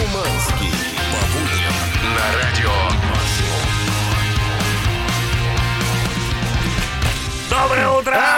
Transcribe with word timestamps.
Шуманский. 0.00 0.72
По 1.12 1.20
будням 1.32 1.74
на 2.14 2.26
радио 2.38 2.70
Доброе 7.50 7.88
утро! 7.90 8.29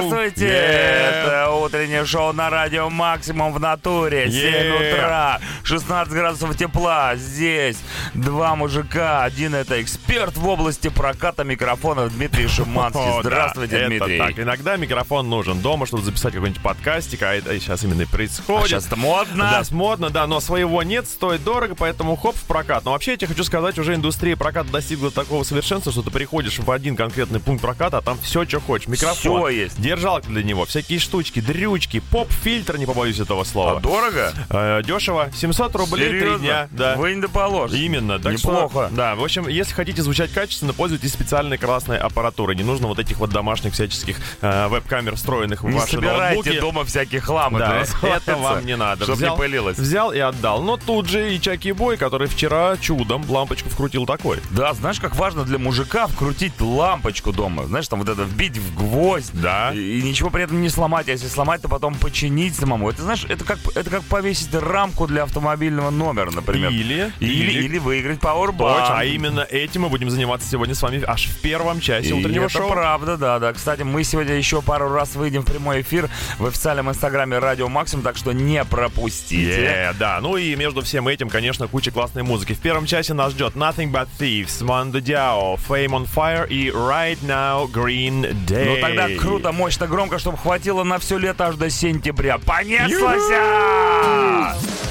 Здравствуйте! 0.00 0.46
Yeah. 0.46 1.26
Это 1.26 1.50
утреннее 1.50 2.04
шоу 2.04 2.32
на 2.32 2.50
радио 2.50 2.90
«Максимум» 2.90 3.52
в 3.52 3.60
натуре. 3.60 4.30
7 4.30 4.36
Yeah. 4.36 4.92
утра, 4.94 5.40
16 5.64 6.12
градусов 6.12 6.56
тепла. 6.56 7.16
Здесь 7.16 7.78
два 8.14 8.54
мужика. 8.56 9.24
Один 9.24 9.54
это 9.54 9.80
эксперт 9.80 10.36
в 10.36 10.46
области 10.46 10.88
проката 10.88 11.44
микрофонов 11.44 12.14
Дмитрий 12.14 12.46
да, 12.46 13.20
Здравствуйте, 13.22 13.76
это 13.76 13.86
Дмитрий. 13.88 14.18
так. 14.18 14.38
Иногда 14.38 14.76
микрофон 14.76 15.28
нужен 15.28 15.60
дома, 15.60 15.86
чтобы 15.86 16.02
записать 16.02 16.34
какой-нибудь 16.34 16.62
подкастик, 16.62 17.22
а 17.22 17.34
это 17.34 17.58
сейчас 17.58 17.82
именно 17.84 18.02
и 18.02 18.04
А 18.04 18.08
происходит. 18.08 18.68
сейчас 18.68 18.86
это 18.86 18.96
модно. 18.96 19.44
Да, 19.50 19.62
модно, 19.74 20.10
да, 20.10 20.26
но 20.26 20.40
своего 20.40 20.82
нет, 20.82 21.06
стоит 21.08 21.42
дорого, 21.42 21.74
поэтому 21.74 22.16
хоп 22.16 22.36
в 22.36 22.44
прокат. 22.44 22.84
Но 22.84 22.92
вообще 22.92 23.12
я 23.12 23.16
тебе 23.16 23.28
хочу 23.28 23.44
сказать, 23.44 23.78
уже 23.78 23.94
индустрия 23.94 24.36
проката 24.36 24.70
достигла 24.70 25.10
такого 25.10 25.42
совершенства, 25.42 25.90
что 25.92 26.02
ты 26.02 26.10
приходишь 26.10 26.58
в 26.58 26.70
один 26.70 26.96
конкретный 26.96 27.40
пункт 27.40 27.62
проката, 27.62 27.98
а 27.98 28.02
там 28.02 28.18
все, 28.22 28.44
что 28.44 28.60
хочешь. 28.60 28.88
Микрофон, 28.88 29.16
Всё 29.16 29.48
есть. 29.48 29.80
Держалка 29.86 30.28
для 30.28 30.42
него, 30.42 30.64
всякие 30.64 30.98
штучки, 30.98 31.40
дрючки, 31.40 32.00
поп-фильтр, 32.10 32.76
не 32.78 32.86
побоюсь 32.86 33.18
этого 33.20 33.42
А 33.42 33.44
слова. 33.44 33.80
дорого? 33.80 34.32
Э, 34.50 34.82
дешево, 34.84 35.30
700 35.34 35.74
рублей, 35.76 36.08
3 36.08 36.18
Серьезно? 36.20 36.38
дня. 36.38 36.68
Да. 36.72 36.96
Вы 36.96 37.14
не 37.14 37.20
доположь. 37.20 37.72
Именно, 37.72 38.18
так 38.18 38.32
Неплохо. 38.34 38.86
что, 38.86 38.96
да, 38.96 39.14
в 39.14 39.22
общем, 39.24 39.48
если 39.48 39.72
хотите 39.74 40.02
звучать 40.02 40.32
качественно, 40.32 40.72
пользуйтесь 40.72 41.12
специальной 41.12 41.58
классной 41.58 41.98
аппаратурой. 41.98 42.56
Не 42.56 42.62
нужно 42.64 42.88
вот 42.88 42.98
этих 42.98 43.18
вот 43.18 43.30
домашних 43.30 43.72
всяческих 43.74 44.18
э, 44.40 44.68
веб-камер, 44.68 45.14
встроенных 45.16 45.62
в 45.62 45.68
Не 45.68 45.78
ваши 45.78 45.92
собирайте 45.92 46.34
ноутбуки. 46.36 46.60
дома 46.60 46.84
всякий 46.84 47.18
хлам. 47.18 47.56
Да, 47.58 47.84
это, 48.02 48.36
вам 48.36 48.66
не 48.66 48.76
надо. 48.76 49.04
Чтоб 49.04 49.20
не 49.20 49.30
пылилось. 49.32 49.78
взял 49.78 50.12
и 50.12 50.18
отдал. 50.18 50.62
Но 50.62 50.76
тут 50.76 51.08
же 51.08 51.34
и 51.34 51.40
Чаки 51.40 51.72
Бой, 51.72 51.96
который 51.96 52.28
вчера 52.28 52.76
чудом 52.78 53.24
лампочку 53.28 53.68
вкрутил 53.68 54.06
такой. 54.06 54.38
Да, 54.50 54.72
знаешь, 54.74 55.00
как 55.00 55.14
важно 55.16 55.44
для 55.44 55.58
мужика 55.58 56.06
вкрутить 56.06 56.60
лампочку 56.60 57.32
дома. 57.32 57.64
Знаешь, 57.66 57.88
там 57.88 58.00
вот 58.00 58.08
это 58.08 58.22
вбить 58.24 58.56
в 58.58 58.74
гвоздь. 58.76 59.30
Да. 59.32 59.72
И, 59.76 60.02
ничего 60.02 60.30
при 60.30 60.42
этом 60.44 60.60
не 60.60 60.68
сломать. 60.68 61.08
А 61.08 61.12
если 61.12 61.28
сломать, 61.28 61.62
то 61.62 61.68
потом 61.68 61.94
починить 61.94 62.54
самому. 62.56 62.90
Это, 62.90 63.02
знаешь, 63.02 63.24
это 63.28 63.44
как, 63.44 63.58
это 63.74 63.90
как 63.90 64.02
повесить 64.04 64.52
рамку 64.54 65.06
для 65.06 65.22
автомобильного 65.24 65.90
номера, 65.90 66.30
например. 66.30 66.70
Или- 66.70 67.12
Или, 67.20 67.32
или- 67.52 67.64
или 67.64 67.78
выиграть 67.78 68.18
Powerbank. 68.20 68.86
А 68.88 69.04
именно 69.04 69.40
этим 69.40 69.82
мы 69.82 69.88
будем 69.88 70.10
заниматься 70.10 70.48
сегодня 70.48 70.74
с 70.74 70.82
вами 70.82 71.02
аж 71.06 71.26
в 71.26 71.40
первом 71.40 71.80
часе 71.80 72.08
И 72.08 72.12
утреннего 72.12 72.44
это 72.44 72.52
шоу. 72.58 72.70
правда, 72.70 73.16
да, 73.16 73.38
да. 73.38 73.52
Кстати, 73.52 73.82
мы 73.82 74.04
сегодня 74.04 74.34
еще 74.34 74.62
пару 74.62 74.88
раз 74.92 75.14
выйдем 75.16 75.42
в 75.42 75.46
прямой 75.46 75.80
эфир 75.82 76.08
в 76.38 76.46
официальном 76.46 76.88
инстаграме 76.90 77.38
Радио 77.38 77.68
Максимум, 77.68 78.04
так 78.04 78.16
что 78.16 78.32
не 78.32 78.64
пропустите. 78.64 79.62
Е, 79.62 79.94
да, 79.98 80.20
ну 80.20 80.36
и 80.36 80.54
между 80.56 80.82
всем 80.82 81.08
этим, 81.08 81.28
конечно, 81.28 81.68
куча 81.68 81.90
классной 81.90 82.22
музыки. 82.22 82.52
В 82.54 82.58
первом 82.58 82.86
часе 82.86 83.14
нас 83.14 83.32
ждет 83.32 83.54
Nothing 83.54 83.90
But 83.92 84.08
Thieves, 84.18 84.62
Mando 84.62 85.00
Diao, 85.02 85.58
Fame 85.68 85.90
on 85.90 86.08
Fire 86.12 86.48
и 86.48 86.68
Right 86.70 87.18
Now 87.22 87.70
Green 87.70 88.34
Day. 88.46 88.64
Ну 88.64 88.80
тогда 88.80 89.08
круто, 89.20 89.52
мощно, 89.52 89.65
громко, 89.86 90.18
чтобы 90.18 90.38
хватило 90.38 90.84
на 90.84 90.98
все 90.98 91.18
лето 91.18 91.48
аж 91.48 91.56
до 91.56 91.70
сентября. 91.70 92.38
Понеслась! 92.38 93.22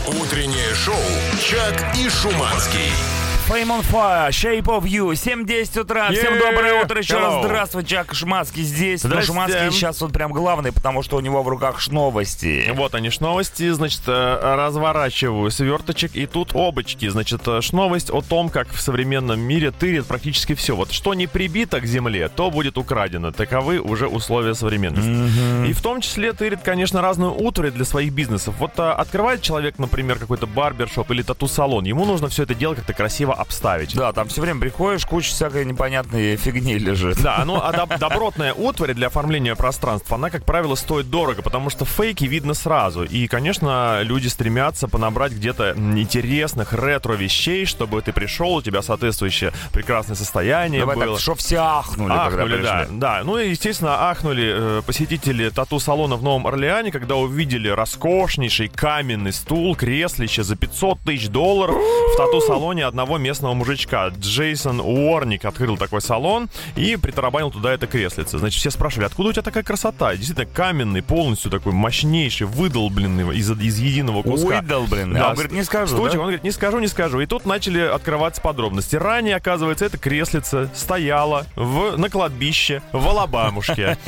Утреннее 0.08 0.76
шоу 0.76 0.95
«Чак 1.42 1.95
и 1.98 2.09
Шуманский». 2.09 3.25
Fame 3.48 3.70
on 3.70 3.84
Fire, 3.84 4.32
Shape 4.32 4.64
of 4.64 4.86
You, 4.86 5.14
7.10 5.16 5.80
утра. 5.82 6.10
Всем 6.12 6.34
Yeah. 6.34 6.40
доброе 6.40 6.84
утро 6.84 6.98
еще 7.00 7.20
раз. 7.20 7.34
Hello. 7.36 7.44
Здравствуй, 7.46 7.84
Чак 7.84 8.16
Шмацкий 8.16 8.64
здесь. 8.64 9.04
Но. 9.04 9.22
Шмацкий 9.22 9.70
сейчас 9.70 10.02
вот 10.02 10.12
прям 10.12 10.32
главный, 10.34 10.72
потому 10.72 11.04
что 11.04 11.18
у 11.18 11.20
него 11.20 11.44
в 11.44 11.48
руках 11.48 11.88
новости. 11.92 12.72
Вот 12.73 12.96
они, 12.96 13.12
ж 13.12 13.20
новости, 13.20 13.70
значит, 13.70 14.02
э, 14.08 14.56
разворачиваю 14.56 15.52
сверточек, 15.52 16.16
и 16.16 16.26
тут 16.26 16.56
обочки. 16.56 17.08
Значит, 17.08 17.42
э, 17.46 17.60
новость 17.72 18.10
о 18.10 18.22
том, 18.23 18.50
как 18.50 18.67
в 18.73 18.82
современном 18.82 19.39
мире 19.39 19.70
тырит 19.70 20.08
практически 20.08 20.55
все. 20.55 20.76
Вот 20.76 20.92
что 20.92 21.14
не 21.14 21.28
прибито 21.28 21.80
к 21.82 21.86
земле, 21.86 22.30
то 22.30 22.50
будет 22.50 22.80
украдено. 22.80 23.32
Таковы 23.32 23.80
уже 23.80 24.08
условия 24.08 24.55
современности. 24.55 25.70
И 25.70 25.73
в 25.73 25.82
том 25.84 26.02
числе 26.02 26.34
тырит, 26.34 26.61
конечно, 26.64 27.00
разную 27.00 27.32
утварь 27.39 27.70
для 27.70 27.86
своих 27.86 28.11
бизнесов. 28.11 28.55
Вот 28.58 28.72
э, 28.80 28.89
открывает 28.89 29.44
человек, 29.44 29.78
например, 29.78 30.17
какой-то 30.17 30.48
барбершоп 30.48 31.11
или 31.11 31.22
тату-салон, 31.22 31.84
ему 31.86 32.05
нужно 32.05 32.28
все 32.28 32.42
это 32.42 32.55
дело 32.55 32.73
как-то 32.73 32.94
красиво 32.94 33.35
обставить. 33.36 33.96
Да, 33.96 34.12
там 34.14 34.28
все 34.28 34.42
время 34.42 34.60
приходишь, 34.60 35.06
куча 35.06 35.30
всякой 35.30 35.66
непонятной 35.66 36.36
фигни 36.36 36.78
лежит. 36.78 37.22
Да, 37.22 37.44
ну 37.46 37.56
а 37.62 37.72
доб- 37.72 37.98
добротная 38.00 38.54
утварь 38.54 38.94
для 38.94 39.08
оформления 39.08 39.56
пространства, 39.56 40.16
она, 40.16 40.30
как 40.30 40.46
правило, 40.46 40.76
стоит 40.76 41.10
дорого, 41.10 41.42
потому 41.42 41.70
что 41.70 41.86
фейки 41.86 42.26
видно 42.26 42.54
сразу. 42.54 43.04
И, 43.04 43.28
конечно, 43.28 44.02
люди 44.04 44.28
стремятся 44.28 44.88
понабрать 44.88 45.34
где-то 45.34 45.76
интересных 45.76 46.73
ретро-вещей, 46.73 47.66
чтобы 47.66 48.02
ты 48.02 48.12
пришел, 48.14 48.56
у 48.56 48.62
тебя 48.62 48.82
соответствующее 48.82 49.52
прекрасное 49.72 50.16
состояние 50.16 50.82
Давай 50.82 50.96
было. 50.96 51.14
так, 51.14 51.20
что 51.20 51.36
все 51.36 51.58
ахнули, 51.58 52.10
когда 52.10 52.26
Ахнули, 52.26 52.62
да, 52.62 52.80
пришли. 52.82 52.98
да. 52.98 53.22
Ну 53.23 53.38
и, 53.38 53.50
естественно, 53.50 54.10
ахнули 54.10 54.54
э, 54.56 54.82
посетители 54.86 55.50
тату-салона 55.50 56.16
в 56.16 56.23
Новом 56.23 56.48
Орлеане, 56.48 56.92
когда 56.92 57.16
увидели 57.16 57.67
роскошнейший 57.70 58.67
каменный 58.70 59.34
стул, 59.34 59.76
креслище 59.76 60.44
за 60.44 60.56
500 60.56 61.00
тысяч 61.02 61.28
долларов 61.30 61.76
в 61.76 62.17
тату-салоне 62.17 62.86
одного 62.86 63.17
местного 63.25 63.55
мужичка. 63.55 64.09
Джейсон 64.09 64.80
Уорник 64.80 65.45
открыл 65.45 65.77
такой 65.77 66.02
салон 66.02 66.47
и 66.75 66.95
притарабанил 66.95 67.49
туда 67.49 67.73
это 67.73 67.87
креслице. 67.87 68.37
Значит, 68.37 68.59
все 68.59 68.69
спрашивали, 68.69 69.08
откуда 69.08 69.30
у 69.30 69.31
тебя 69.33 69.41
такая 69.41 69.63
красота? 69.63 70.15
Действительно, 70.15 70.45
каменный, 70.45 71.02
полностью 71.02 71.49
такой 71.49 71.73
мощнейший, 71.73 72.45
выдолбленный 72.45 73.36
из, 73.36 73.49
из 73.49 73.80
единого 73.80 74.21
куска. 74.21 74.61
Выдолбленный. 74.61 75.19
А 75.19 75.30
он 75.30 75.33
говорит, 75.33 75.53
не 75.53 75.63
скажу, 75.63 75.95
Стульчик, 75.95 76.13
да? 76.13 76.19
он 76.19 76.25
говорит, 76.25 76.43
не 76.43 76.52
скажу, 76.52 76.80
не 76.80 76.87
скажу. 76.87 77.19
И 77.19 77.25
тут 77.25 77.45
начали 77.47 77.80
открываться 77.80 78.41
подробности. 78.41 78.95
Ранее, 78.95 79.37
оказывается, 79.37 79.86
это 79.86 79.97
креслице 79.97 80.69
стояло 80.75 81.47
в, 81.55 81.97
на 81.97 82.09
кладбище 82.09 82.83
в 82.92 83.07
Алабамушке. 83.07 83.97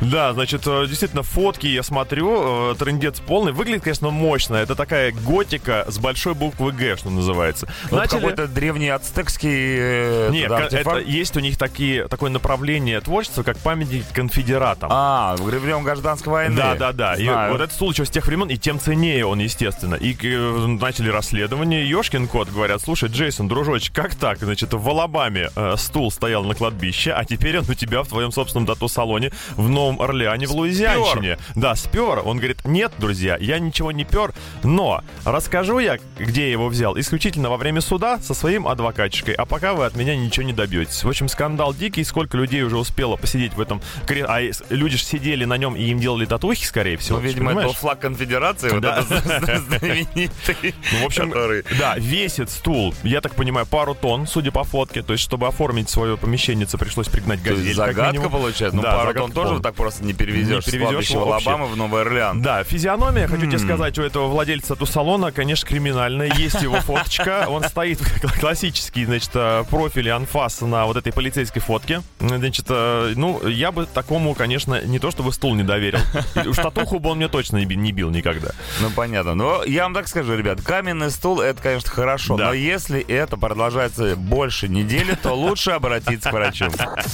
Да, 0.00 0.32
значит, 0.32 0.62
э, 0.66 0.86
действительно, 0.88 1.22
фотки 1.22 1.66
я 1.66 1.82
смотрю, 1.82 2.72
э, 2.72 2.74
трендец 2.74 3.20
полный. 3.20 3.52
Выглядит, 3.52 3.82
конечно, 3.84 4.10
мощно. 4.10 4.56
Это 4.56 4.74
такая 4.74 5.12
готика 5.12 5.84
с 5.88 5.98
большой 5.98 6.34
буквы 6.34 6.72
Г, 6.72 6.96
что 6.96 7.10
называется. 7.10 7.68
Начали- 7.90 8.20
какой-то 8.20 8.46
древний 8.50 8.88
ацтекский 8.88 9.76
э, 9.78 10.28
Нет, 10.30 10.48
туда 10.48 10.68
это 10.70 10.98
есть 10.98 11.36
у 11.36 11.40
них 11.40 11.56
такие, 11.56 12.08
такое 12.08 12.30
направление 12.30 13.00
творчества, 13.00 13.42
как 13.42 13.58
памятник 13.58 14.04
конфедератам. 14.12 14.90
А, 14.92 15.36
в 15.36 15.42
времен 15.42 15.82
гражданской 15.82 16.32
войны. 16.32 16.56
Да, 16.56 16.74
да, 16.74 16.92
да. 16.92 17.14
И 17.16 17.26
вот 17.26 17.60
этот 17.60 17.72
стул 17.72 17.92
еще 17.92 18.04
с 18.04 18.10
тех 18.10 18.26
времен, 18.26 18.48
и 18.48 18.56
тем 18.56 18.78
ценнее 18.78 19.26
он, 19.26 19.38
естественно. 19.38 19.94
И 19.94 20.16
э, 20.22 20.66
начали 20.66 21.10
расследование. 21.10 21.88
Ёшкин 21.88 22.28
кот 22.28 22.50
говорят, 22.50 22.82
слушай, 22.82 23.08
Джейсон, 23.08 23.48
дружочек, 23.48 23.94
как 23.94 24.14
так? 24.14 24.38
Значит, 24.38 24.72
в 24.72 24.88
Алабаме 24.88 25.50
э, 25.54 25.74
стул 25.76 26.10
стоял 26.10 26.44
на 26.44 26.54
кладбище, 26.54 27.12
а 27.12 27.24
теперь 27.24 27.58
он 27.58 27.64
у 27.68 27.74
тебя 27.74 28.02
в 28.02 28.08
твоем 28.08 28.32
собственном 28.32 28.66
тату-салоне 28.66 29.32
в 29.56 29.68
Новом 29.68 30.00
Орлеане 30.00 30.46
в 30.46 30.52
Луизианщине. 30.52 31.38
Да, 31.54 31.74
спер. 31.74 32.22
Он 32.24 32.38
говорит, 32.38 32.64
нет, 32.64 32.92
друзья, 32.98 33.36
я 33.38 33.58
ничего 33.58 33.92
не 33.92 34.04
пер, 34.04 34.32
но 34.62 35.02
расскажу 35.24 35.78
я, 35.78 35.98
где 36.18 36.42
я 36.42 36.52
его 36.52 36.68
взял, 36.68 36.98
исключительно 36.98 37.50
во 37.50 37.56
время 37.56 37.80
суда 37.80 38.18
со 38.18 38.34
своим 38.40 38.66
адвокатчикой, 38.66 39.34
а 39.34 39.44
пока 39.44 39.74
вы 39.74 39.84
от 39.84 39.94
меня 39.96 40.16
ничего 40.16 40.44
не 40.46 40.52
добьетесь. 40.52 41.04
В 41.04 41.08
общем, 41.08 41.28
скандал 41.28 41.74
дикий, 41.74 42.02
сколько 42.04 42.36
людей 42.36 42.62
уже 42.62 42.78
успело 42.78 43.16
посидеть 43.16 43.54
в 43.54 43.60
этом 43.60 43.80
кре- 44.06 44.24
А 44.26 44.40
люди 44.74 44.96
же 44.96 45.04
сидели 45.04 45.44
на 45.44 45.56
нем 45.56 45.76
и 45.76 45.84
им 45.84 46.00
делали 46.00 46.24
татухи, 46.24 46.64
скорее 46.64 46.96
всего. 46.96 47.18
Ну, 47.18 47.24
видимо, 47.24 47.52
это 47.52 47.62
был 47.64 47.72
флаг 47.74 48.00
конфедерации, 48.00 48.70
вот 48.70 48.80
Да. 48.80 49.00
этот 49.00 49.60
знаменитый. 49.68 50.74
Ну, 50.92 51.02
в 51.02 51.06
общем, 51.06 51.30
который- 51.30 51.64
да, 51.78 51.96
весит 51.96 52.50
стул, 52.50 52.94
я 53.02 53.20
так 53.20 53.34
понимаю, 53.34 53.66
пару 53.66 53.94
тонн, 53.94 54.26
судя 54.26 54.50
по 54.50 54.64
фотке. 54.64 55.02
То 55.02 55.12
есть, 55.12 55.22
чтобы 55.24 55.46
оформить 55.46 55.88
свое 55.90 56.16
помещение, 56.16 56.66
пришлось 56.66 57.08
пригнать 57.08 57.42
газель. 57.42 57.76
как 57.76 57.94
Загадка 57.94 58.28
получается. 58.30 58.76
Ну, 58.76 58.82
Да, 58.82 58.96
пару 58.96 59.14
тонн 59.14 59.32
тоже 59.32 59.60
так 59.60 59.74
просто 59.74 60.04
не 60.04 60.12
перевезешь. 60.14 60.66
Не 60.66 60.72
перевезешь 60.72 61.08
с 61.08 61.12
кладбища 61.12 61.56
в 61.56 61.76
Новый 61.76 62.02
Орлеан. 62.02 62.40
Да, 62.42 62.64
физиономия, 62.64 63.26
хочу 63.28 63.46
тебе 63.46 63.58
сказать, 63.58 63.98
у 63.98 64.02
этого 64.02 64.28
владельца 64.28 64.76
тусалона, 64.76 65.30
конечно, 65.32 65.68
криминальная. 65.68 66.32
Есть 66.34 66.62
его 66.62 66.80
фоточка. 66.80 67.46
Он 67.48 67.64
стоит 67.64 68.00
классический, 68.38 69.04
значит, 69.04 69.30
э, 69.34 69.64
профиль 69.70 70.10
анфас 70.10 70.60
на 70.60 70.86
вот 70.86 70.96
этой 70.96 71.12
полицейской 71.12 71.60
фотке. 71.62 72.02
Значит, 72.18 72.66
э, 72.68 73.12
ну, 73.16 73.46
я 73.46 73.72
бы 73.72 73.86
такому, 73.86 74.34
конечно, 74.34 74.80
не 74.82 74.98
то 74.98 75.10
чтобы 75.10 75.32
стул 75.32 75.54
не 75.54 75.62
доверил. 75.62 76.00
Уж 76.46 76.56
татуху 76.56 76.98
бы 76.98 77.10
он 77.10 77.16
мне 77.18 77.28
точно 77.28 77.58
не 77.58 77.66
би- 77.66 77.76
не 77.76 77.92
бил 77.92 78.10
никогда. 78.10 78.50
Ну, 78.80 78.90
понятно. 78.90 79.34
Но 79.34 79.64
я 79.64 79.84
вам 79.84 79.94
так 79.94 80.08
скажу, 80.08 80.34
ребят, 80.36 80.60
каменный 80.62 81.10
стул, 81.10 81.40
это, 81.40 81.62
конечно, 81.62 81.90
хорошо. 81.90 82.36
Да. 82.36 82.46
Но 82.46 82.52
если 82.52 83.00
это 83.00 83.36
продолжается 83.36 84.16
больше 84.16 84.68
недели, 84.68 85.14
то 85.14 85.32
лучше 85.34 85.70
обратиться 85.72 86.30
к 86.30 86.32
врачу. 86.32 86.66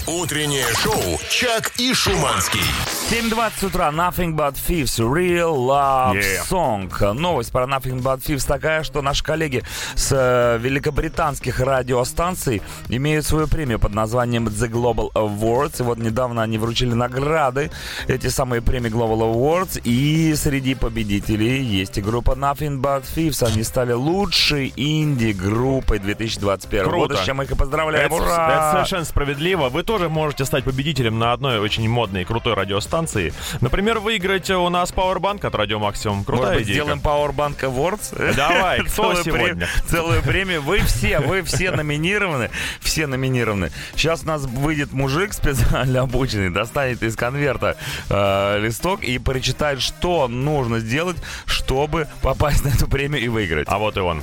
Утреннее 0.07 0.67
шоу 0.83 1.19
«Чак 1.31 1.73
и 1.79 1.93
Шуманский». 1.95 2.61
7.20 3.11 3.67
утра, 3.67 3.91
Nothing 3.91 4.35
But 4.35 4.55
Thieves, 4.67 4.99
Real 4.99 5.55
Love 5.57 6.17
Yeah. 6.17 6.49
Song. 6.49 7.13
Новость 7.13 7.53
про 7.53 7.65
Nothing 7.65 8.03
But 8.03 8.21
Thieves 8.21 8.47
такая, 8.47 8.83
что 8.83 9.03
наши 9.03 9.23
коллеги 9.23 9.63
с 9.95 10.11
э, 10.13 10.59
британских 11.07 11.61
радиостанций 11.61 12.61
имеют 12.89 13.25
свою 13.25 13.47
премию 13.47 13.79
под 13.79 13.95
названием 13.95 14.49
The 14.49 14.69
Global 14.69 15.13
Awards. 15.13 15.77
И 15.79 15.83
вот 15.85 15.99
недавно 15.99 16.43
они 16.43 16.59
вручили 16.59 16.95
награды, 16.95 17.71
эти 18.09 18.27
самые 18.27 18.61
премии 18.61 18.91
Global 18.91 19.21
Awards. 19.21 19.81
И 19.85 20.35
среди 20.35 20.75
победителей 20.75 21.63
есть 21.63 21.97
и 21.99 22.03
группа 22.03 22.33
Nothing 22.33 22.81
But 22.81 23.05
Thieves. 23.15 23.47
Они 23.47 23.63
стали 23.63 23.93
лучшей 23.93 24.73
инди-группой 24.77 26.01
2021 26.01 26.85
Круто. 26.85 26.97
года, 26.99 27.17
с 27.23 27.25
чем 27.25 27.37
мы 27.37 27.45
их 27.45 27.53
и 27.53 27.55
поздравляем. 27.55 28.07
Это, 28.07 28.15
Ура! 28.17 28.49
это 28.51 28.71
совершенно 28.73 29.05
справедливо. 29.05 29.69
Вы 29.69 29.85
тоже 29.85 30.09
можете 30.09 30.45
стать 30.45 30.65
победителем 30.65 31.21
на 31.21 31.33
одной 31.33 31.61
очень 31.61 31.89
модной 31.89 32.23
и 32.23 32.25
крутой 32.25 32.55
радиостанции. 32.55 33.33
Например, 33.61 34.01
выиграть 34.01 34.51
у 34.51 34.69
нас 34.71 34.93
Powerbank 34.93 35.47
от 35.47 35.55
Радио 35.55 35.79
Максимум. 35.79 36.25
Крутая 36.25 36.47
Может 36.55 36.59
быть, 36.63 36.67
идея. 36.67 36.83
сделаем 36.83 36.99
Powerbank 37.01 37.61
Awards? 37.61 38.35
Давай, 38.35 38.81
кто 38.87 39.15
Целую 39.15 39.25
сегодня? 39.25 39.69
Целую 39.87 40.23
премию. 40.23 40.63
Вы 40.63 40.79
все, 40.87 41.21
вы 41.21 41.43
все 41.43 41.71
номинированы. 41.71 42.51
Все 42.81 43.07
номинированы. 43.07 43.71
Сейчас 43.95 44.23
у 44.23 44.27
нас 44.27 44.43
выйдет 44.43 44.93
мужик 44.93 45.33
специально 45.33 46.01
обученный, 46.03 46.51
достанет 46.51 47.03
из 47.03 47.17
конверта 47.17 47.77
э, 48.09 48.59
листок 48.61 49.03
и 49.03 49.19
прочитает, 49.19 49.81
что 49.83 50.29
нужно 50.29 50.81
сделать, 50.81 51.17
чтобы 51.45 52.09
попасть 52.23 52.65
на 52.65 52.69
эту 52.69 52.89
премию 52.89 53.23
и 53.23 53.29
выиграть. 53.29 53.67
А 53.71 53.79
вот 53.79 53.97
и 53.97 54.01
он. 54.01 54.23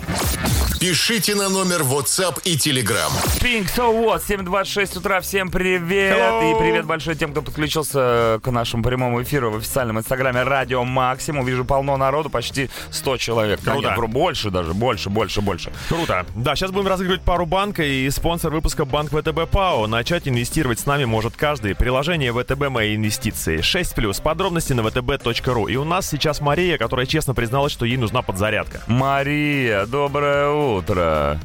Пишите 0.79 1.35
на 1.35 1.47
номер 1.47 1.81
WhatsApp 1.81 2.41
и 2.43 2.57
Telegram. 2.57 3.09
Pink, 3.39 3.69
so 3.73 3.93
what? 4.03 4.21
7.26 4.27 4.97
утра, 4.97 5.21
всем 5.21 5.49
привет! 5.49 6.17
Hello. 6.17 6.51
И 6.51 6.59
привет 6.59 6.85
большой 6.85 7.15
тем, 7.15 7.31
кто 7.31 7.41
подключился 7.41 8.39
к 8.43 8.51
нашему 8.51 8.83
прямому 8.83 9.23
эфиру 9.23 9.51
в 9.51 9.57
официальном 9.57 9.99
инстаграме 9.99 10.43
Радио 10.43 10.83
Максимум. 10.83 11.45
Вижу 11.45 11.63
полно 11.63 11.95
народу, 11.95 12.29
почти 12.29 12.69
100 12.91 13.17
человек. 13.17 13.59
Да 13.63 13.71
Круто. 13.73 13.95
нет, 13.97 14.09
больше 14.09 14.49
даже, 14.49 14.73
больше, 14.73 15.09
больше, 15.09 15.39
больше. 15.41 15.71
Круто. 15.87 16.25
Да, 16.35 16.52
сейчас 16.55 16.71
будем 16.71 16.87
разыгрывать 16.87 17.21
пару 17.21 17.45
банка, 17.45 17.83
и 17.83 18.09
спонсор 18.09 18.51
выпуска 18.51 18.85
Банк 18.85 19.11
ВТБ 19.11 19.49
ПАО. 19.49 19.87
Начать 19.87 20.27
инвестировать 20.27 20.79
с 20.79 20.85
нами 20.85 21.05
может 21.05 21.35
каждый. 21.35 21.75
Приложение 21.75 22.33
ВТБ 22.33 22.69
«Мои 22.69 22.95
инвестиции». 22.95 23.59
6+. 23.59 24.21
Подробности 24.21 24.73
на 24.73 24.81
vtb.ru. 24.81 25.71
И 25.71 25.75
у 25.75 25.83
нас 25.83 26.09
сейчас 26.09 26.41
Мария, 26.41 26.77
которая 26.77 27.05
честно 27.05 27.33
призналась, 27.33 27.71
что 27.71 27.85
ей 27.85 27.97
нужна 27.97 28.21
подзарядка. 28.21 28.81
Мария, 28.87 29.85
доброе 29.85 30.49
утро. 30.49 31.39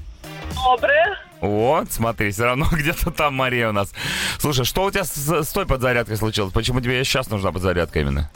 Доброе. 0.54 1.18
Вот, 1.40 1.92
смотри, 1.92 2.30
все 2.30 2.44
равно 2.44 2.66
где-то 2.72 3.10
там 3.10 3.34
Мария 3.34 3.68
у 3.68 3.72
нас. 3.72 3.92
Слушай, 4.38 4.64
что 4.64 4.84
у 4.84 4.90
тебя 4.90 5.04
с, 5.04 5.16
с 5.16 5.48
той 5.48 5.66
подзарядкой 5.66 6.16
случилось? 6.16 6.52
Почему 6.52 6.80
тебе 6.80 7.02
сейчас 7.04 7.30
нужна 7.30 7.52
подзарядка 7.52 8.00
именно? 8.00 8.30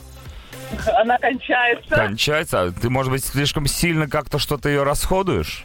Она 0.99 1.19
кончается. 1.19 1.95
Кончается? 1.95 2.63
А 2.63 2.71
Ты, 2.73 2.89
может 2.89 3.13
быть, 3.13 3.25
слишком 3.25 3.67
сильно 3.67 4.09
как-то 4.09 4.39
что-то 4.39 4.69
ее 4.69 4.85
расходуешь? 4.85 5.65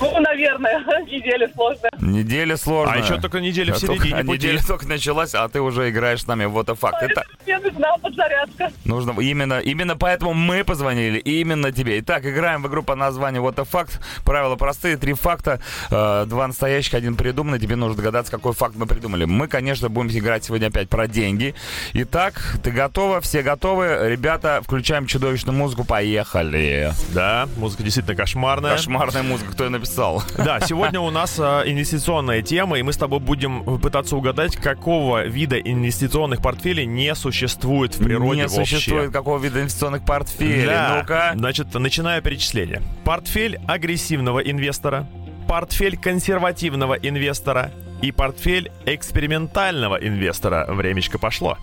Ну, 0.00 0.20
наверное, 0.20 0.80
неделя 1.06 1.50
сложная. 1.54 1.90
Неделя 2.00 2.56
сложная. 2.56 2.94
А 2.94 2.98
еще 3.04 3.20
только 3.20 3.40
неделя 3.40 3.74
в 3.74 3.76
А 3.76 3.80
только- 3.86 4.02
середине 4.04 4.24
пути. 4.24 4.32
неделя 4.46 4.60
только 4.66 4.86
началась, 4.86 5.34
а 5.34 5.48
ты 5.48 5.60
уже 5.60 5.90
играешь 5.90 6.22
с 6.22 6.26
нами. 6.26 6.44
Вот 6.44 6.68
и 6.68 6.74
факт. 6.74 7.02
Это 7.02 7.24
Мне 7.44 7.58
нужна 7.58 7.96
подзарядка. 7.98 8.70
нужно 8.84 9.18
именно, 9.20 9.58
именно 9.58 9.96
поэтому 9.96 10.34
мы 10.34 10.62
позвонили 10.64 11.18
именно 11.18 11.72
тебе. 11.72 11.98
Итак, 12.00 12.24
играем 12.26 12.62
в 12.62 12.68
игру 12.68 12.82
по 12.82 12.94
названию 12.94 13.42
Вот 13.42 13.58
и 13.58 13.64
факт. 13.64 14.00
Правила 14.24 14.56
простые, 14.56 14.96
три 14.96 15.14
факта, 15.14 15.60
э, 15.90 16.24
два 16.26 16.46
настоящих, 16.46 16.94
один 16.94 17.16
придуманный. 17.16 17.58
Тебе 17.58 17.74
нужно 17.76 17.96
догадаться, 17.96 18.30
какой 18.30 18.52
факт 18.52 18.76
мы 18.76 18.86
придумали. 18.86 19.24
Мы, 19.24 19.48
конечно, 19.48 19.88
будем 19.88 20.16
играть 20.16 20.44
сегодня 20.44 20.68
опять 20.68 20.88
про 20.88 21.08
деньги. 21.08 21.54
Итак, 21.92 22.56
ты 22.62 22.70
готова? 22.70 23.20
Все 23.20 23.42
готовы? 23.42 24.08
Ребята, 24.08 24.60
включаем 24.62 25.06
чудовищную 25.06 25.56
музыку. 25.56 25.84
Поехали. 25.84 26.92
Да, 27.12 27.48
музыка 27.56 27.82
действительно 27.82 28.16
кошмарная. 28.16 28.72
Кошмарная 28.76 29.22
музыка, 29.22 29.52
кто 29.52 29.64
ее 29.64 29.70
написал? 29.70 29.87
Да, 30.36 30.60
сегодня 30.60 31.00
у 31.00 31.10
нас 31.10 31.36
а, 31.38 31.62
инвестиционная 31.64 32.42
тема, 32.42 32.78
и 32.78 32.82
мы 32.82 32.92
с 32.92 32.96
тобой 32.96 33.20
будем 33.20 33.80
пытаться 33.80 34.16
угадать, 34.16 34.56
какого 34.56 35.24
вида 35.24 35.58
инвестиционных 35.58 36.42
портфелей 36.42 36.86
не 36.86 37.14
существует 37.14 37.94
в 37.94 38.04
природе 38.04 38.42
Не 38.42 38.48
вообще. 38.48 38.64
существует 38.76 39.12
какого 39.12 39.38
вида 39.38 39.60
инвестиционных 39.60 40.04
портфелей. 40.04 40.66
Да. 40.66 40.98
Ну-ка. 41.00 41.32
Значит, 41.34 41.74
начинаю 41.74 42.22
перечисление. 42.22 42.82
Портфель 43.04 43.58
агрессивного 43.66 44.40
инвестора, 44.40 45.06
портфель 45.48 45.96
консервативного 45.96 46.94
инвестора 46.94 47.70
и 48.02 48.12
портфель 48.12 48.70
экспериментального 48.86 49.96
инвестора. 49.96 50.66
Времечко 50.68 51.18
пошло. 51.18 51.58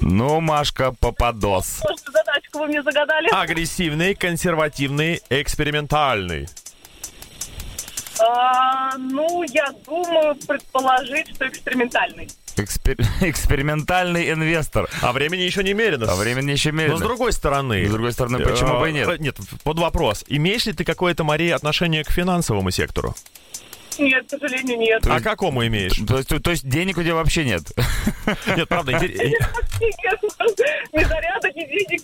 Ну, 0.00 0.40
Машка, 0.40 0.92
попадос. 0.92 1.80
Может, 1.84 2.06
задачку 2.06 2.58
вы 2.58 2.66
мне 2.66 2.82
загадали? 2.82 3.28
Агрессивный, 3.30 4.14
консервативный, 4.14 5.20
экспериментальный. 5.30 6.48
А, 8.20 8.96
ну, 8.98 9.42
я 9.44 9.66
думаю 9.86 10.34
предположить, 10.46 11.34
что 11.34 11.48
экспериментальный. 11.48 12.28
Экспер- 12.56 13.04
Экспериментальный 13.28 14.30
инвестор. 14.30 14.88
А 15.02 15.12
времени 15.12 15.40
еще 15.42 15.62
немерено. 15.64 16.06
А 16.10 16.14
времени 16.14 16.52
еще 16.52 16.70
Но 16.72 16.78
мерено. 16.78 16.96
с 16.98 17.00
другой 17.00 17.32
стороны... 17.32 17.86
С 17.86 17.90
другой 17.90 18.12
стороны, 18.12 18.38
почему 18.38 18.78
бы 18.78 18.90
и 18.90 18.92
нет? 18.92 19.08
э, 19.08 19.16
Нет, 19.18 19.36
под 19.64 19.78
вопрос. 19.78 20.24
Имеешь 20.28 20.66
ли 20.66 20.72
ты 20.72 20.84
какое-то, 20.84 21.24
Мария, 21.24 21.56
отношение 21.56 22.04
к 22.04 22.10
финансовому 22.10 22.70
сектору? 22.70 23.14
Нет, 23.98 24.26
к 24.26 24.30
сожалению, 24.30 24.78
нет. 24.78 25.06
А 25.06 25.20
к 25.20 25.22
какому 25.22 25.64
имеешь? 25.66 25.94
То 26.06 26.18
есть, 26.18 26.28
то 26.42 26.50
есть 26.50 26.68
денег 26.68 26.98
у 26.98 27.02
тебя 27.02 27.14
вообще 27.14 27.44
нет? 27.44 27.62
Нет, 28.56 28.68
правда, 28.68 28.92
ни 28.98 28.98
зарядок, 31.04 31.54
ни 31.54 31.64
денег. 31.64 32.02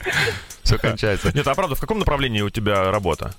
Все 0.62 0.78
кончается. 0.78 1.32
Нет, 1.34 1.46
а 1.48 1.54
правда, 1.54 1.74
в 1.74 1.80
каком 1.80 1.98
направлении 1.98 2.42
у 2.42 2.50
тебя 2.50 2.90
работа? 2.92 3.34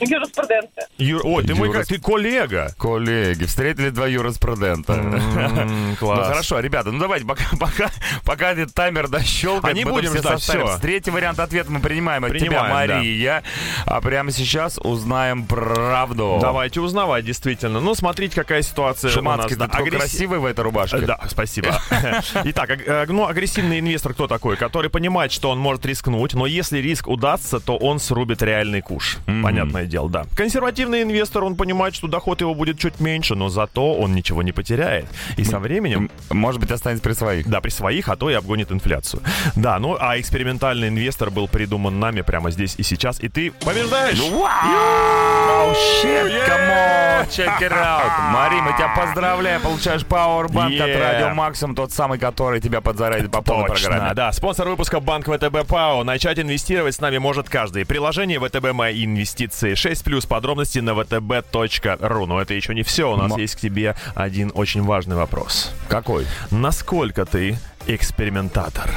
Юриспруденция. 0.00 0.86
Юр... 0.98 1.20
Ой, 1.24 1.44
ты 1.44 1.54
мой 1.54 1.72
как, 1.72 1.86
ты 1.86 1.98
коллега. 1.98 2.74
Коллеги, 2.78 3.44
встретили 3.44 3.90
два 3.90 4.06
юриспрудента. 4.06 4.94
М, 4.94 5.90
Ну 5.90 5.96
Класс. 5.96 6.28
хорошо, 6.28 6.60
ребята, 6.60 6.90
ну 6.90 6.98
давайте, 6.98 7.26
пока, 7.26 7.44
пока, 7.60 7.90
пока 8.24 8.52
этот 8.52 8.72
таймер 8.74 9.08
дощелкает, 9.08 9.74
А 9.74 9.78
не 9.78 9.84
мы 9.84 9.92
будем 9.92 10.10
все 10.10 10.18
ждать, 10.20 10.40
всё. 10.40 10.78
Третий 10.80 11.10
вариант 11.10 11.38
ответа 11.40 11.70
мы 11.70 11.80
принимаем 11.80 12.24
от 12.24 12.32
тебя, 12.38 12.62
да. 12.62 12.68
Мария. 12.68 13.42
А 13.86 14.00
прямо 14.00 14.30
сейчас 14.30 14.78
узнаем 14.78 15.44
правду. 15.46 16.38
Давайте 16.40 16.80
узнавать, 16.80 17.24
действительно. 17.24 17.80
Ну, 17.80 17.94
смотрите, 17.94 18.34
какая 18.34 18.62
ситуация 18.62 19.10
Шуманский, 19.10 19.56
у 19.56 19.58
нас. 19.58 19.68
ты 19.70 19.76
такой 19.76 19.90
красивый 19.90 20.38
в 20.38 20.44
этой 20.44 20.60
рубашке. 20.62 20.98
Э, 20.98 21.00
Да, 21.06 21.20
спасибо. 21.28 21.80
Итак, 22.44 22.70
э, 22.70 23.06
ну, 23.08 23.26
агрессивный 23.26 23.80
инвестор 23.80 24.14
кто 24.14 24.26
такой? 24.26 24.56
Который 24.56 24.90
понимает, 24.90 25.32
что 25.32 25.50
он 25.50 25.58
может 25.58 25.84
рискнуть, 25.86 26.34
но 26.34 26.46
если 26.46 26.78
риск 26.78 27.08
удастся, 27.08 27.60
то 27.60 27.76
он 27.76 27.98
срубит 27.98 28.42
реальный 28.42 28.80
куш. 28.80 29.18
Понятное 29.42 29.84
дело, 29.90 30.08
да. 30.08 30.24
Консервативный 30.34 31.02
инвестор, 31.02 31.44
он 31.44 31.56
понимает, 31.56 31.94
что 31.94 32.06
доход 32.08 32.40
его 32.40 32.54
будет 32.54 32.78
чуть 32.78 33.00
меньше, 33.00 33.34
но 33.34 33.48
зато 33.50 33.94
он 33.94 34.14
ничего 34.14 34.42
не 34.42 34.52
потеряет. 34.52 35.06
И 35.36 35.44
со 35.44 35.58
временем 35.58 36.10
Может 36.30 36.60
быть, 36.60 36.70
останется 36.70 37.02
при 37.02 37.12
своих. 37.12 37.46
Да, 37.48 37.60
при 37.60 37.70
своих, 37.70 38.08
а 38.08 38.16
то 38.16 38.30
и 38.30 38.34
обгонит 38.34 38.72
инфляцию. 38.72 39.22
Да, 39.56 39.78
ну 39.78 39.96
а 40.00 40.18
экспериментальный 40.18 40.88
инвестор 40.88 41.30
был 41.30 41.48
придуман 41.48 41.98
нами 42.00 42.22
прямо 42.22 42.50
здесь 42.50 42.74
и 42.78 42.82
сейчас, 42.82 43.20
и 43.20 43.28
ты 43.28 43.50
побеждаешь! 43.50 44.18
Вау, 44.20 45.72
shit, 45.72 46.30
come 46.46 46.70
on, 46.70 47.28
check 47.28 47.60
it 47.60 47.72
out. 47.72 48.08
Мари, 48.32 48.60
мы 48.60 48.72
тебя 48.72 48.94
поздравляем, 48.96 49.60
получаешь 49.60 50.02
Powerbank 50.02 50.80
от 50.80 50.90
Yeah. 50.90 50.98
Радио 51.00 51.34
Максимум, 51.34 51.74
тот 51.74 51.92
самый, 51.92 52.18
который 52.18 52.60
тебя 52.60 52.80
подзарядит 52.80 53.30
по 53.30 53.42
полной 53.42 53.68
Точно, 53.68 53.88
программе. 53.88 54.14
да. 54.14 54.32
Спонсор 54.32 54.68
выпуска 54.68 55.00
Банк 55.00 55.26
ВТБ 55.26 55.66
ПАО. 55.68 56.04
Начать 56.04 56.38
инвестировать 56.38 56.94
с 56.94 57.00
нами 57.00 57.18
может 57.18 57.48
каждый. 57.48 57.84
Приложение 57.84 58.38
ВТБ 58.40 58.72
Мои 58.72 59.04
инвестиции. 59.04 59.74
6 59.80 60.04
плюс 60.04 60.26
подробности 60.26 60.78
на 60.78 60.90
vtb.ru. 60.90 62.26
Но 62.26 62.40
это 62.40 62.54
еще 62.54 62.74
не 62.74 62.82
все. 62.82 63.12
У 63.12 63.16
нас 63.16 63.30
Мо- 63.30 63.40
есть 63.40 63.56
к 63.56 63.60
тебе 63.60 63.96
один 64.14 64.52
очень 64.54 64.82
важный 64.82 65.16
вопрос. 65.16 65.72
Какой? 65.88 66.26
Насколько 66.50 67.24
ты 67.24 67.58
экспериментатор? 67.86 68.90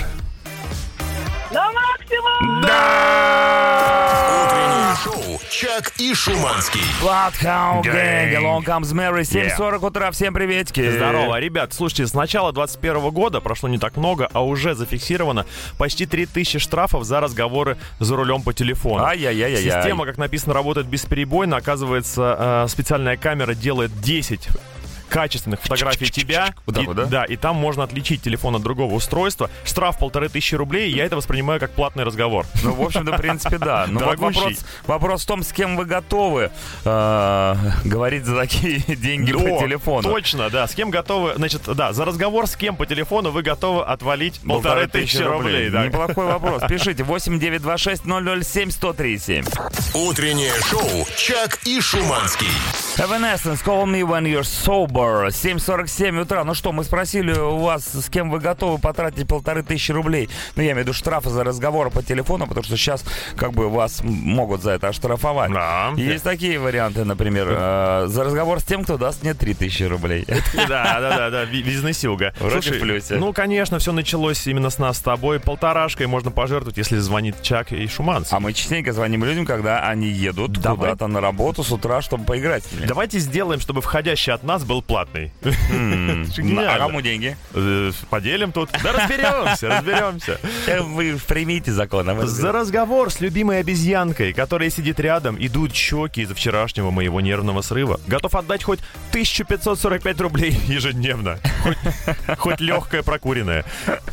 На 1.52 1.72
максимум! 1.72 2.53
Шоу 5.64 5.74
«Чак 5.74 5.94
и 5.98 6.14
Шуманский». 6.14 6.82
Bloodhound 7.02 7.84
Gang. 7.84 8.34
Along 8.36 8.64
Comes 8.64 8.94
Mary, 8.94 9.22
7.40 9.22 9.86
утра, 9.86 10.12
всем 10.12 10.34
приветики. 10.34 10.92
Здорово, 10.92 11.40
ребят. 11.40 11.74
Слушайте, 11.74 12.08
с 12.08 12.14
начала 12.14 12.52
2021 12.52 13.12
года 13.12 13.42
прошло 13.42 13.70
не 13.70 13.78
так 13.78 13.98
много, 13.98 14.30
а 14.34 14.44
уже 14.44 14.76
зафиксировано 14.76 15.46
почти 15.78 16.06
3000 16.06 16.60
штрафов 16.60 17.04
за 17.04 17.20
разговоры 17.20 17.78
за 18.00 18.16
рулем 18.16 18.42
по 18.42 18.54
телефону. 18.54 19.04
Ай-яй-яй-яй. 19.04 19.64
Система, 19.64 20.06
как 20.06 20.18
написано, 20.18 20.54
работает 20.54 20.88
бесперебойно. 20.88 21.58
Оказывается, 21.58 22.66
э, 22.66 22.68
специальная 22.70 23.18
камера 23.18 23.54
делает 23.54 23.92
10 24.02 24.48
качественных 25.10 25.62
фотографий 25.62 26.08
тебя. 26.10 26.54
Вот 26.66 26.76
так 26.76 26.84
и, 26.84 26.88
вот, 26.88 26.96
да? 26.96 27.06
Да, 27.06 27.24
и 27.26 27.36
там 27.36 27.56
можно 27.56 27.84
отличить 27.84 28.22
телефон 28.22 28.56
от 28.56 28.64
другого 28.64 28.94
устройства. 28.94 29.50
Штраф 29.66 29.98
полторы 30.00 30.30
тысячи 30.30 30.56
рублей, 30.56 30.92
я 30.92 31.06
это 31.06 31.16
воспринимаю 31.16 31.60
как 31.60 31.72
платный 31.72 32.04
разговор. 32.04 32.46
Ну, 32.64 32.74
в 32.74 32.82
общем-то, 32.82 33.14
в 33.14 33.18
принципе, 33.18 33.58
да. 33.58 33.86
Но 33.88 34.00
вот 34.00 34.06
Дорогущий. 34.18 34.40
вопрос, 34.42 34.66
вопрос 34.88 35.24
в 35.24 35.26
том, 35.28 35.44
с 35.44 35.52
кем 35.52 35.76
вы 35.78 35.86
готовы 35.86 36.52
э, 36.86 37.56
говорить 37.86 38.26
за 38.26 38.36
такие 38.36 38.80
деньги 38.96 39.32
по 39.32 39.40
О, 39.40 39.60
телефону. 39.60 40.10
Точно, 40.10 40.50
да. 40.50 40.68
С 40.68 40.76
кем 40.76 40.90
готовы, 40.90 41.34
значит, 41.36 41.62
да, 41.76 41.94
за 41.94 42.06
разговор 42.06 42.48
с 42.48 42.56
кем 42.56 42.76
по 42.76 42.86
телефону 42.86 43.32
вы 43.32 43.42
готовы 43.44 43.84
отвалить 43.84 44.40
полторы 44.46 44.88
тысячи 44.88 45.22
рублей. 45.22 45.70
да. 45.70 45.86
Неплохой 45.86 46.26
вопрос. 46.26 46.64
Пишите 46.70 47.04
8926 47.04 48.04
007 48.04 48.70
1037. 48.70 49.46
Утреннее 49.94 50.54
шоу 50.70 51.06
«Чак 51.18 51.60
и 51.66 51.80
Шуманский». 51.82 52.48
Evanescence, 52.98 53.62
call 53.64 53.86
me 53.86 54.04
when 54.04 54.26
you're 54.26 54.44
sober. 54.44 55.03
7.47 55.04 56.22
утра. 56.22 56.44
Ну 56.44 56.54
что, 56.54 56.72
мы 56.72 56.84
спросили 56.84 57.34
у 57.34 57.58
вас, 57.60 57.86
с 57.86 58.10
кем 58.10 58.30
вы 58.30 58.40
готовы 58.40 58.78
потратить 58.80 59.28
полторы 59.28 59.64
тысячи 59.64 59.92
рублей. 59.92 60.30
Ну, 60.56 60.64
я 60.64 60.72
имею 60.72 60.84
в 60.84 60.88
виду 60.88 60.94
штрафы 60.94 61.30
за 61.30 61.44
разговор 61.44 61.90
по 61.90 62.04
телефону, 62.04 62.48
потому 62.48 62.64
что 62.64 62.78
сейчас 62.78 63.04
как 63.36 63.54
бы 63.54 63.70
вас 63.70 64.02
могут 64.04 64.62
за 64.62 64.72
это 64.72 64.90
оштрафовать. 64.90 65.52
Да. 65.52 65.94
Есть 65.96 66.24
такие 66.24 66.60
варианты, 66.60 67.06
например, 67.06 67.48
э, 67.50 68.06
за 68.08 68.24
разговор 68.24 68.60
с 68.60 68.64
тем, 68.64 68.84
кто 68.84 68.98
даст 68.98 69.24
мне 69.24 69.34
3000 69.34 69.84
рублей. 69.84 70.26
Да, 70.68 71.00
да, 71.02 71.18
да, 71.18 71.30
да, 71.30 71.46
бизнесюга. 71.46 72.34
В 72.40 72.80
плюсе. 72.80 73.16
Ну, 73.16 73.34
конечно, 73.34 73.80
все 73.80 73.92
началось 73.92 74.46
именно 74.48 74.70
с 74.70 74.78
нас 74.78 74.98
с 74.98 75.02
тобой. 75.02 75.40
Полторашкой 75.40 76.08
можно 76.08 76.32
пожертвовать, 76.32 76.78
если 76.78 76.98
звонит 76.98 77.42
Чак 77.42 77.72
и 77.72 77.88
Шуманс. 77.88 78.32
А 78.32 78.40
мы 78.40 78.54
частенько 78.54 78.94
звоним 78.94 79.24
людям, 79.24 79.46
когда 79.46 79.88
они 79.88 80.08
едут 80.08 80.54
Давай. 80.54 80.78
куда-то 80.78 81.08
на 81.08 81.22
работу 81.22 81.64
с 81.64 81.72
утра, 81.72 82.02
чтобы 82.02 82.26
поиграть. 82.26 82.64
Давайте 82.88 83.20
сделаем, 83.20 83.60
чтобы 83.60 83.82
входящий 83.82 84.32
от 84.32 84.44
нас 84.44 84.64
был 84.64 84.82
платный. 84.86 85.32
А 86.74 86.78
кому 86.78 87.02
деньги? 87.02 87.36
Э, 87.54 87.92
Поделим 88.10 88.52
тут. 88.52 88.70
Да 88.84 88.92
разберемся, 88.92 89.70
разберемся. 89.70 90.40
Э, 90.68 90.82
Вы 90.82 91.18
примите 91.28 91.72
закон. 91.72 92.10
а 92.10 92.26
За 92.26 92.52
разговор 92.52 93.12
с 93.12 93.20
любимой 93.22 93.60
обезьянкой, 93.60 94.34
которая 94.34 94.70
сидит 94.70 95.00
рядом, 95.00 95.38
идут 95.40 95.74
щеки 95.76 96.22
из-за 96.22 96.36
вчерашнего 96.36 96.92
моего 96.92 97.22
нервного 97.22 97.62
срыва. 97.62 98.00
Готов 98.08 98.36
отдать 98.36 98.64
хоть 98.64 98.80
1545 99.10 100.22
рублей 100.22 100.52
ежедневно. 100.68 101.40
Хоть, 102.38 102.60
легкое 102.60 103.04
прокуренное. 103.04 103.66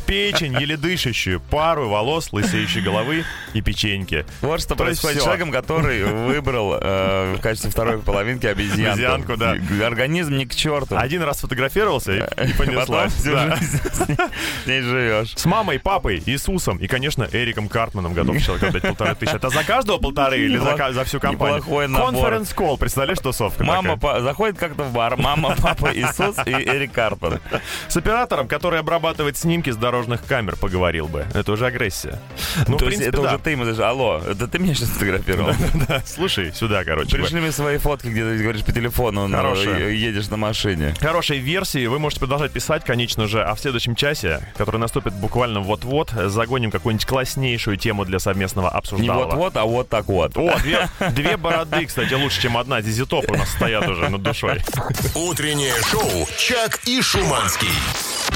Печень, 0.05 0.53
еле 0.59 0.77
дышащую, 0.77 1.39
пару 1.39 1.89
волос, 1.89 2.31
лысеющей 2.33 2.81
головы 2.81 3.23
и 3.53 3.61
печеньки. 3.61 4.25
Вот 4.41 4.61
что 4.61 4.75
происходит 4.75 5.21
с 5.21 5.23
человеком, 5.23 5.51
который 5.51 6.03
выбрал 6.03 6.77
э, 6.79 7.35
в 7.37 7.41
качестве 7.41 7.69
второй 7.71 7.99
половинки 7.99 8.45
обезьянку. 8.45 8.91
Обезьянку, 8.91 9.37
да. 9.37 9.55
Г- 9.55 9.85
Организм 9.85 10.35
не 10.37 10.45
к 10.45 10.55
черту. 10.61 10.95
Один 10.97 11.23
раз 11.23 11.39
фотографировался 11.39 12.11
и, 12.13 12.17
и 12.17 12.53
Потом 12.53 12.57
понеслась. 12.57 13.13
всю 13.13 13.37
жизнь 13.37 13.79
с 13.93 14.07
ней- 14.67 14.81
живешь. 14.81 15.33
С 15.35 15.45
мамой, 15.45 15.79
папой, 15.79 16.21
Иисусом 16.25 16.77
и, 16.77 16.87
конечно, 16.87 17.27
Эриком 17.31 17.67
Картманом 17.69 18.13
готов 18.13 18.41
человек 18.41 18.63
отдать 18.63 18.81
полторы 18.83 19.15
тысячи. 19.15 19.35
Это 19.35 19.49
за 19.49 19.63
каждого 19.63 19.97
полторы 19.97 20.39
или 20.39 20.57
за, 20.57 21.03
всю 21.05 21.19
компанию? 21.19 21.57
Неплохой 21.57 21.87
набор. 21.87 22.11
Конференц-колл, 22.11 22.77
представляешь, 22.77 23.19
тусовка 23.19 23.63
Мама 23.63 23.97
па- 23.97 24.21
заходит 24.21 24.57
как-то 24.57 24.83
в 24.83 24.93
бар. 24.93 25.17
Мама, 25.17 25.55
папа, 25.61 25.91
Иисус 25.93 26.35
и 26.45 26.51
Эрик 26.51 26.91
Карпан. 26.91 27.39
С 27.87 27.97
оператором, 27.97 28.47
который 28.47 28.79
обрабатывает 28.79 29.37
снимки 29.37 29.69
с 29.69 29.75
дорожных 29.77 30.25
камер, 30.25 30.55
поговорил 30.57 31.07
бы. 31.07 31.25
Это 31.33 31.51
уже 31.51 31.65
агрессия. 31.65 32.19
Ну, 32.67 32.75
в 32.75 32.79
То 32.79 32.85
есть 32.85 32.97
принципе, 32.97 33.09
это 33.09 33.21
да. 33.21 33.27
уже 33.29 33.39
ты 33.39 33.51
ему 33.51 33.65
даже, 33.65 33.83
алло, 33.85 34.21
это 34.27 34.47
ты 34.47 34.59
меня 34.59 34.73
сейчас 34.73 34.89
фотографировал? 34.89 35.53
Да, 35.87 36.01
Слушай, 36.05 36.51
сюда, 36.53 36.83
короче. 36.83 37.15
Пришли 37.17 37.39
мне 37.39 37.51
свои 37.51 37.77
фотки, 37.77 38.07
где 38.07 38.23
ты 38.23 38.37
говоришь 38.41 38.63
по 38.63 38.71
телефону, 38.71 39.27
ну, 39.27 39.55
едешь 39.55 40.29
на 40.29 40.37
машине. 40.37 40.50
Хорошей 40.99 41.39
версии 41.39 41.85
вы 41.87 41.99
можете 41.99 42.19
продолжать 42.19 42.51
писать, 42.51 42.83
конечно 42.83 43.27
же, 43.27 43.43
а 43.43 43.55
в 43.55 43.59
следующем 43.59 43.95
часе, 43.95 44.41
который 44.57 44.77
наступит 44.77 45.13
буквально 45.13 45.59
вот-вот, 45.59 46.11
загоним 46.11 46.71
какую-нибудь 46.71 47.05
класснейшую 47.05 47.77
тему 47.77 48.05
для 48.05 48.19
совместного 48.19 48.69
Не 48.71 48.77
обсуждала. 48.77 49.25
вот-вот, 49.25 49.57
а 49.57 49.65
вот 49.65 49.89
так 49.89 50.05
вот. 50.07 50.37
О, 50.37 50.57
две, 50.59 50.89
две 51.11 51.37
бороды, 51.37 51.85
кстати, 51.85 52.13
лучше, 52.13 52.41
чем 52.41 52.57
одна. 52.57 52.81
Зизитоп 52.81 53.29
у 53.29 53.35
нас 53.35 53.49
стоят 53.51 53.87
уже 53.87 54.09
над 54.09 54.21
душой. 54.21 54.59
Утреннее 55.15 55.75
шоу 55.89 56.27
«Чак 56.37 56.79
и 56.85 57.01
Шуманский». 57.01 57.69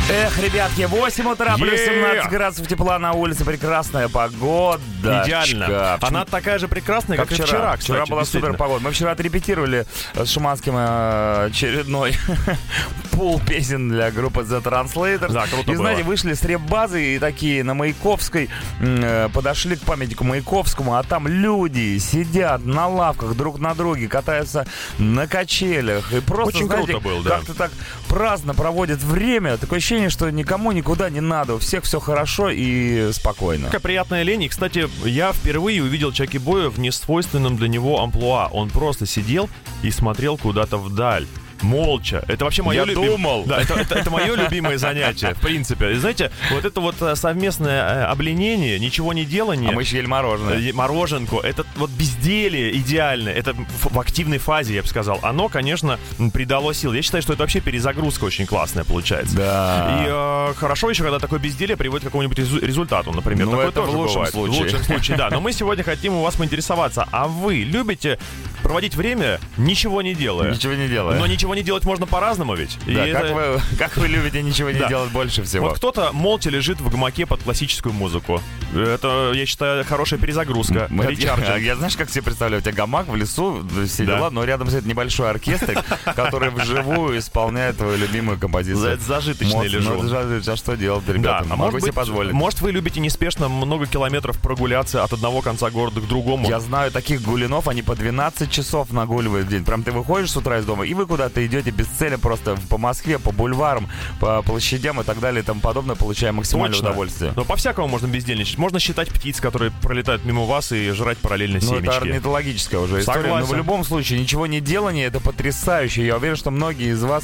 Эх, 0.08 0.38
ребятки, 0.40 0.84
8 0.84 1.28
утра, 1.32 1.56
плюс 1.58 1.80
Е! 1.80 1.86
17 1.88 2.30
градусов 2.30 2.68
тепла 2.68 3.00
на 3.00 3.14
улице, 3.14 3.44
прекрасная 3.44 4.08
погода. 4.08 5.24
Идеально. 5.26 5.98
Она 6.00 6.26
такая 6.26 6.60
же 6.60 6.68
прекрасная, 6.68 7.18
как, 7.18 7.32
и 7.32 7.34
вчера, 7.34 7.76
кстати. 7.76 7.82
Вчера 7.82 8.06
была 8.06 8.24
супер 8.24 8.54
погода. 8.54 8.84
Мы 8.84 8.92
вчера 8.92 9.12
отрепетировали 9.14 9.88
с 10.14 10.30
Шуманским 10.30 10.76
э, 10.78 11.46
очередной 11.48 12.16
пул 13.12 13.40
песен 13.40 13.90
для 13.90 14.12
группы 14.12 14.42
The 14.42 14.62
Translators. 14.62 15.32
Да, 15.32 15.48
круто 15.48 15.72
И 15.72 15.76
знаете, 15.76 16.04
было. 16.04 16.12
вышли 16.12 16.34
с 16.34 16.44
реп-базы 16.44 17.16
и 17.16 17.20
такие 17.20 17.64
на 17.64 17.74
Маяковской 17.74 18.50
э, 18.80 19.30
подошли 19.34 19.76
к 19.76 19.82
памятнику 19.82 20.24
Маяковскому, 20.24 20.98
а 20.98 21.04
там 21.04 21.28
люди 21.28 21.98
сидят 21.98 22.64
на 22.64 22.88
лавках 22.88 23.36
друг 23.36 23.58
на 23.60 23.74
друге, 23.74 24.08
катаются 24.08 24.68
на 25.00 25.26
качелях. 25.28 26.14
И 26.14 26.20
просто, 26.20 26.58
Очень 26.58 26.68
знаете, 26.68 26.92
круто 26.94 27.04
было, 27.04 27.24
да. 27.24 27.30
как-то 27.38 27.56
так 27.56 27.72
праздно 28.08 28.54
проводят 28.54 29.02
время. 29.02 29.58
Такое 29.58 29.80
ощущение, 29.80 29.95
что 30.10 30.30
никому 30.30 30.72
никуда 30.72 31.10
не 31.10 31.22
надо. 31.22 31.56
У 31.56 31.60
всех 31.60 31.84
все 31.84 32.00
хорошо 32.00 32.50
и 32.50 33.12
спокойно. 33.12 33.66
Такая 33.66 33.82
приятная 33.82 34.24
лень. 34.24 34.44
И, 34.44 34.50
кстати, 34.50 34.88
я 35.06 35.34
впервые 35.34 35.82
увидел 35.82 36.12
Чаки 36.12 36.38
Боя 36.38 36.70
в 36.70 36.80
несвойственном 36.80 37.56
для 37.56 37.68
него 37.68 38.02
амплуа. 38.02 38.48
Он 38.52 38.70
просто 38.70 39.06
сидел 39.06 39.50
и 39.84 39.92
смотрел 39.92 40.38
куда-то 40.38 40.78
вдаль. 40.78 41.25
Молча. 41.65 42.24
Это 42.27 42.45
вообще 42.45 42.62
мое 42.63 42.79
Я 42.81 42.86
любим- 42.86 43.05
думал. 43.07 43.43
Да, 43.45 43.62
это, 43.62 43.74
это, 43.74 43.95
это 43.95 44.12
мое 44.12 44.36
любимое 44.36 44.77
занятие, 44.77 45.34
в 45.34 45.41
принципе. 45.41 45.91
И 45.93 45.95
знаете, 45.95 46.31
вот 46.51 46.63
это 46.65 46.79
вот 46.79 46.95
э, 47.01 47.15
совместное 47.15 47.81
э, 47.81 48.03
обленение, 48.05 48.79
ничего 48.79 49.13
не 49.13 49.25
делание. 49.25 49.69
А 49.72 49.74
мы 49.74 49.81
еще 49.81 49.98
ели 49.98 50.05
мороженое. 50.05 50.74
Мороженку, 50.74 51.39
это 51.39 51.65
вот 51.75 51.89
безделие 51.91 52.75
идеальное, 52.77 53.34
это 53.34 53.53
в 53.84 54.00
активной 54.00 54.38
фазе, 54.38 54.75
я 54.75 54.81
бы 54.81 54.88
сказал. 54.88 55.19
Оно, 55.24 55.50
конечно, 55.50 56.00
придало 56.34 56.74
сил. 56.74 56.93
Я 56.93 57.01
считаю, 57.01 57.22
что 57.24 57.34
это 57.34 57.43
вообще 57.43 57.60
перезагрузка 57.62 58.25
очень 58.25 58.45
классная 58.45 58.84
получается. 58.84 59.36
Да. 59.36 60.03
И 60.03 60.07
э, 60.07 60.53
хорошо 60.55 60.89
еще, 60.89 61.03
когда 61.03 61.19
такое 61.19 61.39
безделие 61.39 61.77
приводит 61.77 62.03
к 62.03 62.07
какому-нибудь 62.07 62.38
резу- 62.38 62.63
результату, 62.63 63.12
например. 63.12 63.45
Ну, 63.45 63.51
Такое 63.51 63.69
это 63.69 63.81
в 63.81 63.89
лучшем 63.95 64.13
бывает. 64.15 64.31
случае. 64.34 64.60
В 64.60 64.62
лучшем 64.62 64.84
случае, 64.84 65.17
да. 65.17 65.29
Но 65.29 65.41
мы 65.41 65.51
сегодня 65.53 65.84
хотим 65.84 66.13
у 66.13 66.22
вас 66.22 66.36
поинтересоваться, 66.36 67.07
а 67.12 67.27
вы 67.27 67.55
любите 67.57 68.19
проводить 68.62 68.95
время, 68.95 69.39
ничего 69.57 70.01
не 70.01 70.13
делая? 70.13 70.51
Ничего 70.51 70.74
не 70.74 70.88
делая. 70.88 71.17
Но 71.17 71.25
ничего 71.27 71.55
не 71.56 71.64
делать 71.64 71.86
можно 71.86 72.06
по-разному 72.06 72.54
ведь. 72.56 72.78
И 72.86 72.94
Да, 72.94 73.08
это- 73.08 73.20
как, 73.22 73.32
вы, 73.32 73.62
как 73.78 73.98
вы 73.98 74.08
любите 74.08 74.42
ничего 74.44 74.70
не 74.72 74.80
Да. 74.80 74.88
делать 74.88 75.12
больше 75.12 75.44
всего? 75.44 75.68
Вот 75.70 75.78
кто-то 75.78 76.12
молча 76.14 76.50
лежит 76.50 76.80
в 76.80 76.90
гамаке 76.90 77.26
под 77.26 77.42
классическую 77.44 77.94
музыку. 77.94 78.42
Это, 78.76 79.32
я 79.34 79.46
считаю, 79.46 79.84
хорошая 79.86 80.20
перезагрузка. 80.20 80.88
Мы- 80.90 81.14
я, 81.14 81.56
я 81.58 81.76
знаешь, 81.76 81.96
как 81.98 82.10
себе 82.10 82.24
представляю, 82.24 82.60
у 82.62 82.64
тебя 82.64 82.74
гамак 82.74 83.08
в 83.08 83.16
лесу, 83.16 83.66
все 83.88 84.04
Да. 84.06 84.16
дела, 84.18 84.30
но 84.30 84.44
рядом 84.44 84.68
стоит 84.70 84.86
небольшой 84.86 85.30
оркестр, 85.30 85.84
который 86.16 86.50
вживую 86.50 87.18
исполняет 87.18 87.78
твою 87.78 87.98
любимую 87.98 88.38
композицию. 88.38 88.98
За- 89.00 89.04
зажиточный 89.04 89.56
Моц- 89.66 89.68
лежу. 89.70 89.94
ну. 90.04 90.52
А 90.52 90.56
что 90.56 90.76
делать, 90.76 91.08
ребята? 91.08 91.46
а 91.50 91.56
Могу 91.56 91.80
себе 91.80 91.94
позволить. 91.94 92.34
может 92.34 92.62
вы 92.62 92.72
любите 92.72 93.00
неспешно 93.00 93.48
много 93.48 93.86
километров 93.88 94.38
прогуляться 94.40 95.04
от 95.04 95.14
одного 95.14 95.42
конца 95.42 95.70
города 95.70 96.02
к 96.02 96.08
другому? 96.08 96.48
Я 96.50 96.60
знаю 96.60 96.92
таких 96.92 97.22
гулинов, 97.22 97.68
они 97.68 97.82
по 97.82 97.96
12 97.96 98.52
часов 98.52 98.92
нагуливают 98.92 99.48
в 99.48 99.50
день. 99.50 99.64
Прям 99.64 99.84
ты 99.84 99.92
выходишь 99.92 100.32
с 100.32 100.38
утра 100.38 100.58
из 100.60 100.66
дома, 100.66 100.86
и 100.86 100.94
вы 100.94 101.06
куда-то 101.06 101.35
идете 101.44 101.72
без 101.72 101.88
цели 101.88 102.18
просто 102.18 102.56
по 102.70 102.77
Москве, 102.77 103.18
по 103.18 103.32
бульварам, 103.32 103.89
по 104.20 104.44
площадям 104.44 105.01
и 105.01 105.04
так 105.04 105.20
далее 105.20 105.42
и 105.42 105.46
тому 105.46 105.62
подобное, 105.62 105.96
получая 105.96 106.32
максимальное 106.32 106.74
Точно. 106.74 106.89
удовольствие. 106.89 107.34
Но 107.36 107.44
по-всякому 107.46 107.88
можно 107.88 108.06
бездельничать. 108.06 108.60
Можно 108.60 108.80
считать 108.80 109.10
птиц, 109.10 109.39
которые 109.39 109.72
пролетают 109.82 110.24
мимо 110.25 110.46
вас 110.46 110.72
и 110.72 110.92
жрать 110.92 111.18
параллельно 111.18 111.60
Ну, 111.62 111.75
это 111.77 111.98
орнитологическая 111.98 112.80
уже 112.80 113.00
история. 113.00 113.22
Но 113.22 113.24
Согласен. 113.24 113.48
в 113.48 113.56
любом 113.56 113.84
случае, 113.84 114.20
ничего 114.20 114.46
не 114.46 114.62
делание 114.62 115.08
это 115.08 115.20
потрясающе. 115.20 116.06
Я 116.06 116.18
уверен, 116.18 116.36
что 116.36 116.51
многие 116.51 116.92
из 116.92 117.01
вас 117.01 117.24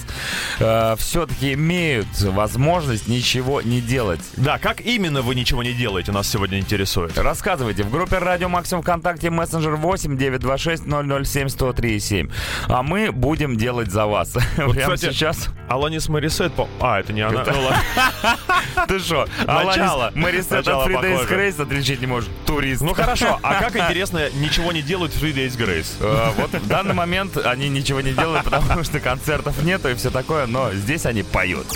все-таки 0.98 1.54
имеют 1.54 2.08
возможность 2.22 3.08
ничего 3.08 3.62
не 3.62 3.82
делать. 3.82 4.22
Да, 4.38 4.58
как 4.58 4.82
именно 4.82 5.22
вы 5.22 5.36
ничего 5.36 5.62
не 5.62 5.74
делаете, 5.74 6.12
нас 6.12 6.28
сегодня 6.28 6.58
интересует. 6.60 7.18
Рассказывайте 7.18 7.84
в 7.84 7.92
группе 7.92 8.18
Радио 8.18 8.50
Максимум 8.50 8.82
ВКонтакте 8.84 9.30
мессенджер 9.30 9.76
8 9.76 10.18
926 10.18 10.84
007 11.26 11.50
103 11.50 12.00
7. 12.00 12.30
А 12.68 12.84
мы 12.84 13.12
будем 13.12 13.58
делать 13.58 13.92
за 13.92 14.01
вас. 14.08 14.30
Прямо 14.56 14.96
кстати, 14.96 15.14
сейчас. 15.14 15.48
Аланис 15.70 16.10
Морисет... 16.10 16.54
по- 16.54 16.68
А, 16.80 17.00
это 17.00 17.14
не 17.14 17.22
она. 17.22 17.42
Это- 17.42 17.52
Ну. 17.54 18.86
Ты 18.88 19.00
что? 19.00 19.28
Начало. 19.46 20.12
Марисет 20.16 20.54
от 20.68 20.68
Free 20.88 21.02
Days. 21.02 21.28
Grace 21.30 21.62
отличить 21.62 22.02
не 22.02 22.08
можешь. 22.08 22.30
Турист. 22.46 22.82
Ну 22.82 22.94
хорошо, 22.94 23.40
а 23.44 23.56
как 23.62 23.76
интересно, 23.76 24.30
ничего 24.32 24.72
не 24.72 24.82
делают 24.82 25.14
в 25.14 25.24
Three 25.24 25.34
Days 25.34 25.58
Grace? 25.58 25.88
Э, 26.00 26.32
Вот 26.38 26.52
в 26.52 26.68
данный 26.68 26.94
момент 26.94 27.38
они 27.38 27.70
ничего 27.70 28.02
не 28.02 28.12
делают, 28.14 28.44
потому 28.46 28.84
что 28.84 29.00
концертов 29.00 29.62
нету 29.64 29.90
и 29.90 29.96
все 29.96 30.10
такое, 30.10 30.46
но 30.48 30.72
здесь 30.74 31.06
они 31.06 31.24
поют. 31.24 31.68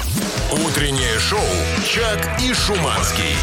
Утреннее 0.51 1.20
шоу 1.20 1.39
«Чак 1.88 2.39
и 2.41 2.53
Шуманский». 2.53 3.36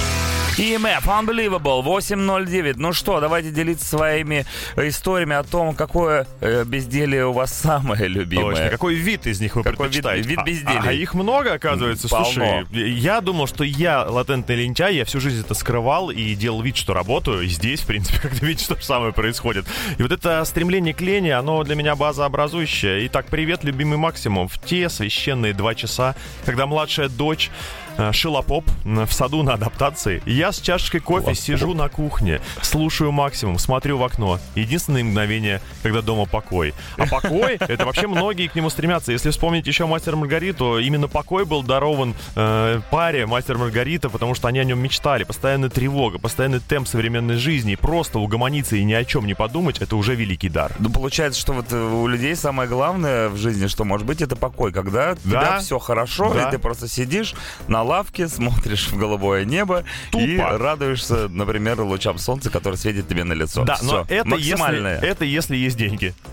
EMF, 0.59 1.05
Unbelievable, 1.07 1.83
809. 1.83 2.77
Ну 2.77 2.93
что, 2.93 3.21
давайте 3.21 3.51
делиться 3.51 3.87
своими 3.87 4.45
историями 4.77 5.35
о 5.35 5.43
том, 5.45 5.75
какое 5.75 6.27
э, 6.41 6.65
безделие 6.65 7.27
у 7.27 7.33
вас 7.33 7.53
самое 7.55 8.07
любимое. 8.07 8.55
Точно. 8.57 8.69
Какой 8.71 8.95
вид 8.95 9.27
из 9.27 9.41
них 9.41 9.57
вы 9.57 9.63
Какой 9.63 9.89
вид- 9.89 10.03
предпочитаете? 10.03 10.29
вид 10.29 10.39
А- 10.39 10.43
безделия? 10.45 10.83
А, 10.85 10.93
их 10.93 11.15
много, 11.15 11.55
оказывается. 11.55 12.09
Полно. 12.09 12.25
Слушай, 12.27 12.67
я 12.93 13.21
думал, 13.23 13.47
что 13.47 13.65
я 13.65 14.05
латентный 14.05 14.57
лентяй, 14.57 14.95
я 14.97 15.05
всю 15.07 15.21
жизнь 15.21 15.41
это 15.41 15.55
скрывал 15.55 16.11
и 16.11 16.35
делал 16.35 16.61
вид, 16.63 16.77
что 16.77 16.93
работаю. 16.93 17.43
И 17.43 17.49
здесь, 17.49 17.81
в 17.81 17.87
принципе, 17.87 18.19
как-то 18.23 18.45
видишь, 18.45 18.67
то 18.67 18.77
же 18.77 18.85
самое 18.85 19.13
происходит. 19.13 19.65
И 19.99 20.03
вот 20.03 20.13
это 20.13 20.45
стремление 20.45 20.93
к 20.93 21.01
лени, 21.01 21.31
оно 21.31 21.65
для 21.65 21.75
меня 21.75 21.97
базообразующее. 21.97 23.07
Итак, 23.07 23.27
привет, 23.31 23.65
любимый 23.65 23.97
Максимум. 23.97 24.49
В 24.49 24.59
те 24.61 24.89
священные 24.91 25.55
два 25.55 25.75
часа, 25.75 26.15
когда 26.45 26.67
младшая 26.67 27.09
дочь 27.09 27.51
э, 27.99 28.13
шила 28.13 28.43
поп 28.43 28.65
м, 28.85 29.07
в 29.07 29.13
саду 29.13 29.43
на 29.43 29.55
адаптации. 29.55 30.23
Я 30.27 30.53
с 30.53 30.61
чашечкой 30.61 31.01
кофе 31.01 31.35
сижу 31.35 31.75
на 31.75 31.89
кухне, 31.89 32.41
слушаю 32.63 33.13
максимум, 33.13 33.59
смотрю 33.59 33.99
в 33.99 34.05
окно. 34.05 34.39
Единственное 34.55 35.05
мгновение, 35.05 35.61
когда 35.83 36.03
дома 36.03 36.27
покой. 36.27 36.75
А 36.99 37.07
покой, 37.07 37.57
это 37.59 37.85
вообще 37.87 38.07
многие 38.07 38.49
к 38.49 38.55
нему 38.55 38.71
стремятся. 38.71 39.13
Если 39.13 39.31
вспомнить 39.31 39.67
еще 39.67 39.87
Мастер 39.87 40.17
Маргариту, 40.17 40.79
именно 40.79 41.09
покой 41.09 41.45
был 41.45 41.63
дарован 41.63 42.15
э, 42.37 42.81
паре 42.91 43.27
Мастер 43.27 43.59
Маргарита, 43.59 44.09
потому 44.09 44.35
что 44.35 44.49
они 44.49 44.59
о 44.59 44.65
нем 44.65 44.79
мечтали. 44.79 45.25
Постоянная 45.25 45.69
тревога, 45.71 46.19
постоянный 46.19 46.61
темп 46.61 46.89
современной 46.89 47.37
жизни. 47.37 47.73
И 47.73 47.77
просто 47.77 48.19
угомониться 48.19 48.77
и 48.77 48.85
ни 48.85 48.93
о 48.93 49.05
чем 49.05 49.27
не 49.27 49.35
подумать, 49.35 49.79
это 49.81 49.97
уже 49.97 50.15
великий 50.15 50.49
дар. 50.49 50.73
Ну, 50.79 50.91
получается, 50.91 51.41
что 51.41 51.53
вот 51.53 51.67
э, 51.73 51.77
у 51.77 52.07
людей 52.07 52.35
самое 52.37 52.69
главное 52.69 53.29
в 53.29 53.37
жизни, 53.37 53.67
что 53.67 53.85
может 53.85 54.07
быть, 54.07 54.23
это 54.23 54.37
покой. 54.37 54.73
Когда 54.73 55.13
у 55.13 55.17
тебя 55.29 55.59
все 55.61 55.79
хорошо, 55.79 56.33
Да. 56.35 56.49
и 56.49 56.51
ты 56.51 56.59
просто 56.59 56.89
сидишь 56.89 57.35
на 57.69 57.82
лавке, 57.83 58.29
смотришь 58.29 58.89
в 58.89 58.97
голубое 58.97 59.45
небо 59.45 59.85
и 60.15 60.37
Тупо. 60.37 60.59
радуешься, 60.59 61.29
например, 61.29 61.81
лучам 61.83 62.19
солнца, 62.19 62.51
который 62.51 62.77
светит 62.77 63.09
тебе 63.09 63.25
на 63.25 63.33
лицо. 63.33 63.65
Да, 63.65 63.77
Всё. 63.77 63.87
но 63.87 64.01
это 64.09 64.15
если, 64.37 64.53
максимальное. 64.53 65.01
это 65.01 65.25
если 65.25 65.57
есть 65.57 65.77
деньги. 65.77 66.15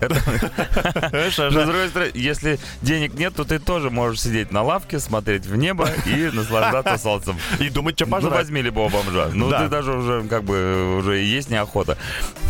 А 1.00 2.10
если 2.14 2.58
денег 2.82 3.14
нет, 3.14 3.34
то 3.34 3.44
ты 3.44 3.58
тоже 3.58 3.90
можешь 3.90 4.20
сидеть 4.22 4.52
на 4.52 4.62
лавке, 4.62 4.98
смотреть 4.98 5.46
в 5.46 5.56
небо 5.56 5.88
и 6.06 6.30
наслаждаться 6.32 6.98
солнцем. 6.98 7.36
И 7.58 7.68
думать, 7.68 7.96
что 7.96 8.06
Ну, 8.06 8.12
пожрать. 8.12 8.32
возьми 8.32 8.62
любого 8.62 8.88
бомжа. 8.90 9.30
Ну, 9.32 9.50
ты 9.50 9.68
даже 9.68 9.92
уже, 9.92 10.22
как 10.28 10.44
бы, 10.44 10.96
уже 10.98 11.22
и 11.22 11.26
есть 11.26 11.50
неохота. 11.50 11.96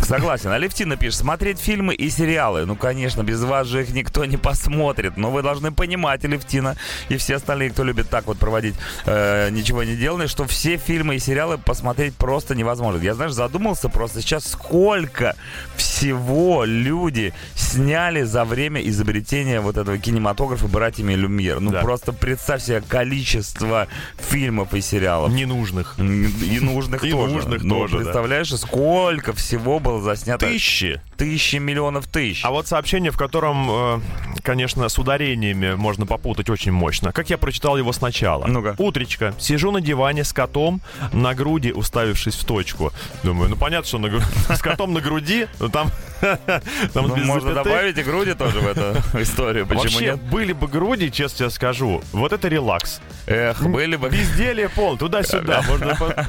Согласен. 0.03 0.51
Алевтина 0.51 0.97
пишет, 0.97 1.21
смотреть 1.21 1.59
фильмы 1.59 1.95
и 1.95 2.11
сериалы. 2.11 2.67
Ну, 2.67 2.77
конечно, 2.77 3.23
без 3.23 3.43
вас 3.43 3.67
же 3.67 3.83
их 3.83 3.91
никто 3.91 4.25
не 4.25 4.37
посмотрит. 4.37 5.17
Но 5.17 5.31
вы 5.31 5.43
должны 5.43 5.73
понимать, 5.73 6.25
Алевтина, 6.25 6.77
и 7.09 7.17
все 7.17 7.37
остальные, 7.37 7.71
кто 7.71 7.85
любит 7.85 8.09
так 8.09 8.27
вот 8.27 8.39
проводить 8.39 8.75
э, 9.07 9.51
ничего 9.51 9.83
не 9.85 9.97
делая, 9.97 10.27
что 10.29 10.47
все 10.47 10.77
фильмы 10.77 11.17
и 11.17 11.19
сериалы 11.19 11.59
посмотреть 11.59 12.15
просто 12.17 12.55
невозможно. 12.55 13.01
Я, 13.03 13.15
знаешь, 13.15 13.33
задумался 13.33 13.89
просто 13.89 14.21
сейчас, 14.21 14.47
сколько 14.47 15.35
всего 15.77 16.65
люди 16.65 17.33
сняли 17.55 18.23
за 18.23 18.45
время 18.45 18.81
изобретения 18.83 19.61
вот 19.61 19.77
этого 19.77 19.99
кинематографа 19.99 20.67
братьями 20.69 21.15
Люмьер. 21.15 21.61
Ну, 21.61 21.71
Да. 21.71 21.81
просто 21.81 22.13
представь 22.13 22.63
себе 22.63 22.81
количество 22.87 23.87
фильмов 24.19 24.75
и 24.75 24.81
сериалов. 24.81 25.33
Ненужных. 25.33 25.97
И 25.99 26.61
нужных 26.61 27.05
И 27.05 27.11
тоже. 27.11 27.35
нужных 27.35 27.63
Ну, 27.63 27.75
тоже, 27.81 27.99
да. 27.99 28.05
представляешь, 28.05 28.55
сколько 28.55 29.33
всего 29.33 29.79
было 29.79 30.01
заснято? 30.03 30.47
Тысячи. 30.47 31.01
Тысячи 31.17 31.57
миллионов 31.57 32.07
тысяч. 32.07 32.45
А 32.45 32.51
вот 32.51 32.67
сообщение, 32.67 33.11
в 33.11 33.17
котором, 33.17 33.69
э, 33.71 34.01
конечно, 34.43 34.89
с 34.89 34.99
ударениями 34.99 35.75
можно 35.75 36.07
попутать 36.07 36.49
очень 36.51 36.73
мощно. 36.73 37.13
Как 37.13 37.31
я 37.31 37.39
прочитал 37.39 37.77
его 37.77 37.93
сначала. 37.93 38.47
Ну-ка. 38.47 38.75
Утречка. 38.81 39.35
Сижу 39.39 39.71
на 39.73 39.81
диване 39.81 40.25
с 40.25 40.33
котом 40.33 40.81
на 41.13 41.35
груди, 41.35 41.71
уставившись 41.73 42.35
в 42.35 42.45
точку. 42.45 42.93
Думаю, 43.23 43.51
ну 43.51 43.57
понятно, 43.57 43.87
что 43.87 43.99
на 43.99 44.07
гру- 44.09 44.23
с 44.55 44.61
котом 44.63 44.95
на 44.95 45.01
груди, 45.01 45.49
но 45.59 45.69
там, 45.69 45.91
там 46.21 47.09
Ну, 47.09 47.15
без 47.15 47.25
можно 47.27 47.51
запятых. 47.51 47.73
добавить 47.73 47.99
и 47.99 48.03
груди 48.03 48.35
тоже 48.35 48.61
в 48.61 48.67
эту 48.67 48.97
историю. 49.23 49.67
Почему 49.67 49.83
Вообще, 49.85 50.05
нет? 50.13 50.23
были 50.23 50.53
бы 50.55 50.67
груди, 50.67 51.11
честно 51.13 51.39
тебе 51.39 51.51
скажу, 51.51 52.03
вот 52.13 52.33
это 52.33 52.49
релакс. 52.49 53.01
Эх, 53.27 53.63
были 53.63 53.97
бы... 53.97 54.09
Безделие 54.09 54.69
пол, 54.71 54.97
туда-сюда. 54.97 55.63
Можно 55.69 55.95
по- 55.97 56.27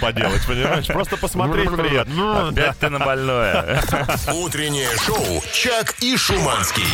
поделать, 0.00 0.46
понимаешь? 0.46 0.86
Просто 0.86 1.16
посмотреть 1.16 1.70
приятно. 1.70 2.48
Опять 2.48 2.78
ты 2.78 2.88
на 2.88 2.98
больное. 3.00 3.82
Утреннее 4.32 4.88
шоу 5.04 5.42
«Чак 5.52 5.96
и 6.00 6.16
Шуманский». 6.16 6.84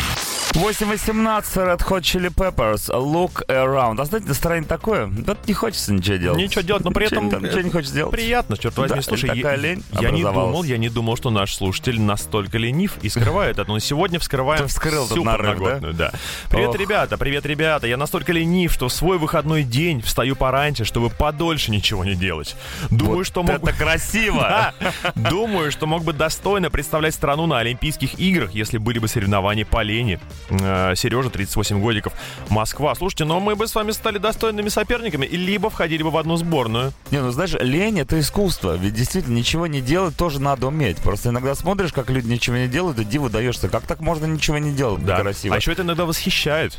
8.18 0.53 1.43
Red 1.55 1.79
Hot 1.87 2.01
Chili 2.01 2.29
Peppers 2.33 2.89
Look 2.89 3.45
Around. 3.47 4.01
А 4.01 4.05
знаете, 4.05 4.27
настроение 4.27 4.67
такое, 4.67 5.05
вот 5.05 5.37
не 5.45 5.53
хочется 5.53 5.93
ничего 5.93 6.15
делать. 6.17 6.39
Ничего 6.39 6.61
делать, 6.61 6.83
но 6.83 6.91
при 6.91 7.05
Ничего 7.05 7.27
этом 7.27 7.43
Ничего 7.43 7.61
не 7.61 7.69
хочется 7.69 7.93
делать. 7.93 8.11
Приятно, 8.11 8.57
черт 8.57 8.75
возьми. 8.77 8.95
Да, 8.95 9.01
Слушай, 9.03 9.27
такая 9.27 9.55
я, 9.55 9.61
лень 9.61 9.83
я 9.99 10.09
не 10.09 10.23
думал, 10.23 10.63
я 10.63 10.77
не 10.77 10.89
думал, 10.89 11.15
что 11.15 11.29
наш 11.29 11.53
слушатель 11.55 12.01
настолько 12.01 12.57
ленив 12.57 12.97
и 13.03 13.09
скрывает 13.09 13.59
это. 13.59 13.69
Но 13.71 13.77
сегодня 13.79 14.19
вскрываем 14.19 14.63
Ты 14.63 14.67
вскрыл 14.67 15.05
всю 15.05 15.23
нарыв, 15.23 15.57
подноготную, 15.57 15.93
да? 15.93 16.11
Привет, 16.49 16.69
Ох. 16.69 16.75
ребята, 16.79 17.17
привет, 17.17 17.45
ребята. 17.45 17.85
Я 17.85 17.97
настолько 17.97 18.31
ленив, 18.31 18.73
что 18.73 18.87
в 18.87 18.93
свой 18.93 19.19
выходной 19.19 19.63
день 19.63 20.01
встаю 20.01 20.35
пораньше, 20.35 20.85
чтобы 20.85 21.09
подольше 21.11 21.69
ничего 21.69 22.03
не 22.03 22.15
делать. 22.15 22.55
Думаю, 22.89 23.17
Вот 23.17 23.27
что 23.27 23.43
мог 23.43 23.59
бы... 23.61 23.69
это 23.69 23.77
красиво. 23.77 24.37
Да. 24.47 24.73
Думаю, 25.15 25.71
что 25.71 25.85
мог 25.85 26.03
бы 26.03 26.13
достойно 26.13 26.69
представлять 26.71 27.13
страну 27.13 27.45
на 27.47 27.59
Олимпийских 27.59 28.19
играх, 28.19 28.53
если 28.53 28.77
были 28.77 28.97
бы 28.97 29.07
соревнования 29.07 29.65
по 29.65 29.83
лени. 29.83 30.19
Э, 30.49 30.93
Сережа, 30.95 31.29
38 31.29 31.81
годиков, 31.81 32.13
Москва. 32.49 32.95
Слушайте, 32.95 33.25
но 33.25 33.39
мы 33.39 33.55
бы 33.55 33.67
с 33.67 33.75
вами 33.75 33.91
стали 33.91 34.17
достойными 34.17 34.69
соперниками, 34.69 35.25
и 35.25 35.35
либо 35.35 35.69
входили 35.69 36.03
бы 36.03 36.09
в 36.11 36.17
одну 36.17 36.37
сборную. 36.37 36.93
Не, 37.11 37.21
ну 37.21 37.31
знаешь, 37.31 37.53
лень 37.59 37.99
это 37.99 38.19
искусство. 38.19 38.75
Ведь 38.77 38.93
действительно 38.93 39.35
ничего 39.35 39.67
не 39.67 39.81
делать 39.81 40.15
тоже 40.15 40.39
надо 40.41 40.67
уметь. 40.67 40.97
Просто 40.97 41.29
иногда 41.29 41.53
смотришь, 41.55 41.91
как 41.91 42.09
люди 42.09 42.27
ничего 42.27 42.55
не 42.57 42.67
делают, 42.67 42.99
и 42.99 43.03
диву 43.05 43.29
даешься. 43.29 43.67
Как 43.69 43.83
так 43.83 43.99
можно 43.99 44.25
ничего 44.25 44.57
не 44.57 44.71
делать? 44.71 45.03
Да. 45.05 45.19
Красиво. 45.19 45.55
А 45.55 45.57
еще 45.57 45.71
это 45.73 45.81
иногда 45.81 46.05
восхищает. 46.05 46.77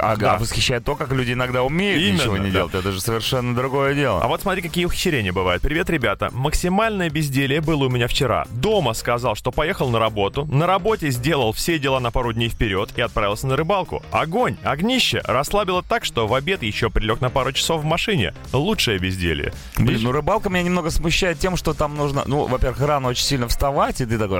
Ага, 0.00 0.16
Да. 0.16 0.38
восхищает 0.38 0.84
то, 0.84 0.94
как 0.94 1.12
люди 1.12 1.32
иногда 1.32 1.62
умеют 1.62 2.00
Именно, 2.02 2.14
ничего 2.20 2.36
не 2.38 2.46
да. 2.46 2.58
делать. 2.58 2.74
Это 2.74 2.92
же 2.92 3.00
совершенно 3.00 3.54
другое 3.54 3.94
дело. 3.94 4.20
А 4.22 4.28
вот 4.28 4.42
смотри, 4.42 4.62
какие 4.62 4.84
ухищрения 4.84 5.32
бывают. 5.32 5.62
Привет, 5.62 5.90
ребята. 5.90 6.30
Максимальное 6.32 7.10
безделие 7.10 7.60
было 7.60 7.86
у 7.86 7.88
меня 7.88 8.06
вчера. 8.08 8.46
Дома 8.50 8.94
сказал, 8.94 9.34
что 9.34 9.50
поехал 9.50 9.90
на 9.90 9.98
работу. 9.98 10.46
На 10.46 10.66
работе 10.66 11.10
сделал 11.10 11.52
все 11.52 11.78
дела 11.78 11.98
на 12.00 12.10
пару 12.10 12.32
дней 12.32 12.48
вперед 12.48 12.73
и 12.96 13.00
отправился 13.00 13.46
на 13.46 13.56
рыбалку. 13.56 14.02
Огонь, 14.10 14.56
огнище. 14.62 15.20
Расслабило 15.24 15.82
так, 15.82 16.04
что 16.04 16.26
в 16.26 16.34
обед 16.34 16.62
еще 16.62 16.90
прилег 16.90 17.20
на 17.20 17.30
пару 17.30 17.52
часов 17.52 17.82
в 17.82 17.84
машине. 17.84 18.34
Лучшее 18.52 18.98
безделие. 18.98 19.52
Блин, 19.78 20.00
ну 20.02 20.12
рыбалка 20.12 20.48
меня 20.50 20.62
немного 20.62 20.90
смущает 20.90 21.38
тем, 21.38 21.56
что 21.56 21.74
там 21.74 21.96
нужно, 21.96 22.22
ну, 22.26 22.46
во-первых, 22.46 22.80
рано 22.80 23.08
очень 23.08 23.24
сильно 23.24 23.48
вставать, 23.48 24.00
и 24.00 24.06
ты 24.06 24.18
такой. 24.18 24.38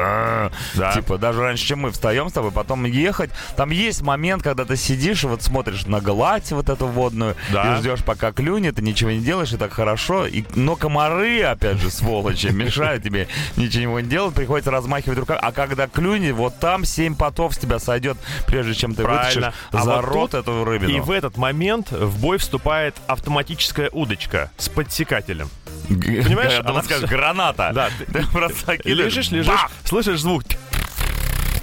Да. 0.75 0.93
типа, 0.95 1.19
даже 1.19 1.41
раньше, 1.41 1.65
чем 1.67 1.81
мы 1.81 1.91
встаем 1.91 2.29
с 2.29 2.33
тобой, 2.33 2.51
потом 2.51 2.85
ехать. 2.85 3.31
Там 3.57 3.71
есть 3.71 4.03
момент, 4.03 4.43
когда 4.43 4.65
ты 4.65 4.77
сидишь 4.77 5.25
и 5.25 5.27
вот 5.27 5.43
смотришь 5.43 5.87
на 5.87 6.01
гладь 6.01 6.51
вот 6.53 6.69
эту 6.69 6.87
водную, 6.87 7.37
Да. 7.53 7.75
и 7.75 7.81
ждешь, 7.81 8.05
пока 8.05 8.33
клюнет, 8.33 8.79
и 8.79 8.83
ничего 8.83 9.11
не 9.11 9.21
делаешь, 9.21 9.53
и 9.53 9.57
так 9.57 9.73
хорошо. 9.73 10.27
И, 10.27 10.45
но 10.55 10.77
комары, 10.77 11.43
опять 11.43 11.79
же, 11.79 11.91
сволочи, 11.91 12.47
мешают 12.53 13.03
тебе 13.05 13.29
ничего 13.57 14.01
не 14.01 14.09
делать, 14.09 14.35
приходится 14.35 14.71
размахивать 14.71 15.19
руками. 15.19 15.41
А 15.43 15.53
когда 15.53 15.87
клюнет, 15.87 16.35
вот 16.35 16.59
там 16.59 16.85
семь 16.85 17.15
потов 17.15 17.55
с 17.55 17.59
тебя 17.59 17.79
сойдет, 17.79 18.17
прежде 18.47 18.75
чем 18.75 18.95
ты 18.95 19.03
Правильно. 19.03 19.47
вытащишь 19.49 19.55
А 19.73 19.83
за 19.85 19.97
вот 19.97 20.05
рот 20.05 20.35
эту 20.35 20.65
рыбину. 20.65 20.91
И 20.97 21.01
в 21.01 21.11
этот 21.11 21.37
момент 21.37 21.91
в 21.91 22.21
бой 22.21 22.39
вступает 22.39 22.95
автоматическая 23.07 23.91
удочка 23.91 24.51
с 24.59 24.69
подсекателем. 24.69 25.49
Понимаешь, 25.89 26.61
она 26.65 26.83
скажешь, 26.83 27.05
всё- 27.09 27.17
граната. 27.17 27.71
Да, 27.75 27.91
Ты 28.13 28.27
просто 28.33 28.79
лежишь, 28.85 29.31
лежишь, 29.31 29.61
слышишь 29.85 30.21
звук. 30.21 30.45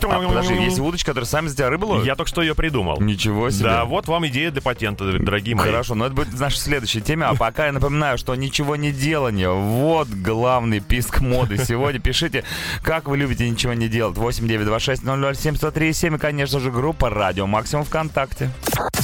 А, 0.03 0.19
подожди, 0.27 0.53
есть 0.55 0.79
удочки, 0.79 1.05
которые 1.05 1.27
сами 1.27 1.47
за 1.47 1.55
тебя 1.55 1.69
рыбу 1.69 1.87
ловят? 1.87 2.05
Я 2.05 2.15
только 2.15 2.29
что 2.29 2.41
ее 2.41 2.55
придумал. 2.55 2.99
Ничего 3.01 3.49
себе. 3.49 3.65
Да, 3.65 3.85
вот 3.85 4.07
вам 4.07 4.27
идея 4.27 4.51
для 4.51 4.61
патента, 4.61 5.05
дорогие 5.05 5.55
мои. 5.55 5.65
Хорошо, 5.65 5.95
но 5.95 6.05
это 6.05 6.15
будет 6.15 6.39
наша 6.39 6.57
следующая 6.57 7.01
тема. 7.01 7.29
А 7.29 7.35
пока 7.35 7.67
я 7.67 7.71
напоминаю, 7.71 8.17
что 8.17 8.35
ничего 8.35 8.75
не 8.75 8.91
делание. 8.91 9.49
Вот 9.51 10.07
главный 10.07 10.79
писк 10.79 11.21
моды. 11.21 11.57
Сегодня 11.57 11.99
пишите, 11.99 12.43
как 12.83 13.07
вы 13.07 13.17
любите 13.17 13.49
ничего 13.49 13.73
не 13.73 13.87
делать. 13.87 14.17
8926 14.17 15.03
007 15.03 15.55
103 15.55 15.93
7 15.93 16.15
и, 16.15 16.17
конечно 16.17 16.59
же, 16.59 16.71
группа 16.71 17.09
Радио 17.09 17.47
Максимум 17.47 17.85
ВКонтакте. 17.85 18.49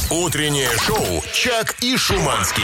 Утреннее 0.10 0.70
шоу 0.80 1.24
«Чак 1.34 1.76
и 1.82 1.98
Шуманский». 1.98 2.64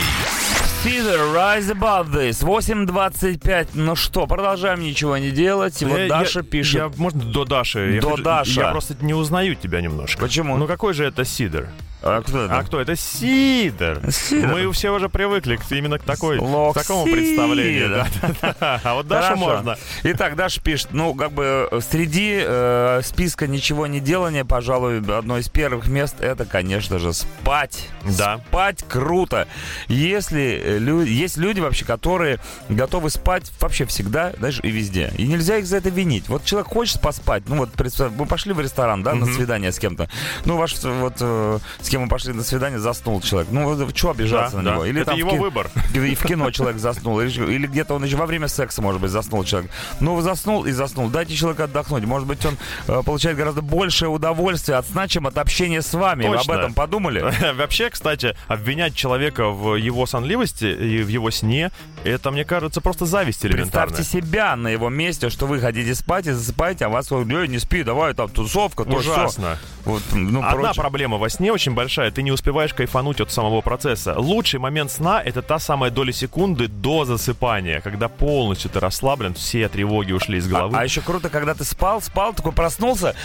Feather, 0.84 1.32
Rise 1.34 1.72
Above 1.72 2.12
This. 2.12 2.44
8.25. 2.44 3.70
Ну 3.74 3.96
что, 3.96 4.28
продолжаем 4.28 4.82
ничего 4.82 5.18
не 5.18 5.32
делать. 5.32 5.82
И 5.82 5.86
вот 5.86 5.98
Я- 5.98 6.10
Даша 6.10 6.40
я- 6.40 6.44
пишет. 6.44 6.76
я- 6.76 6.92
можно 6.98 7.24
до 7.24 7.46
Даши? 7.46 7.94
Я 7.96 8.02
До 8.02 8.10
хочу- 8.12 8.24
Даша. 8.24 8.62
Я 8.62 8.72
просто 8.72 8.96
не 9.00 9.14
узнаю 9.14 9.56
тебя 9.56 9.80
немножко. 9.80 10.20
Почему? 10.20 10.58
Ну 10.58 10.68
какой 10.68 10.94
же 10.94 11.06
это 11.06 11.24
сидр? 11.24 11.70
А 12.06 12.22
кто 12.22 12.44
это? 12.46 12.58
А 12.58 12.64
кто? 12.64 12.80
Это 12.82 12.96
Сидор. 12.96 14.00
Сидор. 14.12 14.52
Мы 14.52 14.72
все 14.74 14.90
уже 14.94 15.10
привыкли 15.10 15.56
к- 15.56 15.72
именно 15.72 15.98
к 16.00 16.04
такой, 16.04 16.38
к 16.38 16.74
такому 16.74 17.06
Сидор. 17.06 17.18
представлению. 17.18 17.90
да, 17.90 18.08
да, 18.42 18.56
да. 18.60 18.82
А 18.84 18.94
вот 18.96 19.08
Хорошо. 19.08 19.36
можно. 19.38 19.78
Итак, 20.04 20.36
Даша 20.36 20.62
пишет, 20.62 20.90
ну, 20.92 21.14
как 21.16 21.32
бы 21.32 21.70
э, 21.72 21.80
среди 21.82 22.40
э, 22.46 23.02
списка 23.04 23.48
ничего 23.48 23.88
не 23.88 24.00
делания, 24.00 24.44
пожалуй, 24.46 25.00
одно 25.00 25.38
из 25.38 25.48
первых 25.50 25.88
мест 25.88 26.16
это, 26.20 26.46
конечно 26.46 27.00
же, 27.00 27.14
спать. 27.14 27.88
Да. 28.18 28.40
Спать 28.50 28.84
круто. 28.88 29.48
Если 29.88 30.62
э, 30.64 30.78
лю- 30.80 31.04
есть 31.04 31.38
люди 31.38 31.60
вообще, 31.62 31.86
которые 31.86 32.40
готовы 32.70 33.10
спать 33.10 33.52
вообще 33.60 33.86
всегда, 33.86 34.34
знаешь, 34.38 34.60
и 34.62 34.70
везде. 34.70 35.12
И 35.18 35.26
нельзя 35.28 35.58
их 35.58 35.66
за 35.66 35.78
это 35.78 35.90
винить. 35.90 36.28
Вот 36.28 36.44
человек 36.44 36.68
хочет 36.68 37.00
поспать, 37.02 37.44
ну 37.48 37.56
вот 37.58 37.72
представь, 37.72 38.12
мы 38.18 38.26
пошли 38.26 38.54
в 38.54 38.60
ресторан, 38.60 39.04
да, 39.04 39.14
на 39.14 39.26
свидание 39.26 39.72
с 39.72 39.80
кем-то. 39.80 40.10
Ну, 40.46 40.58
ваш 40.58 40.76
вот 40.84 41.16
э, 41.22 41.60
с 41.82 41.90
кем 41.94 42.02
мы 42.02 42.08
пошли 42.08 42.34
на 42.34 42.42
свидание, 42.42 42.80
заснул 42.80 43.22
человек. 43.22 43.52
Ну, 43.52 43.88
что 43.94 44.10
обижаться 44.10 44.58
Да, 44.58 44.64
на 44.64 44.64
да. 44.64 44.72
него? 44.78 44.86
Или 44.86 45.02
Это 45.02 45.12
там 45.12 45.16
в 45.16 45.20
его 45.20 45.30
ки- 45.30 45.38
выбор. 45.38 45.70
и 45.94 46.16
в 46.16 46.24
кино 46.24 46.50
человек 46.50 46.80
заснул, 46.80 47.22
или, 47.22 47.30
или 47.54 47.68
где-то 47.68 47.94
он 47.94 48.04
еще 48.04 48.16
во 48.16 48.26
время 48.26 48.48
секса, 48.48 48.82
может 48.82 49.00
быть, 49.00 49.12
заснул 49.12 49.44
человек. 49.44 49.70
Ну, 50.00 50.20
заснул 50.22 50.66
и 50.66 50.72
заснул. 50.72 51.10
Дайте 51.10 51.36
человеку 51.36 51.62
отдохнуть. 51.62 52.04
Может 52.06 52.28
быть, 52.28 52.44
он 52.48 52.58
э, 52.88 53.04
получает 53.06 53.38
гораздо 53.38 53.62
большее 53.62 54.10
удовольствие 54.10 54.80
от 54.80 54.88
сна, 54.88 55.08
чем 55.08 55.28
от 55.28 55.38
общения 55.38 55.84
с 55.84 55.94
вами. 55.94 56.24
Вы 56.26 56.34
об 56.34 56.38
Точно. 56.40 56.54
этом 56.54 56.74
подумали? 56.74 57.24
Вообще, 57.54 57.92
кстати, 57.92 58.36
обвинять 58.48 58.96
человека 58.96 59.50
в 59.50 59.76
его 59.76 60.08
сонливости 60.08 60.66
и 60.66 61.04
в 61.04 61.10
его 61.10 61.30
сне, 61.30 61.70
это, 62.04 62.32
мне 62.32 62.44
кажется, 62.44 62.82
просто 62.82 63.06
зависть 63.06 63.46
элементарная. 63.46 63.96
Представьте 63.96 64.28
себя 64.28 64.56
на 64.56 64.70
его 64.70 64.90
месте, 64.90 65.30
что 65.30 65.46
вы 65.46 65.60
хотите 65.60 65.94
спать 65.94 66.26
и 66.26 66.32
засыпаете, 66.32 66.86
а 66.86 66.90
вас 66.90 67.12
ой, 67.12 67.48
не 67.48 67.60
спи, 67.60 67.84
давай 67.84 68.16
там 68.16 68.30
тусовка, 68.30 68.84
то 68.84 68.98
всё». 68.98 69.12
Ужасно. 69.12 69.60
Вот, 69.86 70.02
ну, 70.14 70.40
Одна 70.40 70.52
прочее. 70.54 70.74
проблема 70.82 71.18
во 71.18 71.30
сне 71.30 71.52
очень 71.52 71.74
большая, 71.74 71.83
ты 72.12 72.22
не 72.22 72.32
успеваешь 72.32 72.74
кайфануть 72.74 73.22
от 73.22 73.32
самого 73.32 73.62
процесса. 73.62 74.16
Лучший 74.18 74.60
момент 74.60 74.92
сна— 74.92 75.22
это 75.26 75.42
та 75.42 75.60
самая 75.60 75.92
доля 75.92 76.12
секунды 76.12 76.68
до 76.68 77.06
засыпания, 77.06 77.82
когда 77.82 78.10
полностью 78.10 78.70
ты 78.70 78.80
расслаблен, 78.80 79.34
все 79.34 79.70
тревоги 79.70 80.12
ушли 80.12 80.38
из 80.38 80.48
головы. 80.48 80.78
А, 80.78 80.82
а 80.82 80.84
еще 80.84 81.02
круто, 81.02 81.30
когда 81.30 81.54
ты 81.54 81.64
спал, 81.64 82.02
спал, 82.02 82.34
такой 82.34 82.52
проснулся, 82.52 83.16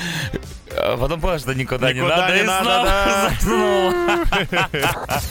а 0.70 0.96
потом 0.96 1.20
понял, 1.20 1.38
что 1.38 1.54
никуда, 1.54 1.92
не 1.92 2.00
Никуда 2.00 2.16
надо, 2.16 2.34
не 2.34 2.40
и 2.40 2.44
надо, 2.44 2.64
да. 2.64 3.30
заснул. 3.40 3.92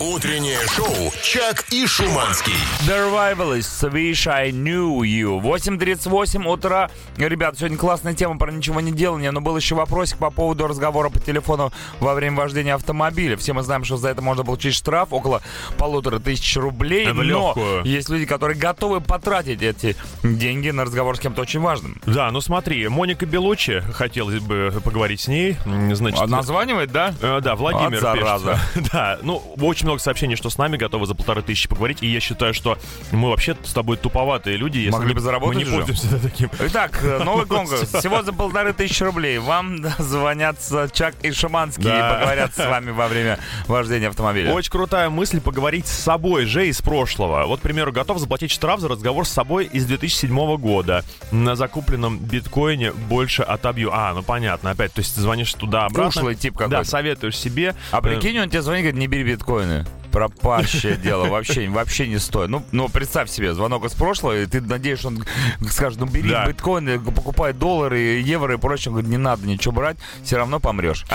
Утреннее 0.15 0.59
шоу 0.75 1.11
«Чак 1.21 1.65
и 1.71 1.85
Шуманский». 1.85 2.53
The 2.87 3.11
Rivalists, 3.11 3.89
Wish 3.91 4.27
I 4.29 4.51
Knew 4.51 4.99
You. 5.01 5.41
8.38 5.41 6.47
утра. 6.47 6.89
Ребят, 7.17 7.57
сегодня 7.57 7.77
классная 7.77 8.13
тема 8.13 8.37
про 8.37 8.51
ничего 8.51 8.81
не 8.81 8.91
делание, 8.91 9.31
но 9.31 9.41
был 9.41 9.55
еще 9.57 9.75
вопросик 9.75 10.17
по 10.17 10.29
поводу 10.29 10.67
разговора 10.67 11.09
по 11.09 11.19
телефону 11.19 11.71
во 11.99 12.13
время 12.13 12.37
вождения 12.37 12.73
автомобиля. 12.73 13.16
Все 13.37 13.53
мы 13.53 13.63
знаем, 13.63 13.83
что 13.83 13.97
за 13.97 14.09
это 14.09 14.21
можно 14.21 14.43
получить 14.43 14.73
штраф 14.75 15.09
около 15.11 15.41
полутора 15.77 16.19
тысяч 16.19 16.55
рублей, 16.57 17.07
В 17.07 17.15
но 17.15 17.21
легкую. 17.23 17.83
есть 17.85 18.09
люди, 18.09 18.25
которые 18.25 18.57
готовы 18.57 19.01
потратить 19.01 19.61
эти 19.61 19.95
деньги 20.23 20.69
на 20.69 20.85
разговор 20.85 21.17
с 21.17 21.19
кем-то 21.19 21.41
очень 21.41 21.59
важным. 21.59 21.99
Да, 22.05 22.29
ну 22.31 22.41
смотри, 22.41 22.87
Моника 22.87 23.25
Белучи, 23.25 23.81
хотелось 23.93 24.39
бы 24.41 24.73
поговорить 24.83 25.21
с 25.21 25.27
ней. 25.27 25.57
Значит, 25.93 26.21
А 26.21 26.27
названивает, 26.27 26.91
да? 26.91 27.13
Э, 27.21 27.39
да, 27.41 27.55
Владимир 27.55 27.95
От 27.95 28.01
зараза. 28.01 28.59
пишет. 28.73 28.89
Да, 28.93 29.17
ну, 29.23 29.37
очень 29.59 29.85
много 29.85 29.99
сообщений, 29.99 30.35
что 30.35 30.49
с 30.49 30.57
нами 30.57 30.77
готовы 30.77 31.05
за 31.07 31.15
полторы 31.15 31.41
тысячи 31.41 31.67
поговорить, 31.67 31.99
и 32.01 32.07
я 32.07 32.19
считаю, 32.19 32.53
что 32.53 32.77
мы 33.11 33.29
вообще 33.29 33.55
с 33.63 33.73
тобой 33.73 33.97
туповатые 33.97 34.57
люди, 34.57 34.77
если 34.79 34.91
Могли 34.97 35.13
бы 35.13 35.19
заработать 35.19 35.55
мы 35.57 35.63
не 35.63 35.67
уже. 35.67 35.85
пользуемся 35.85 36.19
таким. 36.23 36.49
Итак, 36.59 36.99
э, 37.03 37.23
новый 37.23 37.45
конкурс. 37.47 37.81
Всего 37.91 38.21
за 38.23 38.33
полторы 38.33 38.73
тысячи 38.73 39.03
рублей. 39.03 39.37
Вам 39.39 39.77
звонят 39.97 40.57
Чак 40.93 41.15
и 41.23 41.31
Шаманский 41.31 41.83
Да. 41.83 41.97
и 42.11 42.13
поговорят 42.19 42.53
с 42.55 42.57
вами 42.57 42.91
во 42.97 43.07
время 43.07 43.39
вождения 43.67 44.09
автомобиля. 44.09 44.51
Очень 44.53 44.71
крутая 44.71 45.09
мысль 45.09 45.39
поговорить 45.39 45.87
с 45.87 45.91
собой 45.97 46.45
же 46.45 46.67
из 46.67 46.81
прошлого. 46.81 47.45
Вот, 47.45 47.59
к 47.59 47.63
примеру, 47.63 47.91
готов 47.93 48.19
заплатить 48.19 48.51
штраф 48.51 48.79
за 48.81 48.89
разговор 48.89 49.25
с 49.25 49.29
собой 49.29 49.65
из 49.65 49.85
2007 49.85 50.57
года. 50.57 51.05
На 51.31 51.55
закупленном 51.55 52.17
биткоине 52.19 52.91
больше 52.91 53.43
отобью. 53.43 53.91
А, 53.93 54.13
ну 54.13 54.23
понятно, 54.23 54.71
опять, 54.71 54.93
то 54.93 54.99
есть 54.99 55.15
ты 55.15 55.21
звонишь 55.21 55.53
туда-обратно. 55.53 56.07
Ушлый 56.09 56.35
тип 56.35 56.55
Да, 56.57 56.65
какой-то. 56.65 56.83
советуешь 56.89 57.37
себе. 57.37 57.75
А 57.91 58.01
прикинь, 58.01 58.39
он 58.39 58.49
тебе 58.49 58.61
звонит, 58.61 58.83
говорит, 58.83 58.99
не 58.99 59.07
бери 59.07 59.23
биткоины. 59.23 59.85
Пропащее 60.17 60.95
дело, 60.97 61.27
вообще, 61.27 61.69
вообще 61.69 62.07
не 62.07 62.17
стоит. 62.17 62.49
Ну, 62.49 62.63
ну, 62.71 62.89
представь 62.89 63.29
себе, 63.29 63.53
звонок 63.53 63.85
из 63.85 63.93
прошлого, 63.93 64.41
и 64.41 64.45
ты 64.47 64.61
надеешься, 64.61 65.09
он 65.09 65.23
скажет, 65.69 65.99
ну, 65.99 66.07
бери 66.07 66.31
Да. 66.31 66.47
биткоины, 66.47 66.99
покупай 66.99 67.53
доллары, 67.53 67.99
евро 67.99 68.55
и 68.55 68.57
прочее. 68.57 68.87
Он 68.89 68.93
говорит, 68.93 69.11
не 69.11 69.17
надо 69.17 69.45
ничего 69.45 69.73
брать, 69.73 69.97
все 70.23 70.37
равно 70.37 70.59
помрешь. 70.59 71.05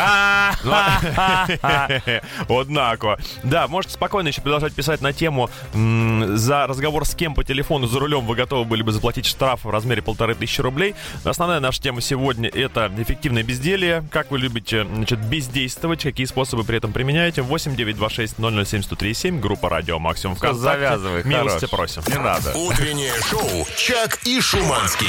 Однако. 2.49 3.19
Да, 3.43 3.67
можете 3.69 3.95
спокойно 3.95 4.29
еще 4.29 4.41
продолжать 4.41 4.73
писать 4.73 5.01
на 5.01 5.13
тему 5.13 5.51
м, 5.75 6.37
за 6.37 6.67
разговор 6.69 7.05
с 7.05 7.15
кем 7.17 7.35
по 7.35 7.43
телефону 7.45 7.87
за 7.89 7.99
рулем 7.99 8.25
вы 8.27 8.37
готовы 8.37 8.65
были 8.65 8.83
бы 8.83 8.93
заплатить 8.93 9.27
штраф 9.27 9.65
в 9.65 9.71
размере 9.71 10.01
полторы 10.03 10.35
тысячи 10.35 10.61
рублей. 10.61 10.95
Основная 11.25 11.61
наша 11.61 11.83
тема 11.83 12.01
сегодня 12.01 12.49
это 12.49 12.91
эффективное 12.99 13.43
безделье. 13.43 14.05
Как 14.11 14.31
вы 14.31 14.39
любите 14.39 14.85
значит, 14.85 15.19
бездействовать, 15.21 16.03
какие 16.03 16.27
способы 16.27 16.65
при 16.65 16.77
этом 16.77 16.93
применяете. 16.93 17.43
8 17.43 17.75
926 17.75 18.37
007 18.67 18.83
137, 18.97 19.41
группа 19.41 19.69
радио 19.71 19.99
Максимум 19.99 20.37
ВКонтакте. 20.37 20.63
завязывай, 20.63 21.25
Милости 21.25 21.67
хорош. 21.67 21.71
просим. 21.71 22.03
Не 22.09 22.19
надо. 22.19 22.53
Утреннее 22.55 23.15
шоу 23.23 23.67
«Чак 23.77 24.19
и 24.27 24.41
Шуманский». 24.41 25.09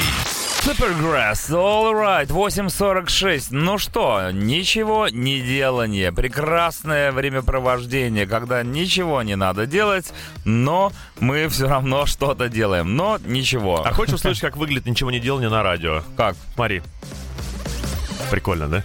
Supergrass, 0.64 1.50
all 1.50 1.92
right, 1.92 2.28
8.46. 2.28 3.48
Ну 3.50 3.76
что, 3.76 4.30
ничего 4.30 5.08
не 5.08 5.40
делание. 5.42 6.10
Прекрасное 6.10 7.12
времяпровождение, 7.12 8.26
когда 8.26 8.62
ничего 8.62 9.20
не 9.22 9.36
надо 9.36 9.66
делать, 9.66 10.10
но 10.46 10.90
мы 11.20 11.48
все 11.48 11.68
равно 11.68 12.06
что-то 12.06 12.48
делаем. 12.48 12.96
Но 12.96 13.18
ничего. 13.26 13.82
А 13.84 13.92
хочешь 13.92 14.14
услышать, 14.14 14.40
как 14.40 14.56
выглядит 14.56 14.86
ничего 14.86 15.10
не 15.10 15.20
делание 15.20 15.50
на 15.50 15.62
радио? 15.62 16.02
Как? 16.16 16.34
Смотри. 16.54 16.80
Прикольно, 18.30 18.68
да? 18.68 18.82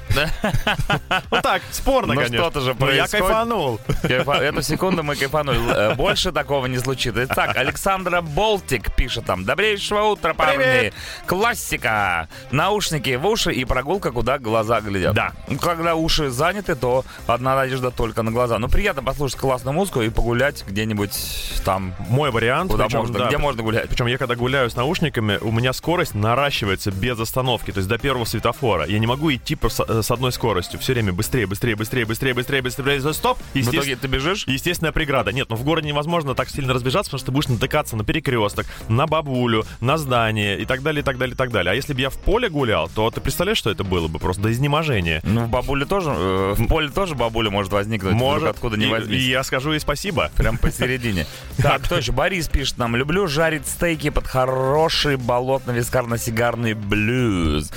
Ну 1.31 1.41
так, 1.41 1.61
спорно, 1.71 2.13
Ну 2.13 2.21
конечно. 2.21 2.37
что-то 2.37 2.61
же 2.61 2.75
Но 2.79 2.91
я 2.91 3.07
кайфанул. 3.07 3.79
Кайфа- 4.03 4.41
Эту 4.41 4.61
секунду 4.61 5.03
мы 5.03 5.15
кайфанули. 5.15 5.59
Э, 5.75 5.95
Больше 5.95 6.31
такого 6.31 6.65
не 6.67 6.77
случится. 6.77 7.23
Итак, 7.25 7.55
Александра 7.57 8.21
Болтик 8.21 8.93
пишет 8.95 9.25
там. 9.25 9.45
Добрейшего 9.45 10.03
утра, 10.03 10.33
парни. 10.33 10.57
Привет. 10.57 10.93
Классика. 11.25 12.27
Наушники 12.51 13.15
в 13.15 13.25
уши 13.25 13.51
и 13.53 13.65
прогулка, 13.65 14.11
куда 14.11 14.37
глаза 14.37 14.81
глядят. 14.81 15.13
Да. 15.15 15.31
Ну, 15.47 15.57
Когда 15.57 15.95
уши 15.95 16.29
заняты, 16.29 16.75
то 16.75 17.03
одна 17.27 17.55
надежда 17.55 17.91
только 17.91 18.21
на 18.23 18.31
глаза. 18.31 18.59
Ну, 18.59 18.67
приятно 18.67 19.01
послушать 19.03 19.39
классную 19.39 19.73
музыку 19.73 20.01
и 20.01 20.09
погулять 20.09 20.63
где-нибудь 20.67 21.61
там, 21.65 21.95
Мой 22.09 22.29
вариант. 22.31 22.71
куда 22.71 22.85
причем, 22.85 22.99
можно. 22.99 23.19
да, 23.19 23.27
Где 23.27 23.37
можно 23.37 23.63
гулять? 23.63 23.89
Причем 23.89 24.05
я 24.07 24.17
когда 24.17 24.35
гуляю 24.35 24.69
с 24.69 24.75
наушниками, 24.75 25.37
у 25.41 25.51
меня 25.51 25.73
скорость 25.73 26.13
наращивается 26.13 26.91
без 26.91 27.19
остановки, 27.19 27.71
то 27.71 27.77
есть 27.79 27.89
до 27.89 27.97
первого 27.97 28.25
светофора. 28.25 28.85
Я 28.85 28.99
не 28.99 29.07
могу 29.07 29.29
идти 29.39 29.55
просто 29.55 30.01
с, 30.01 30.07
с 30.07 30.11
одной 30.11 30.31
скоростью. 30.31 30.79
Все 30.79 30.93
время 30.93 31.13
быстрее, 31.13 31.47
быстрее, 31.47 31.75
быстрее, 31.75 32.05
быстрее, 32.05 32.33
быстрее, 32.33 32.61
быстрее, 32.61 32.85
быстрее, 32.97 33.13
стоп. 33.13 33.37
В 33.53 33.57
итоге 33.57 33.95
ты 33.95 34.07
бежишь? 34.07 34.45
Естественная 34.47 34.91
преграда. 34.91 35.31
Нет, 35.31 35.49
ну 35.49 35.55
в 35.55 35.63
городе 35.63 35.87
невозможно 35.87 36.35
так 36.35 36.49
сильно 36.49 36.73
разбежаться, 36.73 37.09
потому 37.11 37.19
что 37.19 37.25
ты 37.27 37.31
будешь 37.31 37.47
натыкаться 37.47 37.95
на 37.95 38.03
перекресток, 38.03 38.65
на 38.87 39.07
бабулю, 39.07 39.65
на 39.81 39.97
здание 39.97 40.59
и 40.59 40.65
так 40.65 40.81
далее, 40.83 41.01
и 41.01 41.03
так 41.03 41.17
далее, 41.17 41.33
и 41.33 41.37
так 41.37 41.51
далее. 41.51 41.71
А 41.71 41.75
если 41.75 41.93
бы 41.93 42.01
я 42.01 42.09
в 42.09 42.17
поле 42.17 42.49
гулял, 42.49 42.89
то 42.89 43.09
ты 43.11 43.21
представляешь, 43.21 43.57
что 43.57 43.69
это 43.69 43.83
было 43.83 44.07
бы 44.07 44.19
просто 44.19 44.43
до 44.43 44.51
изнеможения. 44.51 45.21
Ну, 45.23 45.45
в 45.45 45.49
бабуле 45.49 45.85
тоже, 45.85 46.11
э, 46.11 46.53
в 46.57 46.67
поле 46.67 46.89
тоже 46.89 47.15
бабуля 47.15 47.49
может 47.49 47.71
возникнуть. 47.71 48.13
Может, 48.13 48.49
откуда 48.49 48.77
не 48.77 48.85
и, 48.85 48.89
возьмись. 48.89 49.21
и 49.21 49.29
я 49.29 49.43
скажу 49.43 49.71
ей 49.71 49.79
спасибо. 49.79 50.31
Прям 50.35 50.57
посередине. 50.57 51.25
Так, 51.59 51.81
кто 51.81 51.97
еще? 51.97 52.13
Борис 52.13 52.47
пишет 52.47 52.77
нам. 52.77 52.95
Люблю 52.95 53.27
жарить 53.27 53.67
стейки 53.67 54.09
под 54.09 54.27
хороший 54.27 55.17
болотно-вискарно-сигарный 55.17 56.73
блюз. 56.73 57.69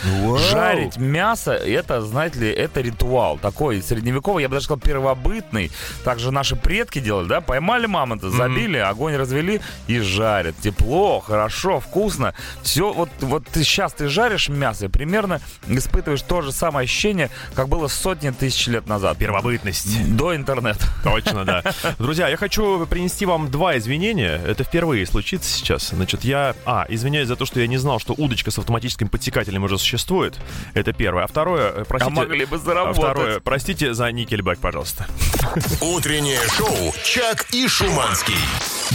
Жарить 0.51 0.96
мясо, 0.98 1.41
это, 1.50 2.00
знаете 2.02 2.38
ли, 2.38 2.50
это 2.50 2.81
ритуал 2.81 3.38
такой 3.38 3.83
средневековый, 3.83 4.42
я 4.42 4.48
бы 4.48 4.55
даже 4.55 4.66
сказал, 4.66 4.81
первобытный. 4.81 5.70
Также 6.05 6.31
наши 6.31 6.57
предки 6.57 6.98
делали, 6.98 7.28
да? 7.28 7.40
Поймали 7.40 7.87
мамонта, 7.87 8.31
забили, 8.31 8.78
огонь 8.78 9.16
развели 9.16 9.61
и 9.87 9.98
жарят. 9.98 10.55
Тепло, 10.62 11.20
хорошо, 11.20 11.81
вкусно. 11.81 12.35
Все, 12.62 12.92
вот, 12.92 13.11
вот 13.20 13.46
ты 13.46 13.64
сейчас 13.64 13.92
ты 13.92 14.09
жаришь 14.09 14.48
мясо, 14.48 14.87
и 14.87 14.88
примерно 14.88 15.40
испытываешь 15.66 16.22
то 16.22 16.42
же 16.42 16.52
самое 16.52 16.85
ощущение, 16.85 17.31
как 17.55 17.68
было 17.68 17.88
сотни 17.88 18.31
тысяч 18.31 18.66
лет 18.66 18.87
назад. 18.87 19.18
Первобытность. 19.18 20.16
До 20.16 20.35
интернета. 20.37 20.87
Точно, 21.05 21.44
да. 21.44 21.62
Друзья, 21.98 22.28
я 22.28 22.37
хочу 22.37 22.87
принести 22.87 23.26
вам 23.26 23.50
два 23.50 23.76
извинения. 23.78 24.40
Это 24.46 24.64
впервые 24.64 25.07
случится 25.07 25.50
сейчас. 25.50 25.90
Значит, 25.90 26.24
я... 26.24 26.55
А, 26.64 26.87
извиняюсь 26.88 27.28
за 27.28 27.37
то, 27.37 27.46
что 27.46 27.61
я 27.61 27.66
не 27.66 27.78
знал, 27.78 27.98
что 27.98 28.14
удочка 28.16 28.50
с 28.50 28.59
автоматическим 28.59 29.09
подсекателем 29.09 29.64
уже 29.64 29.78
существует. 29.78 30.38
Это 30.74 30.92
первое. 30.92 31.24
А 31.33 31.40
второе, 31.40 31.71
э, 31.71 31.85
простите... 31.88 32.12
А 32.12 32.14
могли 32.14 32.45
бы 32.45 32.57
а 32.57 32.59
заработать. 32.59 33.03
Второе, 33.03 33.40
простите 33.40 33.95
за 33.95 34.12
Никельбэк, 34.12 34.59
пожалуйста. 34.59 35.07
Утреннее 35.81 36.40
шоу 36.49 36.92
«Чак 37.05 37.47
и 37.53 37.66
Шуманский». 37.68 38.37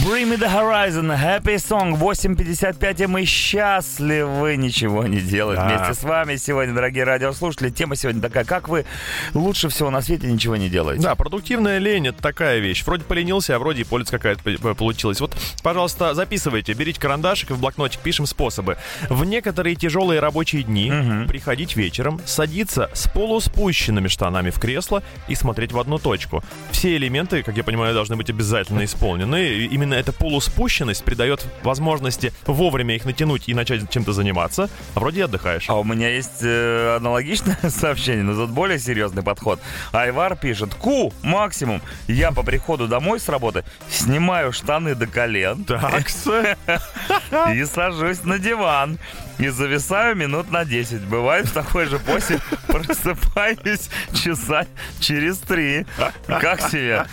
Bring 0.04 0.28
me 0.28 0.36
the 0.36 0.48
horizon, 0.50 1.10
happy 1.10 1.56
song, 1.56 1.98
8.55, 1.98 3.02
и 3.04 3.06
мы 3.06 3.24
счастливы 3.24 4.56
ничего 4.56 5.06
не 5.06 5.18
делать 5.20 5.56
Да. 5.56 5.66
вместе 5.66 5.94
с 5.94 6.04
вами 6.04 6.36
сегодня, 6.36 6.74
дорогие 6.74 7.04
радиослушатели. 7.04 7.70
Тема 7.70 7.96
сегодня 7.96 8.20
такая, 8.20 8.44
как 8.44 8.68
вы 8.68 8.84
лучше 9.32 9.68
всего 9.70 9.90
на 9.90 10.02
свете 10.02 10.26
ничего 10.30 10.56
не 10.56 10.68
делаете? 10.68 11.02
Да, 11.02 11.14
продуктивная 11.14 11.78
лень— 11.78 12.06
это 12.08 12.22
такая 12.22 12.58
вещь. 12.58 12.84
Вроде 12.84 13.04
поленился, 13.04 13.56
а 13.56 13.58
вроде 13.58 13.80
и 13.80 13.84
польза 13.84 14.10
какая-то 14.10 14.74
получилась. 14.74 15.20
Вот, 15.20 15.34
пожалуйста, 15.62 16.12
записывайте, 16.14 16.74
берите 16.74 17.00
карандашик 17.00 17.50
и 17.50 17.54
в 17.54 17.60
блокнотик 17.60 18.00
пишем 18.00 18.26
способы. 18.26 18.76
В 19.08 19.24
некоторые 19.24 19.74
тяжелые 19.74 20.20
рабочие 20.20 20.64
дни 20.64 20.92
приходить 21.26 21.76
вечером, 21.76 22.20
садиться 22.26 22.90
с 22.92 23.08
полуспущенными 23.08 24.08
штанами 24.08 24.50
в 24.50 24.60
кресло 24.60 25.02
и 25.28 25.34
смотреть 25.34 25.72
в 25.72 25.78
одну 25.78 25.98
точку. 25.98 26.44
Все 26.72 26.94
элементы, 26.96 27.42
как 27.42 27.56
я 27.56 27.64
понимаю, 27.64 27.94
должны 27.94 28.16
быть 28.16 28.28
обязательно 28.28 28.84
исполнены. 28.84 29.48
И 29.48 29.78
именно 29.88 29.94
эта 29.94 30.12
полуспущенность 30.12 31.02
придает 31.04 31.46
возможности 31.62 32.32
вовремя 32.46 32.94
их 32.94 33.04
натянуть 33.04 33.48
и 33.48 33.54
начать 33.54 33.88
чем-то 33.90 34.12
заниматься, 34.12 34.68
а 34.94 35.00
вроде 35.00 35.20
и 35.20 35.22
отдыхаешь. 35.22 35.68
А 35.68 35.78
у 35.78 35.84
меня 35.84 36.08
есть 36.08 36.42
э, 36.42 36.96
аналогичное 36.96 37.58
сообщение, 37.68 38.22
но 38.22 38.34
тут 38.34 38.50
более 38.50 38.78
серьезный 38.78 39.22
подход. 39.22 39.60
Айвар 39.92 40.36
пишет, 40.36 40.74
ку, 40.74 41.12
максимум, 41.22 41.80
я 42.06 42.32
по 42.32 42.42
приходу 42.42 42.86
домой 42.86 43.18
с 43.18 43.28
работы 43.28 43.64
снимаю 43.90 44.52
штаны 44.52 44.94
до 44.94 45.06
колен 45.06 45.64
Такс. 45.64 46.26
и 47.54 47.64
сажусь 47.64 48.24
на 48.24 48.38
диван. 48.38 48.98
И 49.38 49.48
зависаю 49.48 50.16
минут 50.16 50.50
на 50.50 50.64
10. 50.64 51.02
Бывает 51.02 51.46
в 51.46 51.52
такой 51.52 51.86
же 51.86 52.00
позе 52.00 52.40
просыпаюсь 52.66 53.88
часа 54.12 54.66
через 54.98 55.38
три. 55.38 55.86
Как 56.26 56.60
себе? 56.60 57.06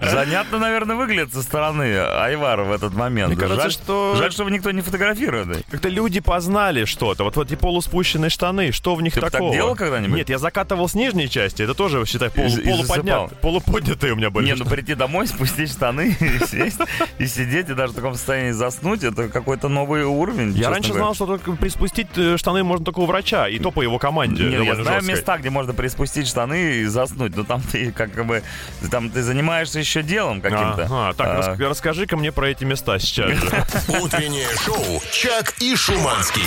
Занятно, 0.00 0.58
наверное, 0.58 0.94
выглядит 0.94 1.34
со 1.34 1.42
стороны 1.42 1.92
Айвара 2.24 2.64
в 2.64 2.72
этот 2.72 2.94
момент. 2.94 3.28
Мне 3.32 3.36
кажется, 3.40 3.62
жаль, 3.62 3.72
что- 3.72 4.14
жаль, 4.16 4.32
что 4.32 4.48
никто 4.48 4.70
не 4.70 4.80
фотографирует. 4.80 5.64
Как-то 5.70 5.88
люди 5.88 6.20
познали 6.20 6.84
что-то. 6.84 7.24
Вот, 7.24 7.36
вот 7.36 7.46
эти 7.50 7.56
полуспущенные 7.58 8.30
штаны, 8.30 8.72
что 8.72 8.94
в 8.94 9.02
них 9.02 9.14
Ты 9.14 9.20
бы 9.20 9.26
так 9.26 9.32
такого? 9.32 9.52
делал 9.52 9.74
когда-нибудь? 9.76 10.16
Нет, 10.16 10.28
я 10.28 10.38
закатывал 10.38 10.88
с 10.88 10.94
нижней 10.94 11.28
части. 11.28 11.62
Это 11.62 11.74
тоже, 11.74 12.04
считай, 12.06 12.30
полу, 12.30 12.48
И- 12.48 12.60
полуподнят- 12.68 13.34
полуподнятые 13.40 14.12
у 14.12 14.16
меня 14.16 14.30
были. 14.30 14.46
Не, 14.46 14.54
ну 14.54 14.64
прийти 14.64 14.94
домой, 14.94 15.26
спустить 15.28 15.70
штаны 15.72 16.16
и 16.20 16.38
сесть, 16.46 16.80
и 17.18 17.26
сидеть, 17.26 17.68
и 17.70 17.74
даже 17.74 17.92
в 17.92 17.96
таком 17.96 18.14
состоянии 18.14 18.52
заснуть, 18.52 19.02
это 19.04 19.28
какой-то 19.28 19.68
новый 19.68 20.04
уровень. 20.04 20.52
я 20.52 20.70
раньше 20.70 20.88
говоря. 20.90 21.04
знал, 21.04 21.14
что 21.14 21.26
только 21.26 21.52
приспустить 21.52 22.08
э, 22.16 22.36
штаны 22.36 22.62
можно 22.64 22.84
только 22.84 23.00
у 23.00 23.06
врача, 23.06 23.48
и 23.48 23.58
то 23.58 23.70
по 23.70 23.82
его 23.82 23.98
команде. 23.98 24.44
Не, 24.44 24.64
я 24.64 24.74
знаю 24.74 25.00
жесткой. 25.00 25.08
места, 25.08 25.38
где 25.38 25.50
можно 25.50 25.72
приспустить 25.72 26.28
штаны 26.28 26.76
и 26.76 26.84
заснуть, 26.84 27.36
но 27.36 27.44
там 27.44 27.60
ты 27.62 27.92
как 27.92 28.10
бы 28.24 28.42
там 28.90 29.10
ты 29.10 29.22
занимаешься 29.22 29.78
еще 29.78 30.02
делом 30.02 30.40
каким-то. 30.40 30.84
Ага, 30.84 31.12
так, 31.16 31.26
А, 31.28 31.34
рас- 31.36 31.56
расскажи-ка 32.02 32.16
мне 32.16 32.32
про 32.32 32.50
эти 32.50 32.64
места 32.64 32.98
сейчас 32.98 33.30
же. 33.30 33.64
Утреннее 34.00 34.48
шоу 34.64 35.00
«Чак 35.12 35.54
и 35.60 35.76
Шуманский». 35.76 36.42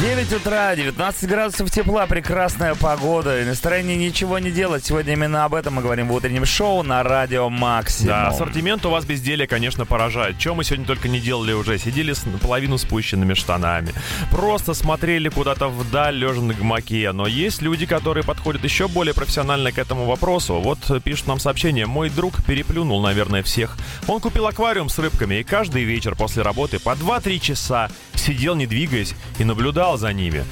9 0.00 0.32
утра, 0.32 0.74
19 0.74 1.28
градусов 1.28 1.70
тепла, 1.70 2.06
прекрасная 2.06 2.74
погода 2.74 3.40
и 3.40 3.44
настроение 3.44 3.96
ничего 3.96 4.40
не 4.40 4.50
делать. 4.50 4.84
Сегодня 4.84 5.12
именно 5.12 5.44
об 5.44 5.54
этом 5.54 5.74
мы 5.74 5.82
говорим 5.82 6.08
в 6.08 6.12
утреннем 6.12 6.44
шоу 6.44 6.82
на 6.82 7.02
радио 7.04 7.48
Максимум. 7.48 8.08
Да, 8.08 8.28
ассортимент 8.28 8.84
у 8.86 8.90
вас 8.90 9.04
безделия, 9.04 9.46
конечно, 9.46 9.86
поражает. 9.86 10.36
Чем 10.38 10.56
мы 10.56 10.64
сегодня 10.64 10.84
только 10.84 11.08
не 11.08 11.20
делали 11.20 11.52
уже. 11.52 11.78
Сидели 11.78 12.12
с 12.12 12.26
наполовину 12.26 12.76
спущенными 12.76 13.34
штанами. 13.34 13.92
Просто 14.32 14.74
смотрели 14.74 15.28
куда-то 15.28 15.68
вдаль, 15.68 16.16
лежа 16.16 16.40
на 16.40 16.54
гамаке. 16.54 17.12
Но 17.12 17.28
есть 17.28 17.62
люди, 17.62 17.86
которые 17.86 18.24
подходят 18.24 18.64
еще 18.64 18.88
более 18.88 19.14
профессионально 19.14 19.70
к 19.70 19.78
этому 19.78 20.06
вопросу. 20.06 20.54
Вот 20.54 20.78
э, 20.90 20.98
пишут 20.98 21.28
нам 21.28 21.38
сообщение. 21.38 21.86
Мой 21.86 22.10
друг 22.10 22.42
переплюнул, 22.44 23.00
наверное, 23.00 23.44
всех. 23.44 23.76
Он 24.08 24.20
купил 24.20 24.48
аквариум 24.48 24.88
с 24.88 24.98
рыбками 24.98 25.36
и 25.36 25.44
каждый 25.44 25.84
вечер 25.84 26.16
после 26.16 26.42
работы 26.42 26.80
по 26.80 26.90
2-3 26.90 27.38
часа 27.38 27.88
сидел, 28.16 28.54
не 28.54 28.66
двигаясь, 28.66 29.14
и 29.38 29.44
наблюдал 29.44 29.83
за 29.96 30.12
ними. 30.12 30.44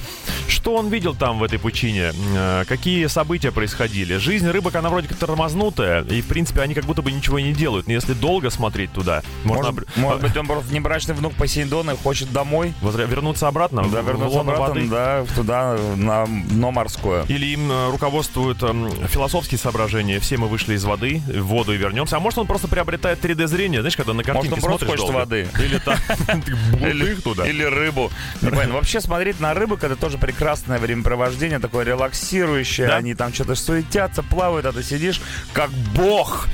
Что 0.47 0.75
он 0.75 0.89
видел 0.89 1.15
там 1.15 1.39
в 1.39 1.43
этой 1.43 1.57
пучине? 1.59 2.11
Э, 2.35 2.63
Какие 2.67 3.07
события 3.07 3.51
происходили? 3.51 4.17
Жизнь 4.17 4.47
рыбок, 4.49 4.75
она 4.75 4.89
вроде 4.89 5.07
как 5.07 5.17
тормознутая, 5.17 6.03
и, 6.03 6.21
в 6.21 6.27
принципе, 6.27 6.61
они 6.61 6.73
как 6.73 6.85
будто 6.85 7.01
бы 7.01 7.11
ничего 7.11 7.37
и 7.39 7.43
не 7.43 7.53
делают. 7.53 7.87
Но 7.87 7.93
если 7.93 8.13
долго 8.13 8.49
смотреть 8.49 8.91
туда, 8.93 9.23
можно 9.43 9.71
Может, 9.71 9.97
может 9.97 10.21
быть, 10.21 10.37
он 10.37 10.45
просто 10.47 10.73
небрачный 10.73 11.15
внук 11.15 11.33
Посейдона 11.35 11.91
и 11.91 11.97
хочет 11.97 12.31
домой. 12.31 12.73
возра- 12.81 13.07
вернуться 13.07 13.47
обратно? 13.47 13.83
Да, 13.89 14.01
вернуться 14.01 14.39
обратно, 14.41 14.65
воды? 14.67 14.87
да, 14.89 15.25
туда, 15.35 15.77
на 15.95 16.25
дно 16.25 16.71
морское. 16.71 17.25
Или 17.27 17.47
им 17.47 17.71
э, 17.71 17.89
руководствуют 17.91 18.61
эм, 18.63 18.89
философские 19.07 19.57
соображения. 19.57 20.19
Все 20.19 20.37
мы 20.37 20.47
вышли 20.47 20.75
из 20.75 20.83
воды, 20.83 21.21
в 21.27 21.41
воду 21.43 21.73
и 21.73 21.77
вернемся. 21.77 22.17
А 22.17 22.19
может, 22.19 22.37
он 22.39 22.47
просто 22.47 22.67
приобретает 22.67 23.23
3D-зрение, 23.23 23.81
знаешь, 23.81 23.95
когда 23.97 24.13
на 24.13 24.23
картинке 24.23 24.49
Может, 24.49 24.63
он 24.63 24.69
просто 24.69 24.85
хочет 24.85 24.99
долго. 25.05 25.15
воды. 25.17 25.47
Или 25.59 27.11
их 27.13 27.23
туда. 27.23 27.47
или 27.47 27.63
рыбу. 27.63 28.11
Не 28.41 28.49
понятно. 28.49 28.73
Смотреть 29.23 29.39
на 29.39 29.53
рыбок 29.53 29.85
это 29.85 29.95
тоже 29.95 30.17
прекрасное 30.17 30.79
времяпровождение, 30.79 31.59
такое 31.59 31.85
релаксирующее. 31.85 32.87
Да. 32.87 32.97
Они 32.97 33.15
там 33.15 33.33
что-то 33.33 33.55
суетятся, 33.55 34.21
плавают, 34.21 34.65
а 34.65 34.73
ты 34.73 34.83
сидишь 34.83 35.21
как 35.53 35.69
бог. 35.95 36.49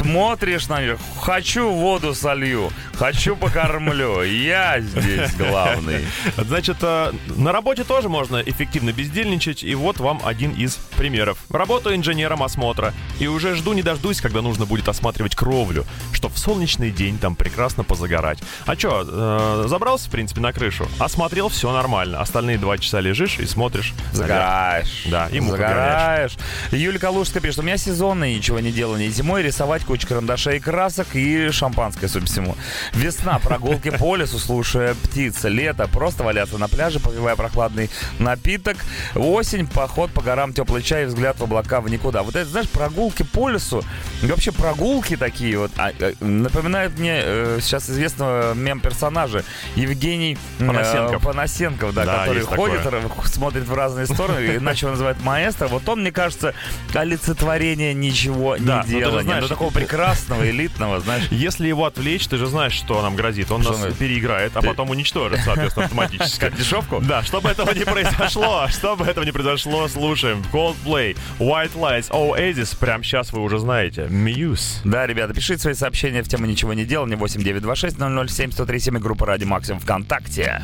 Смотришь 0.00 0.66
на 0.68 0.80
них, 0.80 0.98
хочу 1.20 1.70
воду 1.70 2.14
солью, 2.14 2.70
хочу 2.94 3.36
покормлю, 3.36 4.22
я 4.22 4.80
здесь 4.80 5.34
главный. 5.36 6.06
Значит, 6.38 6.78
э, 6.80 7.12
на 7.36 7.52
работе 7.52 7.84
тоже 7.84 8.08
можно 8.08 8.38
эффективно 8.38 8.92
бездельничать, 8.92 9.62
и 9.62 9.74
вот 9.74 9.98
вам 9.98 10.22
один 10.24 10.52
из 10.52 10.76
примеров. 10.96 11.38
Работаю 11.50 11.96
инженером 11.96 12.42
осмотра, 12.42 12.94
и 13.18 13.26
уже 13.26 13.54
жду 13.56 13.74
не 13.74 13.82
дождусь, 13.82 14.22
когда 14.22 14.40
нужно 14.40 14.64
будет 14.64 14.88
осматривать 14.88 15.36
кровлю, 15.36 15.84
что 16.14 16.30
в 16.30 16.38
солнечный 16.38 16.90
день 16.90 17.18
там 17.18 17.34
прекрасно 17.34 17.84
позагорать. 17.84 18.38
А 18.64 18.76
чё, 18.76 19.04
э, 19.06 19.64
забрался, 19.68 20.08
в 20.08 20.10
принципе, 20.10 20.40
на 20.40 20.54
крышу, 20.54 20.88
осмотрел, 20.98 21.50
все 21.50 21.70
нормально. 21.72 22.20
Остальные 22.20 22.56
два 22.56 22.78
часа 22.78 23.00
лежишь 23.00 23.38
и 23.38 23.44
смотришь. 23.44 23.92
Загораешь. 24.12 25.04
Да, 25.10 25.28
и 25.28 25.40
Загораешь. 25.40 26.38
Юлия 26.72 26.98
Калужская 26.98 27.42
пишет, 27.42 27.58
у 27.58 27.62
меня 27.62 27.76
сезонное 27.76 28.34
ничего 28.34 28.60
не 28.60 28.72
делание. 28.72 29.10
Зимой 29.10 29.42
рисовать 29.42 29.84
кучу 29.90 30.06
карандашей 30.06 30.58
и 30.58 30.60
красок 30.60 31.08
и 31.14 31.50
шампанское, 31.50 32.06
судя 32.06 32.24
по 32.24 32.30
всему. 32.30 32.56
Весна, 32.92 33.40
прогулки 33.40 33.90
по 33.90 34.14
лесу, 34.14 34.38
слушая 34.38 34.94
птиц. 34.94 35.42
Лето, 35.42 35.88
просто 35.88 36.22
валяться 36.22 36.58
на 36.58 36.68
пляже, 36.68 37.00
попивая 37.00 37.34
прохладный 37.34 37.90
напиток. 38.20 38.76
Осень, 39.16 39.66
поход 39.66 40.12
по 40.12 40.22
горам, 40.22 40.52
теплый 40.52 40.84
чай, 40.84 41.06
взгляд 41.06 41.40
в 41.40 41.42
облака 41.42 41.80
в 41.80 41.88
никуда. 41.88 42.22
Вот 42.22 42.36
это, 42.36 42.48
знаешь, 42.48 42.68
прогулки 42.68 43.24
по 43.24 43.48
лесу, 43.48 43.82
и 44.22 44.26
вообще 44.26 44.52
прогулки 44.52 45.16
такие 45.16 45.58
вот, 45.58 45.72
а, 45.76 45.90
э, 45.98 46.12
напоминают 46.20 46.96
мне 46.96 47.20
э, 47.24 47.58
сейчас 47.60 47.90
известного 47.90 48.54
мем-персонажа 48.54 49.42
Евгений 49.74 50.38
э, 50.60 50.66
Панасенков. 50.68 51.22
Панасенков, 51.24 51.94
да, 51.94 52.04
Да, 52.04 52.18
который 52.20 52.42
ходит, 52.42 52.84
такое. 52.84 53.24
смотрит 53.24 53.66
в 53.66 53.74
разные 53.74 54.06
стороны, 54.06 54.54
иначе 54.54 54.86
его 54.86 54.92
называют 54.92 55.20
маэстро. 55.24 55.66
Вот 55.66 55.88
он, 55.88 56.02
мне 56.02 56.12
кажется, 56.12 56.54
олицетворение 56.94 57.92
ничего 57.92 58.56
не 58.56 59.10
ну 59.10 59.20
знаешь, 59.22 59.42
ну, 59.42 59.48
такого 59.48 59.72
прекрасного, 59.80 60.48
элитного, 60.48 61.00
знаешь. 61.00 61.24
Если 61.30 61.66
его 61.68 61.84
отвлечь, 61.86 62.26
ты 62.26 62.36
же 62.36 62.46
знаешь, 62.46 62.72
что 62.72 63.00
нам 63.02 63.16
грозит. 63.16 63.50
Он 63.50 63.62
Что 63.62 63.72
нас 63.72 63.82
он- 63.84 63.92
переиграет, 63.94 64.56
а 64.56 64.62
потом 64.62 64.90
уничтожит, 64.90 65.40
соответственно, 65.44 65.86
автоматически. 65.90 66.40
Как 66.40 66.56
дешевку? 66.56 67.00
Да, 67.00 67.22
чтобы 67.22 67.48
этого 67.50 67.72
не 67.72 67.84
произошло, 67.84 68.66
чтобы 68.70 69.06
этого 69.06 69.24
не 69.24 69.32
произошло, 69.32 69.88
слушаем 69.88 70.42
Coldplay, 70.52 71.16
White 71.38 71.72
Lies, 71.74 72.10
Oasis, 72.10 72.76
прямо 72.78 73.02
сейчас 73.04 73.32
вы 73.32 73.40
уже 73.42 73.58
знаете, 73.58 74.02
Muse. 74.02 74.80
Да, 74.84 75.06
ребята, 75.06 75.34
пишите 75.34 75.60
свои 75.60 75.74
сообщения 75.74 76.22
в 76.22 76.28
тему 76.28 76.46
«Ничего 76.46 76.72
не 76.74 76.84
делал» 76.84 77.06
8926 77.06 77.96
007 78.32 78.52
137 78.52 78.96
и 78.96 79.00
группа 79.00 79.26
Ради 79.26 79.44
Максимум 79.44 79.80
ВКонтакте. 79.80 80.62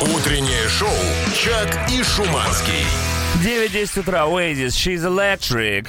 Утреннее 0.00 0.68
шоу 0.68 0.88
«Чак 1.34 1.90
и 1.90 2.02
Шуманский». 2.02 2.84
9.10 3.44 4.00
утра, 4.00 4.20
Oasis, 4.26 4.68
She's 4.68 5.04
Electric. 5.04 5.88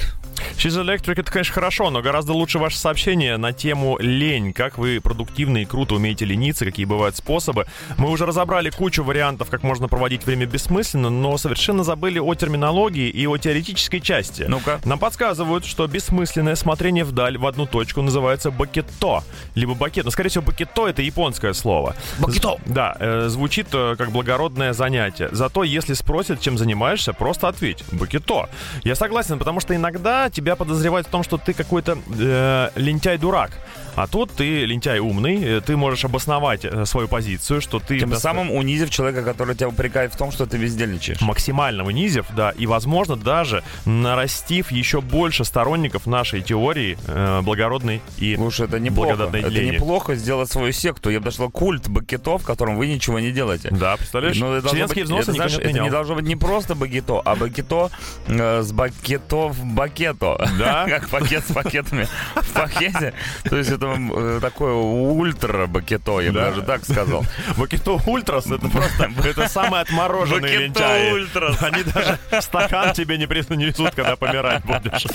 She's 0.56 0.78
Electric 0.78 1.18
это, 1.20 1.30
конечно, 1.32 1.54
хорошо, 1.54 1.88
но 1.90 2.02
гораздо 2.02 2.32
лучше 2.34 2.58
ваше 2.58 2.76
сообщение 2.78 3.36
на 3.38 3.52
тему 3.52 3.96
лень. 3.98 4.52
Как 4.52 4.76
вы 4.76 5.00
продуктивно 5.00 5.58
и 5.58 5.64
круто 5.64 5.94
умеете 5.94 6.26
лениться, 6.26 6.66
какие 6.66 6.84
бывают 6.84 7.16
способы. 7.16 7.66
Мы 7.96 8.10
уже 8.10 8.26
разобрали 8.26 8.68
кучу 8.68 9.02
вариантов, 9.02 9.48
как 9.48 9.62
можно 9.62 9.88
проводить 9.88 10.26
время 10.26 10.44
бессмысленно, 10.46 11.08
но 11.08 11.38
совершенно 11.38 11.82
забыли 11.82 12.18
о 12.18 12.34
терминологии 12.34 13.08
и 13.08 13.26
о 13.26 13.38
теоретической 13.38 14.00
части. 14.00 14.42
Ну-ка. 14.48 14.80
Нам 14.84 14.98
подсказывают, 14.98 15.64
что 15.64 15.86
бессмысленное 15.86 16.56
смотрение 16.56 17.04
вдаль 17.04 17.38
в 17.38 17.46
одну 17.46 17.64
точку 17.66 18.02
называется 18.02 18.50
бакетто. 18.50 19.22
Либо 19.54 19.74
бакет. 19.74 20.04
Но, 20.04 20.10
скорее 20.10 20.28
всего, 20.28 20.44
бакетто— 20.44 20.86
это 20.88 21.00
японское 21.00 21.54
слово. 21.54 21.96
Бакетто. 22.18 22.56
З- 22.66 22.72
Да, 22.72 22.96
э, 23.00 23.28
звучит 23.28 23.68
э, 23.72 23.94
как 23.96 24.10
благородное 24.10 24.74
занятие. 24.74 25.30
Зато, 25.32 25.64
если 25.64 25.94
спросят, 25.94 26.40
чем 26.40 26.58
занимаешься, 26.58 27.14
просто 27.14 27.48
ответь. 27.48 27.82
Бакетто. 27.92 28.50
Я 28.84 28.94
согласен, 28.94 29.38
потому 29.38 29.60
что 29.60 29.74
иногда 29.74 30.28
тебя 30.28 30.49
подозревают 30.56 31.06
в 31.06 31.10
том, 31.10 31.22
что 31.22 31.38
ты 31.38 31.52
какой-то 31.52 31.98
э, 32.18 32.70
лентяй-дурак. 32.76 33.50
А 33.96 34.06
тут 34.06 34.30
ты 34.32 34.64
лентяй 34.64 34.98
умный, 34.98 35.42
э, 35.42 35.60
ты 35.60 35.76
можешь 35.76 36.04
обосновать 36.04 36.64
э, 36.64 36.84
свою 36.86 37.08
позицию, 37.08 37.60
что 37.60 37.78
ты... 37.80 37.98
Тем 38.00 38.10
доста- 38.10 38.22
самым 38.22 38.50
унизив 38.50 38.90
человека, 38.90 39.22
который 39.22 39.54
тебя 39.54 39.68
упрекает 39.68 40.12
в 40.14 40.16
том, 40.16 40.32
что 40.32 40.46
ты 40.46 40.58
бездельничаешь. 40.58 41.20
максимально 41.20 41.84
унизив, 41.84 42.26
да, 42.36 42.50
и, 42.50 42.66
возможно, 42.66 43.16
даже 43.16 43.62
нарастив 43.84 44.70
еще 44.72 45.00
больше 45.00 45.44
сторонников 45.44 46.06
нашей 46.06 46.40
теории 46.42 46.96
э, 47.06 47.40
благородной 47.42 48.00
и 48.18 48.36
Слушай, 48.36 48.66
это 48.66 48.78
неплохо. 48.80 49.24
Это 49.32 49.48
лени. 49.48 49.74
неплохо 49.74 50.14
сделать 50.14 50.50
свою 50.50 50.72
секту. 50.72 51.10
Я 51.10 51.18
бы 51.20 51.26
нашла 51.26 51.48
культ 51.48 51.88
багето, 51.88 52.38
в 52.38 52.44
котором 52.44 52.76
вы 52.76 52.86
ничего 52.86 53.18
не 53.20 53.32
делаете. 53.32 53.68
Да, 53.70 53.96
представляешь? 53.96 54.38
Ну, 54.38 54.52
это 54.54 54.68
Членские 54.70 55.04
быть- 55.04 55.12
взносы 55.12 55.22
это, 55.30 55.32
знаешь, 55.32 55.52
не 55.52 55.58
это 55.58 55.66
отменял. 55.68 55.84
не 55.84 55.90
должно 55.90 56.14
быть 56.14 56.24
не 56.26 56.36
просто 56.36 56.74
багето, 56.74 57.20
а 57.24 57.34
багето 57.36 57.90
э, 58.28 58.62
с 58.62 58.72
бакето 58.72 59.48
в 59.48 59.64
бакето. 59.64 60.38
Да? 60.58 60.86
как 60.88 61.08
пакет 61.08 61.44
с 61.46 61.52
пакетами 61.52 62.06
в 62.36 62.52
пакете. 62.52 63.12
То 63.48 63.56
есть 63.56 63.70
это 63.80 63.96
э, 63.98 64.38
такое 64.40 64.74
ультра 64.74 65.66
бакето, 65.66 66.20
я 66.20 66.30
бы 66.32 66.38
Да. 66.38 66.50
даже 66.50 66.62
так 66.62 66.84
сказал. 66.84 67.24
Бакето 67.56 68.00
Ультрас 68.06 68.46
это 68.46 68.68
просто 68.68 69.10
это 69.24 69.48
самые 69.48 69.82
отмороженные 69.82 70.68
Бакето 70.68 70.80
лентяи. 70.82 71.12
Ультрас. 71.12 71.62
Они 71.62 71.82
даже 71.82 72.18
стакан 72.40 72.92
тебе 72.92 73.16
не 73.18 73.26
принесут, 73.26 73.94
когда 73.94 74.16
помирать 74.16 74.64
будешь. 74.64 75.06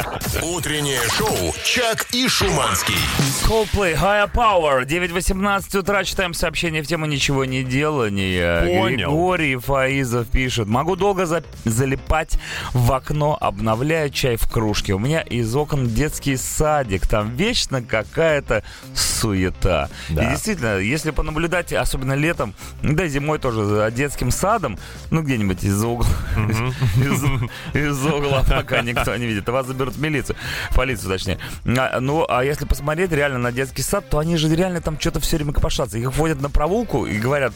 Утреннее 0.43 1.01
шоу 1.17 1.54
«Чак 1.63 2.08
и 2.13 2.28
Шуманский». 2.28 2.95
Coldplay, 3.47 3.95
Higher 3.95 4.32
Power, 4.32 4.86
9.18 4.86 5.78
утра, 5.80 6.04
читаем 6.04 6.34
сообщение 6.34 6.82
в 6.82 6.88
тему 6.88 7.06
«Ничего 7.06 7.45
не 7.45 7.63
делания». 7.63 8.62
Понял. 8.80 9.10
Григорий 9.10 9.56
Фаизов 9.58 10.28
пишет. 10.30 10.67
Могу 10.67 10.95
долго 10.95 11.25
за- 11.25 11.43
залипать 11.65 12.38
в 12.73 12.91
окно, 12.91 13.38
обновляя 13.39 14.10
чай 14.10 14.36
в 14.38 14.49
кружке. 14.49 14.93
У 14.93 14.99
меня 14.99 15.21
из 15.21 15.56
окон 15.56 15.88
детский 15.88 16.38
садик, 16.38 17.08
там 17.08 17.36
вечно 17.36 17.82
какая-то 17.82 18.55
суета. 18.94 19.89
Да. 20.10 20.24
И 20.24 20.30
действительно, 20.32 20.78
если 20.78 21.12
понаблюдать, 21.12 21.74
особенно 21.74 22.13
летом, 22.13 22.54
да 22.82 23.06
и 23.06 23.10
зимой 23.10 23.39
тоже 23.39 23.65
за 23.65 23.91
детским 23.91 24.32
садом, 24.32 24.78
ну 25.12 25.22
где-нибудь 25.22 25.63
из-за 25.63 25.88
угла, 25.88 26.08
из- 26.98 27.76
из 27.76 28.06
угла, 28.06 28.44
пока 28.48 28.82
никто 28.82 29.15
не 29.15 29.26
видит, 29.26 29.48
вас 29.50 29.68
заберут 29.68 29.96
в 29.96 30.02
милицию, 30.02 30.36
полицию 30.76 31.10
точнее. 31.12 31.39
А, 31.65 32.00
Ну, 32.00 32.26
а 32.28 32.44
если 32.44 32.65
посмотреть 32.65 33.12
реально 33.12 33.39
на 33.39 33.52
детский 33.52 33.82
сад, 33.82 34.10
то 34.10 34.20
они 34.20 34.38
же 34.38 34.54
реально 34.54 34.82
там 34.82 35.00
что-то 35.00 35.20
все 35.20 35.38
время 35.38 35.54
копошатся. 35.54 35.98
Их 35.98 36.13
вводят 36.15 36.41
на 36.41 36.50
прогулку 36.50 37.06
и 37.06 37.18
говорят, 37.18 37.54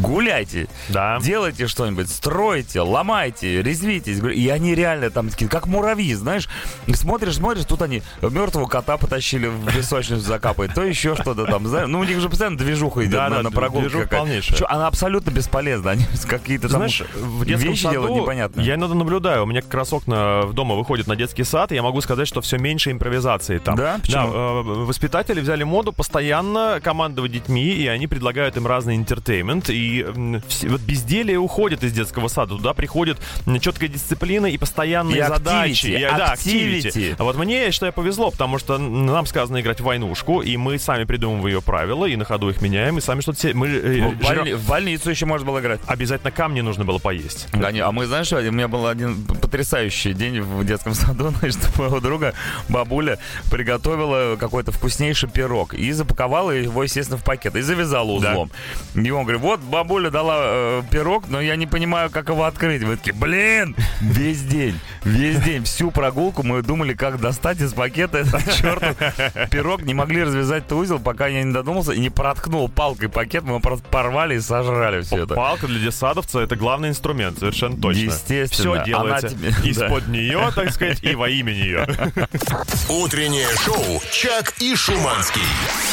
гуляйте, 0.00 0.68
Да. 0.88 1.18
делайте 1.22 1.66
что-нибудь, 1.66 2.08
стройте, 2.10 2.80
ломайте, 2.80 3.62
резвитесь. 3.62 4.18
И 4.34 4.48
они 4.48 4.74
реально 4.74 5.10
там 5.10 5.28
такие, 5.28 5.48
как 5.48 5.66
муравьи, 5.66 6.14
знаешь. 6.14 6.48
Смотришь, 6.94 7.36
смотришь, 7.36 7.64
тут 7.64 7.82
они 7.82 8.02
мертвого 8.22 8.66
кота 8.66 8.96
потащили 8.96 9.48
в 9.48 9.66
песочницу 9.74 10.20
закапать, 10.20 10.74
то 10.74 10.82
еще 10.82 11.14
что-то 11.14 11.46
там, 11.46 11.66
знаешь. 11.66 11.88
Ну, 11.88 12.00
у 12.00 12.04
них 12.04 12.20
же 12.20 12.28
постоянно 12.28 12.56
движуха 12.56 13.02
идет 13.02 13.12
Да, 13.12 13.28
на, 13.28 13.36
да, 13.36 13.42
на 13.42 13.50
прогулке. 13.50 14.06
полнейшая. 14.06 14.56
Чё, 14.58 14.66
Она 14.68 14.86
абсолютно 14.86 15.30
бесполезна. 15.30 15.92
Они 15.92 16.04
какие-то 16.28 16.68
там 16.68 16.78
Знаешь, 16.78 17.02
в 17.14 17.44
вещи 17.44 17.82
саду 17.82 17.92
делают 17.94 18.14
непонятные. 18.22 18.66
я 18.66 18.74
иногда 18.74 18.94
наблюдаю. 18.94 19.42
У 19.42 19.46
меня 19.46 19.62
как 19.62 19.74
раз 19.74 19.92
окна 19.92 20.44
дома 20.52 20.74
выходят 20.74 21.06
на 21.06 21.16
детский 21.16 21.44
сад, 21.44 21.72
и 21.72 21.74
я 21.74 21.82
могу 21.82 22.00
сказать, 22.00 22.28
что 22.28 22.40
все 22.40 22.58
меньше 22.58 22.90
импровизации 22.90 23.58
там. 23.58 23.76
Да? 23.76 23.98
Почему? 24.00 24.32
э, 24.32 24.62
воспитатели 24.86 25.40
взяли 25.40 25.64
моду 25.64 25.92
постоянно 25.92 26.80
командовать 26.82 27.32
детьми, 27.32 27.64
и 27.64 27.86
они 27.86 28.06
предлагают 28.06 28.56
им 28.56 28.66
разный 28.66 28.96
интертеймент. 28.96 29.68
И 29.70 29.81
вс- 30.02 30.68
вот 30.68 30.80
безделие 30.80 31.38
уходит 31.38 31.82
из 31.84 31.92
детского 31.92 32.28
сада. 32.28 32.54
Туда 32.56 32.74
приходит 32.74 33.18
четкая 33.60 33.88
дисциплина 33.88 34.46
и 34.46 34.56
постоянные 34.58 35.18
И 35.18 35.22
задачи. 35.22 35.86
activity, 35.86 35.96
И, 35.98 36.00
да, 36.00 36.34
activity. 36.34 37.16
А 37.18 37.24
вот 37.24 37.36
мне, 37.36 37.64
я 37.64 37.72
считаю, 37.72 37.92
повезло, 37.92 38.30
потому 38.30 38.58
что 38.58 38.78
нам 38.78 39.26
сказано 39.26 39.60
играть 39.60 39.80
в 39.80 39.84
войнушку, 39.84 40.40
и 40.42 40.56
мы 40.56 40.78
сами 40.78 41.04
придумываем 41.04 41.46
ее 41.46 41.62
правила, 41.62 42.06
и 42.06 42.16
на 42.16 42.24
ходу 42.24 42.48
их 42.50 42.60
меняем, 42.62 42.98
и 42.98 43.00
сами 43.00 43.20
что-то... 43.20 43.50
Мы, 43.54 43.66
э, 43.68 43.70
В, 44.10 44.20
жрём- 44.22 44.22
больни- 44.22 44.54
в 44.54 44.66
больницу 44.68 45.10
еще 45.10 45.26
можно 45.26 45.46
было 45.46 45.60
играть. 45.60 45.80
Обязательно 45.86 46.30
камни 46.30 46.60
нужно 46.60 46.84
было 46.84 46.98
поесть. 46.98 47.48
Да, 47.52 47.72
не, 47.72 47.80
а 47.80 47.90
мы, 47.92 48.06
знаешь, 48.06 48.32
у 48.32 48.36
меня 48.52 48.68
был 48.68 48.86
один 48.86 49.24
потрясающий 49.24 50.12
день 50.14 50.40
в 50.40 50.64
детском 50.64 50.94
саду, 50.94 51.30
значит, 51.40 51.76
моего 51.78 52.00
друга 52.00 52.34
бабуля 52.68 53.18
приготовила 53.50 54.36
какой-то 54.36 54.72
вкуснейший 54.72 55.28
пирог 55.28 55.74
и 55.74 55.92
запаковала 55.92 56.50
его, 56.50 56.82
естественно, 56.82 57.18
в 57.18 57.24
пакет 57.24 57.54
и 57.56 57.60
завязала 57.60 58.10
узлом. 58.10 58.50
И 58.94 59.10
он 59.10 59.22
говорит, 59.24 59.42
вот 59.42 59.60
бабуля 59.62 60.10
дала 60.10 60.36
э, 60.44 60.82
пирог, 60.90 61.24
но 61.28 61.40
я 61.40 61.56
не 61.56 61.66
понимаю, 61.66 62.10
как 62.10 62.28
его 62.28 62.44
открыть. 62.44 62.82
Мы 62.82 62.96
такие, 62.96 63.12
блин, 63.14 63.74
весь 64.00 64.42
день, 64.42 64.78
весь 65.04 65.38
день, 65.40 65.64
всю 65.64 65.90
прогулку 65.90 66.42
мы 66.42 66.62
думали, 66.62 66.94
как 66.94 67.20
достать 67.20 67.60
из 67.60 67.72
пакета 67.72 68.18
этот 68.18 68.44
чертов 68.54 68.96
пирог, 69.50 69.82
не 69.82 69.94
могли 69.94 70.22
развязать 70.24 70.64
этот 70.64 70.72
узел, 70.72 70.98
пока 70.98 71.26
я 71.26 71.42
не 71.42 71.52
додумался 71.52 71.92
и 71.92 72.00
не 72.00 72.10
проткнул 72.10 72.68
палкой 72.68 73.08
пакет, 73.08 73.42
мы 73.44 73.50
его 73.50 73.60
просто 73.60 73.84
порвали 73.88 74.36
и 74.36 74.40
сожрали 74.40 75.02
все 75.02 75.24
это. 75.24 75.34
Палка 75.34 75.66
для 75.66 75.78
детсадовца 75.80 76.40
это 76.40 76.56
главный 76.56 76.88
инструмент, 76.90 77.38
совершенно 77.38 77.76
точно. 77.76 78.00
Естественно. 78.00 78.82
Все 78.82 78.84
делается 78.84 79.28
тебе- 79.30 79.48
из-под 79.70 80.08
нее, 80.08 80.50
так 80.54 80.70
сказать, 80.72 81.02
и 81.02 81.14
во 81.14 81.28
имя 81.28 81.52
нее. 81.52 81.86
Утреннее 82.88 83.48
шоу 83.64 84.00
«Чак 84.10 84.54
и 84.60 84.74
Шуманский». 84.76 85.42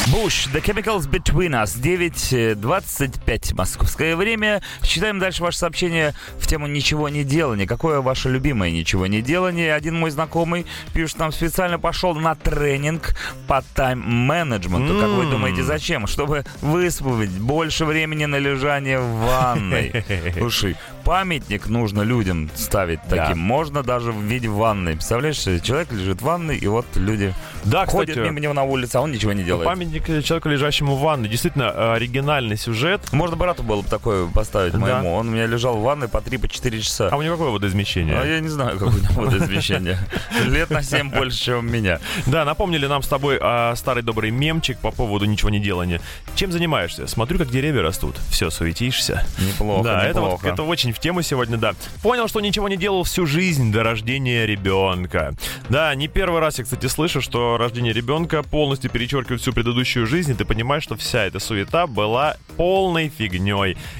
Буш, 0.08 0.48
The 0.54 0.62
Chemicals 0.64 1.10
Between 1.10 1.52
Us, 1.64 1.78
9.25 1.80 3.56
московское 3.60 4.16
время. 4.16 4.62
Читаем 4.84 5.20
дальше 5.20 5.44
ваше 5.44 5.58
сообщение 5.58 6.14
в 6.38 6.48
тему 6.48 6.66
«Ничего 6.68 7.10
не 7.10 7.26
делания». 7.26 7.68
Какое 7.68 8.00
ваше 8.00 8.30
любимое 8.30 8.72
«Ничего 8.72 9.06
не 9.06 9.22
делание»? 9.22 9.74
Один 9.74 9.96
мой 10.00 10.12
знакомый 10.12 10.66
пишет, 10.94 11.20
нам 11.20 11.34
специально 11.34 11.78
пошел 11.78 12.16
на 12.16 12.36
тренинг 12.36 13.16
по 13.50 13.62
тайм-менеджменту. 13.76 14.98
Как 15.02 15.10
вы 15.10 15.26
думаете, 15.26 15.64
зачем? 15.64 16.08
Чтобы 16.08 16.46
высвободить 16.62 17.38
больше 17.38 17.84
времени 17.84 18.24
на 18.26 18.38
лежание 18.38 19.00
в 19.00 19.26
ванной. 19.26 20.06
Слушай, 20.38 20.78
памятник 21.04 21.68
нужно 21.68 22.04
людям 22.04 22.50
ставить 22.56 23.00
Да. 23.10 23.18
таким. 23.26 23.40
Можно 23.40 23.84
даже 23.84 24.14
в 24.14 24.22
виде 24.22 24.48
ванной. 24.48 24.94
Представляешь, 24.94 25.40
человек 25.62 25.92
лежит 25.92 26.22
в 26.22 26.24
ванной, 26.24 26.58
и 26.58 26.68
вот 26.68 26.86
люди 26.96 27.34
Да, 27.66 27.86
ходят 27.86 28.12
кстати, 28.12 28.26
мимо 28.26 28.40
него 28.40 28.54
на 28.54 28.64
улице, 28.64 28.96
а 28.96 29.02
он 29.02 29.12
ничего 29.12 29.34
не 29.34 29.44
делает. 29.44 29.66
памятник 29.66 30.06
человеку, 30.24 30.48
лежащему 30.48 30.96
в 30.96 31.02
ванной. 31.02 31.28
Действительно, 31.28 31.74
э, 31.76 31.94
оригинальный 31.96 32.56
сюжет. 32.56 33.02
Можно 33.12 33.36
брату 33.50 33.64
было 33.64 33.82
бы 33.82 33.88
такое 33.90 34.28
поставить 34.28 34.74
Да. 34.74 34.80
моему. 34.80 35.14
Он 35.16 35.28
у 35.28 35.32
меня 35.32 35.48
лежал 35.48 35.78
в 35.78 35.82
ванной 35.82 36.08
по 36.08 36.18
3-4 36.18 36.80
часа. 36.82 37.10
А 37.12 37.18
у 37.18 37.22
него 37.24 37.36
какое 37.36 37.52
водоизмещение? 37.52 38.16
А 38.20 38.26
я 38.26 38.40
не 38.40 38.48
знаю, 38.48 38.78
как 38.78 38.90
у 38.90 38.92
него 38.92 39.24
водоизмещение. 39.24 39.98
Лет 40.46 40.70
на 40.70 40.84
7 40.84 41.10
больше, 41.10 41.38
чем 41.46 41.58
у 41.60 41.62
меня. 41.62 42.00
Да, 42.28 42.46
напомнили 42.46 42.86
нам 42.86 43.02
с 43.02 43.08
тобой 43.08 43.40
а, 43.42 43.74
старый 43.76 44.04
добрый 44.04 44.30
мемчик 44.30 44.78
по 44.80 44.92
поводу 44.92 45.26
ничего 45.26 45.50
не 45.50 45.60
делания. 45.60 46.00
Чем 46.36 46.52
занимаешься? 46.52 47.08
Смотрю, 47.08 47.40
как 47.40 47.50
деревья 47.50 47.82
растут. 47.82 48.18
Все, 48.30 48.50
суетишься. 48.52 49.26
Неплохо, 49.40 49.84
да, 49.84 50.04
это, 50.06 50.22
вот, 50.22 50.34
неплохо. 50.34 50.48
это 50.50 50.64
очень 50.64 50.94
в 50.94 51.00
тему 51.00 51.22
сегодня, 51.24 51.58
да. 51.58 51.74
Понял, 52.04 52.28
что 52.28 52.40
ничего 52.42 52.68
не 52.70 52.78
делал 52.78 53.04
всю 53.04 53.26
жизнь 53.26 53.72
до 53.72 53.82
рождения 53.84 54.46
ребенка. 54.46 55.34
Да, 55.70 55.94
не 55.96 56.08
первый 56.08 56.40
раз 56.40 56.60
я, 56.60 56.64
кстати, 56.66 56.86
слышу, 56.86 57.22
что 57.22 57.58
рождение 57.58 57.94
ребенка 57.94 58.44
полностью 58.44 58.92
перечеркивает 58.92 59.42
всю 59.42 59.54
предыдущую 59.54 60.06
жизнь, 60.06 60.32
и 60.32 60.34
ты 60.36 60.46
понимаешь, 60.46 60.84
что 60.84 60.96
вся 60.96 61.26
эта 61.26 61.40
суета 61.40 61.88
была 61.88 62.36
полной 62.58 63.10
фигней. 63.10 63.39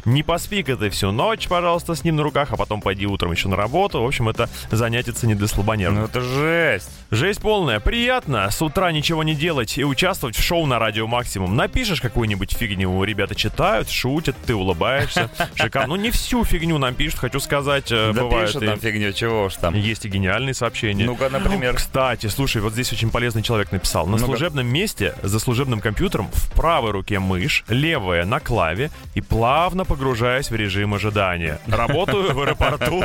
Не 0.06 0.24
поспи-ка 0.24 0.76
ты 0.76 0.90
всю 0.90 1.12
ночь, 1.12 1.48
пожалуйста, 1.48 1.96
с 1.96 2.04
ним 2.04 2.16
на 2.18 2.24
руках, 2.24 2.50
а 2.52 2.58
потом 2.58 2.82
пойди 2.82 3.06
утром 3.08 3.32
еще 3.32 3.48
на 3.48 3.56
работу. 3.56 4.02
В 4.02 4.06
общем, 4.06 4.30
это 4.30 4.50
занятие 4.72 5.14
не 5.24 5.34
для 5.36 5.44
Ну 5.44 5.48
слабонервных. 5.48 6.10
это 6.10 6.22
жесть. 6.22 6.90
Жесть 7.12 7.42
полная. 7.42 7.80
Приятно 7.80 8.50
с 8.52 8.62
утра 8.62 8.92
ничего 8.92 9.24
не 9.24 9.34
делать 9.36 9.78
и 9.78 9.84
участвовать 9.84 10.36
в 10.36 10.44
шоу 10.44 10.66
на 10.66 10.78
радио 10.80 11.08
Максимум. 11.08 11.56
Напишешь 11.56 12.02
какую-нибудь 12.02 12.52
фигню, 12.54 13.04
ребята 13.04 13.34
читают, 13.36 13.90
шутят, 13.90 14.36
ты 14.46 14.54
улыбаешься. 14.54 15.30
Шикарно. 15.56 15.96
Ну, 15.96 16.02
не 16.02 16.12
всю 16.12 16.44
фигню 16.44 16.78
нам 16.78 16.94
пишут, 16.94 17.20
хочу 17.20 17.40
сказать. 17.40 17.92
э, 17.92 18.12
Да 18.14 18.24
бывает 18.24 18.48
пишут 18.48 18.64
и- 18.64 18.66
нам 18.68 18.80
фигню, 18.80 19.12
чего 19.14 19.46
уж 19.46 19.56
там. 19.56 19.74
Есть 19.74 20.06
и 20.06 20.10
гениальные 20.10 20.54
сообщения. 20.54 21.06
Ну-ка, 21.06 21.30
например. 21.30 21.76
Кстати, 21.76 22.28
слушай, 22.28 22.62
вот 22.62 22.74
здесь 22.74 22.92
очень 22.94 23.10
полезный 23.10 23.42
человек 23.42 23.72
написал. 23.72 24.06
На 24.08 24.18
служебном 24.18 24.68
месте, 24.68 25.16
за 25.24 25.40
служебным 25.40 25.80
компьютером, 25.82 26.30
в 26.32 26.52
правой 26.54 26.92
руке 26.92 27.20
мышь, 27.20 27.64
левая 27.68 28.26
на 28.26 28.40
клаве 28.40 28.92
и 29.16 29.22
плавно 29.30 29.86
погружаясь 29.86 30.50
в 30.50 30.56
режим 30.56 30.94
ожидания. 30.94 31.60
Работаю 31.68 32.34
в 32.34 32.42
аэропорту, 32.42 33.04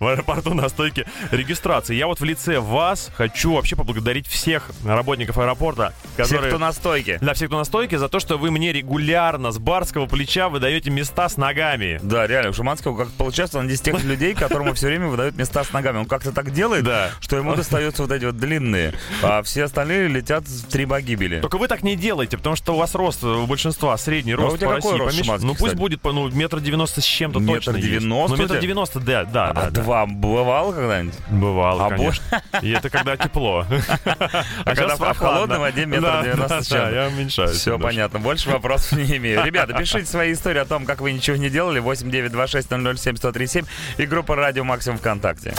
в 0.00 0.06
аэропорту 0.06 0.54
на 0.54 0.68
стойке 0.68 1.06
регистрации. 1.30 1.94
Я 1.94 2.06
вот 2.06 2.20
в 2.20 2.24
лице 2.24 2.58
вас 2.58 3.10
хочу 3.14 3.52
вообще 3.54 3.76
поблагодарить 3.76 4.26
всех 4.26 4.70
работников 4.84 5.38
аэропорта, 5.38 5.92
Все, 6.14 6.22
которые... 6.24 6.48
кто 6.48 6.58
на 6.58 6.72
стойке. 6.72 7.18
Для 7.20 7.34
всех, 7.34 7.48
кто 7.48 7.58
на 7.58 7.64
стойке, 7.64 7.98
за 7.98 8.08
то, 8.08 8.18
что 8.20 8.38
вы 8.38 8.50
мне 8.50 8.72
регулярно 8.72 9.52
с 9.52 9.58
барского 9.58 10.06
плеча 10.06 10.48
выдаете 10.48 10.90
места 10.90 11.28
с 11.28 11.36
ногами. 11.36 12.00
Да, 12.02 12.26
реально, 12.26 12.50
у 12.50 12.52
Шуманского 12.54 12.96
как 12.96 13.08
получается, 13.12 13.58
он 13.58 13.68
из 13.68 13.80
тех 13.80 14.02
людей, 14.04 14.34
которому 14.34 14.72
все 14.74 14.86
время 14.86 15.08
выдают 15.08 15.36
места 15.36 15.62
с 15.64 15.72
ногами. 15.72 15.98
Он 15.98 16.06
как-то 16.06 16.32
так 16.32 16.50
делает, 16.52 16.84
Да. 16.84 17.10
что 17.20 17.36
ему 17.36 17.54
достаются 17.54 18.02
вот 18.02 18.12
эти 18.12 18.24
вот 18.24 18.36
длинные, 18.38 18.94
а 19.22 19.42
все 19.42 19.64
остальные 19.64 20.08
летят 20.08 20.44
в 20.48 20.66
три 20.70 20.86
погибели. 20.86 21.40
Только 21.40 21.58
вы 21.58 21.68
так 21.68 21.82
не 21.82 21.96
делаете, 21.96 22.36
потому 22.38 22.56
что 22.56 22.74
у 22.74 22.78
вас 22.78 22.94
рост, 22.94 23.22
у 23.24 23.46
большинства 23.46 23.96
средний 23.98 24.32
А 24.32 24.36
рост 24.36 24.54
у 24.54 24.58
тебя 24.58 24.68
по 24.68 24.74
какой 24.76 24.92
какой 24.92 25.06
рост 25.06 25.18
Шуманский, 25.18 25.46
Ну 25.46 25.54
пусть 25.54 25.65
кстати? 25.66 25.78
будет, 25.80 26.00
по- 26.00 26.12
ну, 26.12 26.28
метр 26.30 26.60
девяносто 26.60 27.00
с 27.00 27.04
чем-то 27.04 27.38
Метр 27.40 27.54
точно 27.64 27.76
есть. 27.76 27.88
девяносто 27.88 28.36
Ну, 28.36 28.42
метр 28.42 28.58
девяносто, 28.58 29.00
да, 29.00 29.24
да, 29.24 29.48
А 29.50 29.54
да. 29.54 29.70
да. 29.70 29.82
два 29.82 30.06
бывало 30.06 30.72
когда-нибудь? 30.72 31.14
Бывало, 31.30 31.86
А 31.86 31.90
конечно. 31.90 32.42
И 32.62 32.70
это 32.70 32.88
когда 32.90 33.16
тепло. 33.16 33.66
А 34.64 34.74
когда 34.74 34.96
в 34.96 35.16
холодной 35.18 35.58
воде 35.58 35.86
метр 35.86 36.02
Да, 36.02 36.22
девяносто 36.22 36.48
да, 36.48 36.62
с 36.62 36.66
чем-то. 36.68 36.90
да, 36.90 37.02
я 37.02 37.08
уменьшаюсь. 37.08 37.50
Все 37.56 37.78
понятно, 37.78 38.18
больше 38.18 38.50
вопросов 38.50 38.92
не 38.98 39.16
имею. 39.16 39.44
Ребята, 39.44 39.74
пишите 39.74 40.06
свои 40.06 40.32
истории 40.32 40.58
о 40.60 40.64
том, 40.64 40.84
как 40.86 41.00
вы 41.00 41.12
ничего 41.12 41.36
не 41.36 41.50
делали. 41.50 41.78
8926 41.80 42.68
007 42.68 43.16
1037 43.16 43.64
и 43.98 44.06
группа 44.06 44.34
Радио 44.36 44.64
Максимум 44.64 44.98
ВКонтакте. 44.98 45.54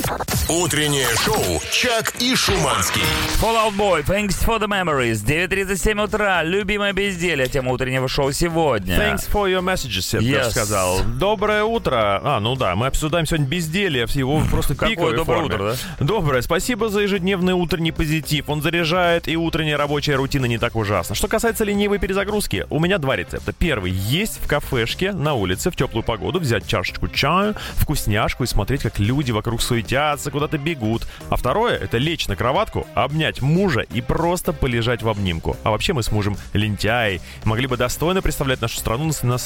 Утреннее 0.50 1.08
шоу 1.24 1.62
«Чак 1.72 2.14
и 2.20 2.36
Шуманский». 2.36 3.02
Fallout 3.42 3.76
Boy, 3.76 4.04
thanks 4.06 4.44
for 4.46 4.60
the 4.60 4.68
memories. 4.68 5.24
9.37 5.26 6.02
утра, 6.04 6.44
любимое 6.44 6.94
безделие, 6.94 7.48
тема 7.48 7.72
утреннего 7.72 8.08
шоу 8.08 8.32
сегодня. 8.32 8.98
Thanks 8.98 9.30
for 9.30 9.50
your 9.52 9.62
messages, 9.98 10.22
я 10.24 10.30
Yes. 10.30 10.38
даже 10.40 10.52
сказал. 10.52 11.00
Доброе 11.20 11.64
утро. 11.64 12.22
А, 12.24 12.40
ну 12.40 12.56
да, 12.56 12.76
мы 12.76 12.88
обсуждаем 12.88 13.26
сегодня 13.26 13.48
безделье 13.48 14.06
в 14.08 14.12
его 14.12 14.42
просто 14.50 14.74
Какое 14.76 14.90
пиковой 14.90 15.16
доброе 15.16 15.36
форме. 15.42 15.56
утро, 15.56 15.76
Доброе. 16.00 16.42
Спасибо 16.42 16.90
за 16.90 17.02
ежедневный 17.02 17.54
утренний 17.54 17.92
позитив. 17.92 18.50
Он 18.50 18.62
заряжает, 18.62 19.28
и 19.28 19.36
утренняя 19.38 19.78
рабочая 19.78 20.16
рутина 20.16 20.46
не 20.46 20.58
так 20.58 20.76
ужасна. 20.76 21.16
Что 21.16 21.28
касается 21.28 21.64
ленивой 21.64 22.00
перезагрузки, 22.00 22.66
у 22.70 22.80
меня 22.80 22.98
два 22.98 23.16
рецепта. 23.16 23.54
Первый. 23.54 23.92
Есть 23.92 24.40
в 24.44 24.48
кафешке 24.48 25.12
на 25.12 25.34
улице 25.34 25.72
в 25.72 25.76
теплую 25.76 26.04
погоду, 26.04 26.40
взять 26.40 26.68
чашечку 26.68 27.08
чаю, 27.08 27.56
вкусняшку 27.76 28.44
и 28.44 28.48
смотреть, 28.48 28.84
как 28.84 29.00
люди 29.00 29.32
вокруг 29.32 29.62
суетятся, 29.62 30.32
куда-то 30.32 30.58
бегут. 30.58 31.08
А 31.30 31.36
второе— 31.36 31.76
это 31.78 31.98
лечь 31.98 32.28
на 32.28 32.36
кроватку, 32.36 32.86
обнять 32.96 33.42
мужа 33.42 33.82
и 33.82 34.02
просто 34.02 34.54
полежать 34.54 35.02
в 35.02 35.10
обнимку. 35.10 35.58
А 35.64 35.72
вообще 35.72 35.94
мы 35.94 36.04
с 36.04 36.12
мужем 36.12 36.38
лентяи. 36.54 37.22
Могли 37.44 37.68
бы 37.68 37.78
достойно 37.78 38.22
представлять 38.22 38.62
нашу 38.62 38.78
страну 38.78 39.06
на, 39.22 39.28
на 39.30 39.38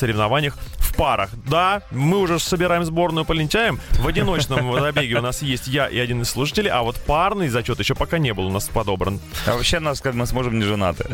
соревнованиях 0.41 0.57
в 0.77 0.95
парах. 0.95 1.29
Да, 1.47 1.81
мы 1.91 2.17
уже 2.19 2.39
собираем 2.39 2.83
сборную 2.83 3.25
по 3.25 3.33
лентяям. 3.33 3.79
В 3.91 4.07
одиночном 4.07 4.73
забеге 4.81 5.17
у 5.17 5.21
нас 5.21 5.41
есть 5.41 5.67
я 5.67 5.87
и 5.87 5.97
один 5.97 6.21
из 6.21 6.29
слушателей, 6.29 6.69
а 6.69 6.81
вот 6.81 6.97
парный 6.97 7.47
зачет 7.49 7.79
еще 7.79 7.95
пока 7.95 8.17
не 8.17 8.33
был 8.33 8.47
у 8.47 8.51
нас 8.51 8.67
подобран. 8.67 9.19
А 9.45 9.53
вообще 9.53 9.79
нас, 9.79 10.01
как 10.01 10.15
мы 10.15 10.25
с 10.25 10.33
мужем, 10.33 10.59
не 10.59 10.65
женаты. 10.65 11.05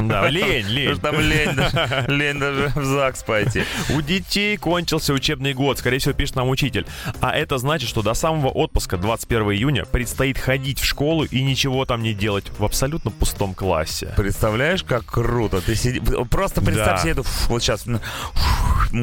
Да, 0.00 0.28
лень, 0.28 0.64
Потому 0.64 0.70
лень. 0.74 0.92
что 0.94 1.00
там 1.02 1.20
лень 1.20 1.54
даже, 1.54 2.04
лень 2.08 2.38
даже 2.38 2.72
в 2.74 2.84
ЗАГС 2.84 3.22
пойти. 3.24 3.64
У 3.94 4.00
детей 4.00 4.56
кончился 4.56 5.12
учебный 5.12 5.52
год, 5.52 5.78
скорее 5.78 5.98
всего, 5.98 6.14
пишет 6.14 6.36
нам 6.36 6.48
учитель. 6.48 6.86
А 7.20 7.32
это 7.36 7.58
значит, 7.58 7.88
что 7.88 8.02
до 8.02 8.14
самого 8.14 8.48
отпуска 8.48 8.96
21 8.96 9.42
июня 9.52 9.84
предстоит 9.84 10.38
ходить 10.38 10.80
в 10.80 10.84
школу 10.84 11.24
и 11.24 11.42
ничего 11.42 11.84
там 11.84 12.02
не 12.02 12.14
делать 12.14 12.46
в 12.58 12.64
абсолютно 12.64 13.10
пустом 13.10 13.54
классе. 13.54 14.12
Представляешь, 14.16 14.82
как 14.82 15.04
круто. 15.04 15.60
Ты 15.60 15.74
сиди... 15.74 16.00
Просто 16.30 16.60
представь 16.62 16.86
Да. 16.96 16.98
себе 16.98 17.10
эту 17.12 17.24
вот 17.48 17.62
сейчас 17.62 17.82
фу, 17.82 17.98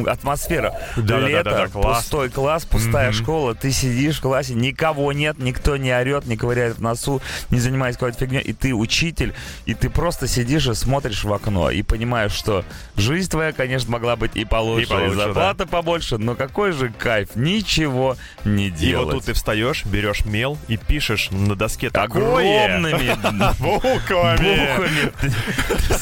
атмосфера. 0.08 0.74
Да, 0.96 1.20
да, 1.20 1.28
Лето, 1.28 1.44
да, 1.50 1.58
да, 1.64 1.68
класс. 1.68 1.98
пустой 2.04 2.30
класс, 2.30 2.66
пустая 2.66 3.12
школа. 3.12 3.56
Ты 3.56 3.72
сидишь 3.72 4.18
в 4.18 4.22
классе, 4.22 4.54
никого 4.54 5.12
нет, 5.14 5.38
никто 5.40 5.78
не 5.78 5.92
орет, 5.92 6.26
не 6.26 6.38
ковыряет 6.38 6.78
в 6.78 6.82
носу, 6.82 7.22
не 7.50 7.60
занимается 7.60 8.00
какой-то 8.00 8.20
фигней. 8.20 8.42
И 8.42 8.54
ты 8.54 8.74
учитель, 8.74 9.34
и 9.66 9.74
ты 9.74 9.90
просто 9.90 10.28
сидишь 10.28 10.68
и 10.68 10.74
смотришь 10.74 11.24
в 11.24 11.34
окно 11.34 11.70
и 11.70 11.82
понимаешь, 11.82 12.32
что 12.32 12.64
жизнь 12.98 13.30
твоя, 13.30 13.52
конечно, 13.52 13.92
могла 13.92 14.16
быть 14.16 14.36
и 14.36 14.46
получше, 14.46 14.84
и, 14.86 14.88
получше, 14.90 15.16
зарплата 15.16 15.66
побольше, 15.68 16.18
но 16.18 16.36
какой 16.36 16.72
же 16.72 16.90
кайф, 16.90 17.30
ничего 17.36 18.18
не 18.44 18.68
И 18.68 18.72
делать. 18.72 19.06
вот 19.06 19.12
тут 19.14 19.26
ты 19.26 19.34
встаешь, 19.34 19.86
берешь 19.86 20.26
мел 20.26 20.58
и 20.68 20.78
пишешь 20.78 21.30
на 21.32 21.56
доске 21.56 21.90
такое. 21.90 22.66
огромными 22.66 23.16
буквами. 23.60 24.38
буквами 24.38 25.12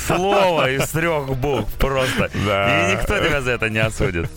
слово 0.08 0.72
из 0.72 0.88
трех 0.90 1.36
букв 1.36 1.72
просто. 1.74 2.30
Да. 2.46 2.90
И 2.90 2.94
никто 2.96 3.18
тебя 3.20 3.42
за 3.42 3.52
это 3.52 3.70
не 3.74 3.80
осудит. 3.80 4.30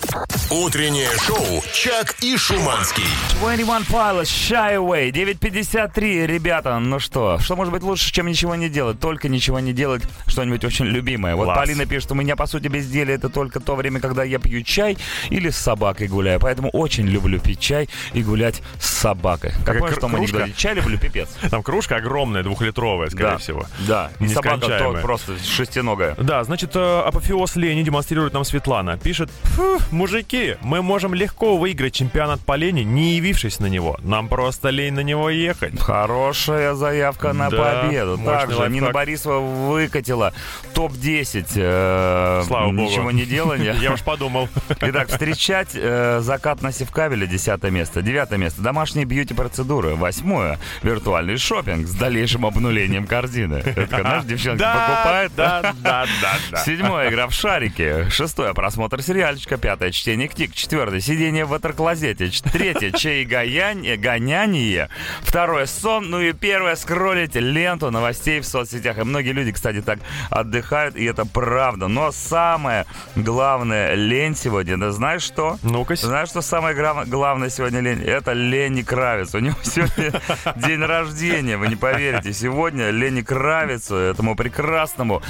Утреннее 0.51 1.11
шоу 1.19 1.63
«Чак 1.73 2.17
и 2.23 2.37
Шуманский». 2.37 3.05
21 3.41 3.83
Pilots, 3.83 4.23
Shy 4.23 4.77
Away, 4.77 5.11
9.53, 5.11 6.27
ребята, 6.27 6.79
ну 6.79 6.99
что, 7.01 7.39
что 7.41 7.57
может 7.57 7.73
быть 7.73 7.83
лучше, 7.83 8.13
чем 8.13 8.27
ничего 8.27 8.55
не 8.55 8.69
делать? 8.69 9.01
Только 9.01 9.29
ничего 9.29 9.61
не 9.61 9.73
делать, 9.73 10.03
что-нибудь 10.27 10.65
очень 10.65 10.87
любимое. 10.87 11.35
Вот 11.35 11.45
Класс. 11.45 11.59
Полина 11.59 11.85
пишет, 11.85 12.13
у 12.13 12.15
меня, 12.15 12.37
по 12.37 12.47
сути, 12.47 12.69
безделие 12.69 13.17
это 13.17 13.29
только 13.29 13.61
то 13.61 13.75
время, 13.75 14.01
когда 14.01 14.25
я 14.25 14.39
пью 14.39 14.63
чай 14.63 14.97
или 15.31 15.51
с 15.51 15.57
собакой 15.57 16.09
гуляю. 16.09 16.39
Поэтому 16.41 16.71
очень 16.71 17.07
люблю 17.07 17.41
пить 17.41 17.61
чай 17.61 17.89
и 18.13 18.23
гулять 18.23 18.63
с 18.79 18.89
собакой. 18.89 19.53
Как 19.65 19.79
том 19.99 20.13
кружка? 20.13 20.37
анекдоте? 20.39 20.53
Чай 20.57 20.75
люблю, 20.75 20.99
пипец. 20.99 21.29
Там 21.51 21.63
кружка 21.63 21.97
огромная, 21.97 22.43
двухлитровая, 22.43 23.09
скорее 23.11 23.31
да. 23.31 23.39
всего. 23.39 23.67
Да, 23.81 24.11
и 24.21 24.29
собака 24.29 24.59
то 24.59 24.99
просто 25.03 25.33
шестиногая. 25.43 26.15
Да, 26.17 26.45
значит, 26.45 26.75
э, 26.75 27.03
апофеоз 27.05 27.57
лени 27.57 27.83
демонстрирует 27.83 28.33
нам 28.33 28.45
Светлана. 28.45 28.97
Пишет, 28.97 29.26
«Фу, 29.57 29.79
мужики, 29.91 30.57
мы 30.63 30.83
можем 30.83 31.15
легко 31.15 31.57
выиграть 31.57 31.95
чемпионат 31.95 32.41
по 32.41 32.57
лени, 32.57 32.83
не 32.83 33.15
явившись 33.17 33.59
на 33.61 33.67
него. 33.67 33.97
Нам 34.03 34.29
просто 34.29 34.71
лень 34.71 34.95
на 34.95 35.01
него 35.01 35.31
ехать. 35.31 35.79
Хорошая 35.81 36.75
заявка 36.75 37.33
на 37.33 37.51
Да, 37.51 37.83
победу. 37.85 38.19
Также. 38.25 38.69
Нина 38.69 38.91
Борисова 38.91 39.41
выкатила 39.41 40.33
топ-10 40.75 41.47
э, 41.57 42.43
Слава 42.47 42.67
богу. 42.67 42.79
ничего 42.83 43.11
не 43.11 43.25
делания. 43.25 43.75
Я 43.81 43.93
уж 43.93 44.03
подумал. 44.03 44.49
Итак, 44.81 45.09
встречать 45.09 45.71
э, 45.75 46.21
закат 46.21 46.63
на 46.63 46.73
Севкабеле, 46.73 47.27
десятое 47.27 47.71
место. 47.71 48.03
Девятое 48.03 48.39
место. 48.39 48.61
Домашние 48.63 49.05
бьюти-процедуры. 49.07 49.95
Восьмое. 49.95 50.59
Виртуальный 50.83 51.37
шопинг 51.39 51.87
с 51.87 51.95
дальнейшим 51.95 52.45
обнулением 52.47 53.07
корзины. 53.07 53.63
Это, 53.65 54.01
знаешь, 54.01 54.25
девчонки 54.25 54.63
покупают. 54.63 55.33
Да, 55.37 55.75
да, 55.83 56.07
да, 56.21 56.37
да. 56.51 56.59
Седьмое, 56.59 57.09
игра 57.11 57.27
в 57.29 57.33
шарики. 57.33 58.09
Шестое, 58.11 58.53
просмотр 58.55 59.03
сериальчика. 59.17 59.57
Пятое, 59.57 59.91
чтение 59.93 60.29
книг. 60.29 60.53
Четвертое, 60.55 61.01
сидение 61.01 61.47
в 61.47 61.49
ватерклозете. 61.49 62.31
Третье, 62.53 62.91
чай 62.91 63.25
гоняние, 63.25 63.97
гоняние. 63.97 64.91
Второе, 65.23 65.65
сон. 65.67 66.11
Ну 66.11 66.21
и 66.21 66.33
первое, 66.35 66.77
скроллить 66.77 67.35
ленту 67.35 67.91
новостей 67.91 68.41
в 68.41 68.45
соцсетях. 68.47 68.99
И 68.99 69.03
многие 69.05 69.31
люди, 69.33 69.53
кстати, 69.53 69.81
так 69.81 70.01
отдыхают, 70.29 70.97
и 70.97 71.05
это 71.05 71.25
правда. 71.25 71.89
Но 71.89 72.13
самое 72.13 72.85
главное 73.15 73.95
лень 73.95 74.37
сегодня, 74.37 74.77
да 74.77 74.91
знаешь 74.91 75.23
что? 75.23 75.59
Ну-ка, 75.63 75.97
Знаешь, 75.97 76.29
что 76.29 76.43
самое 76.43 76.75
гра- 76.77 77.05
главное 77.07 77.49
сегодня 77.49 77.81
лень? 77.81 78.03
Это 78.03 78.33
Лени 78.35 78.83
Кравец. 78.83 79.35
У 79.35 79.39
него 79.39 79.57
сегодня 79.63 80.21
день 80.57 80.83
рождения, 80.83 81.57
вы 81.57 81.69
не 81.69 81.77
поверите. 81.77 82.35
Сегодня 82.35 82.91
Лени 82.91 83.23
Кравицу, 83.23 83.97
этому 83.97 84.37
прекрасному 84.37 85.23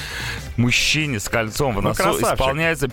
мужчине 0.57 1.21
с 1.21 1.29
кольцом 1.29 1.75
в 1.77 1.83
Ну, 1.83 1.91
носу, 1.91 2.03
исполняется 2.21 2.89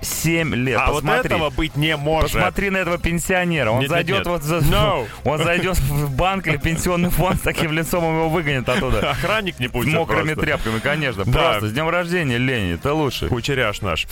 57 0.00 0.54
лет. 0.54 0.78
а 0.80 0.86
вот 0.92 1.02
Посмотри. 1.02 1.26
этого 1.34 1.50
быть 1.50 1.76
не 1.76 1.96
может. 1.96 2.32
Посмотри 2.32 2.70
на 2.70 2.78
этого 2.78 2.98
пенсионера. 2.98 3.70
Он 3.70 3.80
Нет, 3.80 3.90
нет, 3.90 3.90
зайдет 3.90 4.18
нет. 4.18 4.26
вот 4.26 4.42
за... 4.42 4.56
No. 4.58 5.06
Он 5.24 5.38
зайдет 5.42 5.78
в 5.78 6.14
банк 6.14 6.46
или 6.46 6.56
пенсионный 6.56 7.10
фонд 7.10 7.38
с 7.38 7.40
таким 7.42 7.72
лицом, 7.72 8.04
его 8.04 8.28
выгонят 8.28 8.68
оттуда. 8.68 9.10
Охранник 9.10 9.58
не 9.60 9.68
С 9.68 9.70
пустит 9.70 9.94
мокрыми 9.94 10.34
просто. 10.34 10.40
тряпками, 10.42 10.78
конечно. 10.78 11.24
Да. 11.24 11.32
Просто 11.50 11.68
с 11.68 11.72
днем 11.72 11.88
рождения, 11.88 12.38
Лени, 12.38 12.76
ты 12.76 12.90
лучший. 12.92 13.28
Кучеряш 13.28 13.80
наш. 13.82 14.06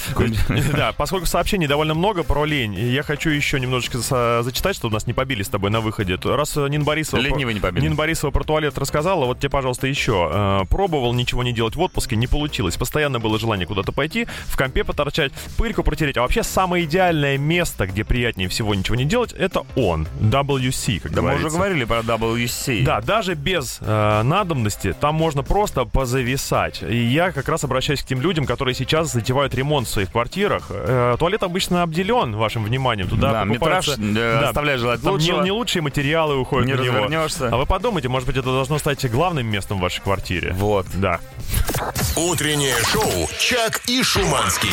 Да, 0.74 0.92
поскольку 0.92 1.26
сообщений 1.26 1.66
довольно 1.66 1.94
много 1.94 2.22
про 2.22 2.44
лень, 2.44 2.74
я 2.74 3.02
хочу 3.02 3.30
еще 3.30 3.58
немножечко 3.60 3.98
за- 3.98 4.42
зачитать, 4.42 4.76
чтобы 4.76 4.94
нас 4.94 5.06
не 5.06 5.12
побили 5.12 5.42
с 5.42 5.48
тобой 5.48 5.70
на 5.70 5.80
выходе. 5.80 6.16
Раз 6.22 6.56
э, 6.56 6.66
Нина 6.68 6.84
Борисова... 6.84 7.20
Ленивый 7.20 7.54
не 7.54 7.60
побили. 7.60 7.84
Нина 7.84 7.94
Борисова 7.94 8.30
про 8.30 8.44
туалет 8.44 8.76
рассказала, 8.78 9.24
вот 9.26 9.38
тебе, 9.38 9.50
пожалуйста, 9.50 9.86
еще. 9.86 10.30
Э, 10.32 10.64
Пробовал 10.68 11.12
ничего 11.14 11.42
не 11.42 11.52
делать 11.52 11.76
в 11.76 11.80
отпуске, 11.80 12.16
не 12.16 12.26
получилось. 12.26 12.76
Постоянно 12.76 13.18
было 13.20 13.38
желание 13.38 13.66
куда-то 13.66 13.92
пойти, 13.92 14.26
в 14.46 14.56
компе 14.56 14.84
поторчать, 14.84 15.32
пыльку 15.68 15.82
протереть. 15.82 16.16
А 16.16 16.22
вообще 16.22 16.42
самое 16.42 16.84
идеальное 16.84 17.36
место, 17.36 17.86
где 17.86 18.02
приятнее 18.02 18.48
всего 18.48 18.74
ничего 18.74 18.96
не 18.96 19.04
делать, 19.04 19.34
это 19.34 19.66
он. 19.76 20.06
WC, 20.18 21.00
как 21.00 21.12
Да 21.12 21.20
мы 21.20 21.28
говорится. 21.28 21.46
уже 21.48 21.56
говорили 21.56 21.84
про 21.84 21.98
WC. 21.98 22.84
Да, 22.84 23.02
даже 23.02 23.34
без 23.34 23.78
э, 23.82 24.22
надобности 24.22 24.94
там 24.98 25.14
можно 25.14 25.42
просто 25.42 25.84
позависать. 25.84 26.82
И 26.82 26.96
я 26.96 27.32
как 27.32 27.48
раз 27.50 27.64
обращаюсь 27.64 28.02
к 28.02 28.06
тем 28.06 28.22
людям, 28.22 28.46
которые 28.46 28.74
сейчас 28.74 29.12
затевают 29.12 29.54
ремонт 29.54 29.86
в 29.88 29.90
своих 29.90 30.10
квартирах. 30.10 30.68
Э, 30.70 31.16
туалет 31.18 31.42
обычно 31.42 31.82
обделен 31.82 32.34
вашим 32.34 32.64
вниманием. 32.64 33.08
Туда 33.08 33.30
Да, 33.32 33.44
метраж 33.44 33.88
э, 33.88 33.94
Да, 33.98 34.48
оставляет 34.48 34.80
желать 34.80 35.02
там 35.02 35.18
не, 35.18 35.24
лучшего. 35.26 35.42
не 35.44 35.50
лучшие 35.50 35.82
материалы 35.82 36.36
уходят 36.38 36.66
Не 36.66 36.74
на 36.76 36.80
него. 36.82 36.94
развернешься. 36.94 37.48
А 37.52 37.56
вы 37.58 37.66
подумайте, 37.66 38.08
может 38.08 38.26
быть, 38.26 38.38
это 38.38 38.46
должно 38.50 38.78
стать 38.78 39.04
главным 39.10 39.46
местом 39.46 39.78
в 39.78 39.80
вашей 39.82 40.00
квартире. 40.00 40.52
Вот. 40.54 40.86
Да. 40.94 41.20
Утреннее 42.16 42.74
шоу 42.90 43.28
«Чак 43.38 43.82
и 43.86 44.02
Шуманский». 44.02 44.70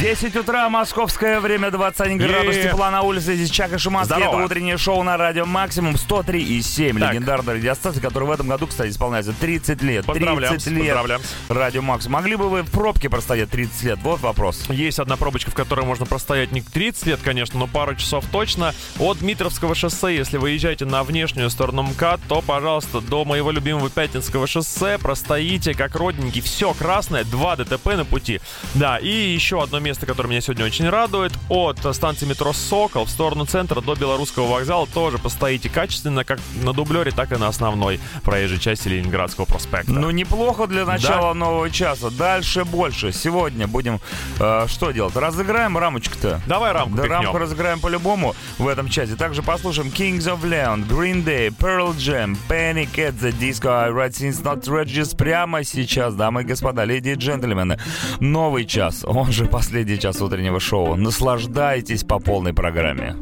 10 0.00 0.34
утра, 0.34 0.68
московское 0.68 1.38
время, 1.38 1.70
21 1.70 2.18
градус 2.18 2.56
тепла 2.56 2.90
на 2.90 3.02
улице. 3.02 3.36
Здесь 3.36 3.48
Чак 3.48 3.72
и 3.72 3.78
Шуманский. 3.78 4.16
Здорово. 4.16 4.38
Это 4.38 4.44
утреннее 4.46 4.76
шоу 4.76 5.04
на 5.04 5.16
радио 5.16 5.46
Максимум 5.46 5.96
103 5.96 6.42
и 6.42 6.62
7. 6.62 6.98
Так. 6.98 7.12
Легендарная 7.12 7.54
радиостанция, 7.54 8.02
которая 8.02 8.28
в 8.28 8.32
этом 8.32 8.48
году, 8.48 8.66
кстати, 8.66 8.90
исполняется 8.90 9.32
30 9.32 9.82
лет. 9.82 10.04
Поздравляем, 10.04 10.54
30 10.54 10.72
лет. 10.72 10.86
поздравляем. 10.86 11.20
Радио 11.48 11.82
Максимум. 11.82 12.14
Могли 12.14 12.34
бы 12.34 12.48
вы 12.48 12.62
в 12.62 12.70
пробке 12.72 13.08
простоять 13.08 13.50
30 13.50 13.82
лет? 13.84 13.98
Вот 14.02 14.20
вопрос. 14.20 14.64
Есть 14.68 14.98
одна 14.98 15.16
пробочка, 15.16 15.52
в 15.52 15.54
которой 15.54 15.86
можно 15.86 16.06
простоять 16.06 16.50
не 16.50 16.60
30 16.60 17.06
лет, 17.06 17.20
конечно, 17.22 17.60
но 17.60 17.68
пару 17.68 17.94
часов 17.94 18.24
точно. 18.32 18.74
От 18.98 19.18
Дмитровского 19.18 19.76
шоссе, 19.76 20.16
если 20.16 20.38
вы 20.38 20.50
езжаете 20.50 20.86
на 20.86 21.04
внешнюю 21.04 21.50
сторону 21.50 21.84
МКАД, 21.84 22.20
то, 22.28 22.42
пожалуйста, 22.42 23.00
до 23.00 23.24
моего 23.24 23.52
любимого 23.52 23.88
Пятницкого 23.90 24.48
шоссе 24.48 24.98
простоите 24.98 25.72
как 25.72 25.94
родненький. 25.94 26.40
Все 26.40 26.74
красное, 26.74 27.22
два 27.22 27.54
ДТП 27.54 27.94
на 27.94 28.04
пути. 28.04 28.40
Да, 28.74 28.98
и 28.98 29.08
еще 29.08 29.62
одно 29.62 29.83
место, 29.84 30.06
которое 30.06 30.30
меня 30.30 30.40
сегодня 30.40 30.64
очень 30.64 30.88
радует. 30.88 31.32
От 31.48 31.78
станции 31.94 32.26
метро 32.26 32.52
«Сокол» 32.52 33.04
в 33.04 33.10
сторону 33.10 33.44
центра 33.44 33.80
до 33.80 33.94
Белорусского 33.94 34.46
вокзала 34.46 34.86
тоже 34.86 35.18
постоите 35.18 35.68
качественно, 35.68 36.24
как 36.24 36.40
на 36.62 36.72
дублере, 36.72 37.10
так 37.12 37.30
и 37.32 37.36
на 37.36 37.48
основной 37.48 38.00
проезжей 38.22 38.58
части 38.58 38.88
Ленинградского 38.88 39.44
проспекта. 39.44 39.92
Ну, 39.92 40.10
неплохо 40.10 40.66
для 40.66 40.84
начала 40.84 41.34
нового 41.34 41.70
часа. 41.70 42.10
Дальше 42.10 42.64
больше. 42.64 43.12
Сегодня 43.12 43.68
будем 43.68 44.00
э, 44.40 44.66
что 44.68 44.90
делать? 44.90 45.14
Разыграем 45.16 45.76
рамочку-то. 45.76 46.40
Давай 46.46 46.72
рамку 46.72 46.96
Да, 46.96 47.04
рамку 47.04 47.38
разыграем 47.38 47.80
по-любому 47.80 48.34
в 48.58 48.66
этом 48.66 48.88
часе. 48.88 49.14
Также 49.16 49.42
послушаем 49.42 49.88
Kings 49.88 50.24
of 50.24 50.42
Leon, 50.42 50.88
Green 50.88 51.22
Day, 51.24 51.54
Pearl 51.54 51.94
Jam, 51.96 52.36
Panic 52.48 52.94
at 52.94 53.20
the 53.20 53.32
Disco, 53.38 53.68
I 53.68 53.90
Write 53.90 54.12
Things 54.12 54.42
Not 54.42 54.62
Regis 54.64 55.14
прямо 55.16 55.62
сейчас, 55.64 56.14
дамы 56.14 56.42
и 56.42 56.44
господа, 56.44 56.84
леди 56.84 57.10
и 57.10 57.14
джентльмены. 57.14 57.78
Новый 58.20 58.64
час, 58.64 59.04
он 59.04 59.30
же 59.30 59.44
последний 59.44 59.73
час 59.98 60.20
утреннего 60.20 60.60
шоу. 60.60 60.96
Наслаждайтесь 60.96 62.04
по 62.04 62.18
полной 62.18 62.54
программе. 62.54 63.16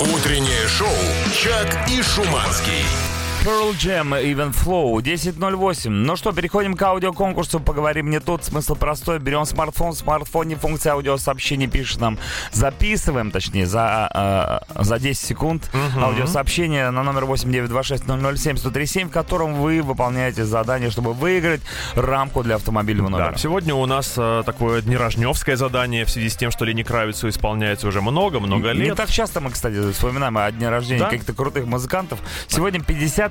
Утреннее 0.00 0.66
шоу 0.68 0.88
«Чак 1.32 1.88
и 1.90 2.02
Шуманский». 2.02 3.13
Pearl 3.44 3.72
Jam, 3.74 4.12
Even 4.24 4.52
Flow, 4.54 4.94
10.08. 5.02 5.90
Ну 5.90 6.16
что, 6.16 6.32
переходим 6.32 6.74
к 6.74 6.80
аудиоконкурсу. 6.82 7.60
Поговорим 7.60 8.08
не 8.08 8.18
тут. 8.18 8.42
Смысл 8.42 8.74
простой. 8.74 9.18
Берем 9.18 9.44
смартфон. 9.44 9.92
В 9.92 9.96
смартфоне 9.98 10.56
функция 10.56 10.94
аудиосообщений 10.94 11.66
пишет 11.66 12.00
нам. 12.00 12.18
Записываем, 12.52 13.30
точнее, 13.30 13.66
за, 13.66 14.62
э, 14.78 14.82
за 14.82 14.98
10 14.98 15.26
секунд 15.26 15.70
аудиосообщение 16.00 16.90
на 16.90 17.02
номер 17.02 17.24
8926-007-1037, 17.24 19.08
в 19.08 19.10
котором 19.10 19.54
вы 19.60 19.82
выполняете 19.82 20.44
задание, 20.46 20.90
чтобы 20.90 21.12
выиграть 21.12 21.60
рамку 21.96 22.42
для 22.42 22.54
автомобильного 22.54 23.10
номера. 23.10 23.32
Да, 23.32 23.36
сегодня 23.36 23.74
у 23.74 23.84
нас 23.84 24.14
э, 24.16 24.42
такое 24.46 24.80
днерожневское 24.80 25.56
задание 25.56 26.06
в 26.06 26.10
связи 26.10 26.30
с 26.30 26.36
тем, 26.36 26.50
что 26.50 26.64
Лене 26.64 26.82
Кравицу 26.82 27.28
исполняется 27.28 27.88
уже 27.88 28.00
много-много 28.00 28.72
Не 28.72 28.84
лет. 28.84 28.96
так 28.96 29.10
часто 29.10 29.42
мы, 29.42 29.50
кстати, 29.50 29.92
вспоминаем 29.92 30.38
о 30.38 30.50
дне 30.50 30.70
рождения 30.70 31.00
Да? 31.00 31.10
каких-то 31.10 31.34
крутых 31.34 31.66
музыкантов. 31.66 32.20
Сегодня 32.48 32.80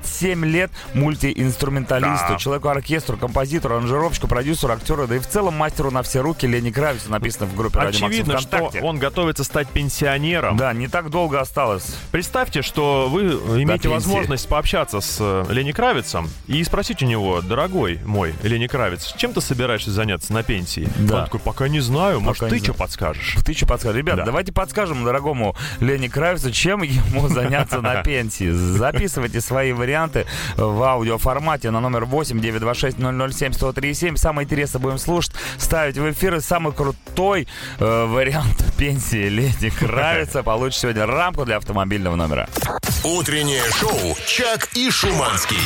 57 0.04 0.44
лет 0.44 0.70
мультиинструменталисту, 0.94 2.26
Да. 2.30 2.36
человеку-оркестру, 2.38 3.16
композитору, 3.16 3.76
аранжировщику, 3.76 4.28
продюсеру, 4.28 4.72
актеру, 4.72 5.06
да 5.06 5.16
и 5.16 5.18
в 5.18 5.26
целом 5.26 5.54
мастеру 5.56 5.90
на 5.90 6.02
все 6.02 6.20
руки 6.20 6.46
Лени 6.46 6.70
Кравицу, 6.70 7.10
написано 7.10 7.46
в 7.46 7.54
группе 7.56 7.78
«Радио 7.78 8.06
Очевидно, 8.06 8.38
что 8.38 8.48
ВКонтакте». 8.56 8.80
он 8.82 8.98
готовится 8.98 9.44
стать 9.44 9.68
пенсионером. 9.68 10.56
Да, 10.56 10.72
не 10.72 10.88
так 10.88 11.10
долго 11.10 11.40
осталось. 11.40 11.96
Представьте, 12.12 12.62
что 12.62 13.08
вы 13.10 13.22
имеете 13.62 13.88
возможность 13.88 14.48
пообщаться 14.48 15.00
с 15.00 15.16
э, 15.20 15.44
Лени 15.50 15.72
Кравицем 15.72 16.28
и 16.46 16.62
спросить 16.64 17.02
у 17.02 17.06
него, 17.06 17.40
дорогой 17.40 18.00
мой 18.04 18.34
Лени 18.42 18.66
Кравец, 18.66 19.14
чем 19.16 19.32
ты 19.32 19.40
собираешься 19.40 19.90
заняться 19.90 20.32
на 20.32 20.42
пенсии? 20.42 20.88
Да. 20.98 21.18
Он 21.20 21.24
такой, 21.24 21.40
пока 21.40 21.68
не 21.68 21.80
знаю, 21.80 22.20
может, 22.20 22.38
Пока 22.40 22.50
ты 22.50 22.56
не 22.56 22.58
что 22.64 22.72
знаю. 22.72 22.78
подскажешь? 22.78 23.36
Ты 23.44 23.54
что 23.54 23.66
подскажешь? 23.66 23.96
Ребят, 23.98 24.16
Да. 24.16 24.24
давайте 24.24 24.52
подскажем 24.52 25.04
дорогому 25.04 25.54
Лене 25.80 26.08
Кравицу, 26.08 26.50
чем 26.52 26.82
ему 26.82 27.28
заняться 27.34 27.80
на 27.80 27.96
пенсии. 28.02 28.50
Записывайте 28.50 29.40
свои 29.40 29.72
варианты 29.72 29.93
в 30.56 30.82
аудиоформате 30.82 31.70
на 31.70 31.80
номер 31.80 32.04
8 32.04 32.40
926 32.40 32.98
007 32.98 33.52
1037. 33.52 34.16
Самое 34.16 34.44
интересное 34.44 34.80
будем 34.80 34.98
слушать, 34.98 35.32
ставить 35.58 35.96
в 35.96 36.10
эфир. 36.10 36.36
И 36.36 36.40
самый 36.40 36.72
крутой 36.72 37.46
э, 37.78 38.06
вариант 38.06 38.64
пенсии 38.78 39.28
Лени 39.28 39.70
Кравица 39.70 40.42
получит 40.44 40.80
сегодня 40.80 41.06
рамку 41.06 41.44
для 41.44 41.56
автомобильного 41.56 42.16
номера. 42.16 42.48
Утреннее 43.04 43.62
шоу 43.72 44.16
«Чак 44.26 44.68
и 44.74 44.90
Шуманский». 44.90 45.58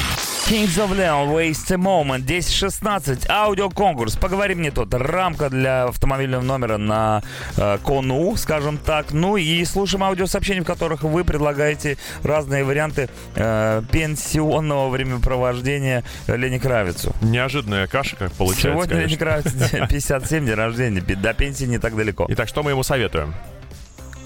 Kings 0.49 0.79
of 0.79 0.97
Leon, 0.97 1.29
Waste 1.29 1.75
a 1.75 1.77
Moment, 1.77 2.25
10.16, 2.25 3.27
аудиоконкурс. 3.29 4.17
Поговори 4.17 4.55
мне 4.55 4.71
тут. 4.71 4.95
Рамка 4.95 5.51
для 5.51 5.85
автомобильного 5.85 6.41
номера 6.41 6.79
на 6.79 7.23
э, 7.59 7.77
кону, 7.85 8.35
скажем 8.37 8.79
так. 8.79 9.13
Ну 9.13 9.37
и 9.37 9.63
слушаем 9.67 10.05
аудиосообщения, 10.05 10.63
в 10.63 10.65
которых 10.65 11.03
вы 11.03 11.23
предлагаете 11.23 11.99
разные 12.23 12.65
варианты 12.65 13.11
э, 13.35 13.83
пенсионного 14.09 14.89
времяпровождения 14.89 16.03
Лени 16.27 16.59
Кравицу. 16.59 17.15
Неожиданная 17.21 17.87
каша, 17.87 18.17
как 18.17 18.33
получается, 18.33 18.71
Сегодня 18.71 18.97
Лени 18.97 19.17
конечно. 19.17 19.69
Кравиц 19.69 19.91
57, 19.91 20.47
день 20.47 20.55
рождения. 20.55 21.01
До 21.01 21.35
пенсии 21.35 21.65
не 21.65 21.79
так 21.79 21.95
далеко. 21.95 22.27
Итак, 22.31 22.49
что 22.49 22.63
мы 22.63 22.71
ему 22.71 22.83
советуем? 22.83 23.35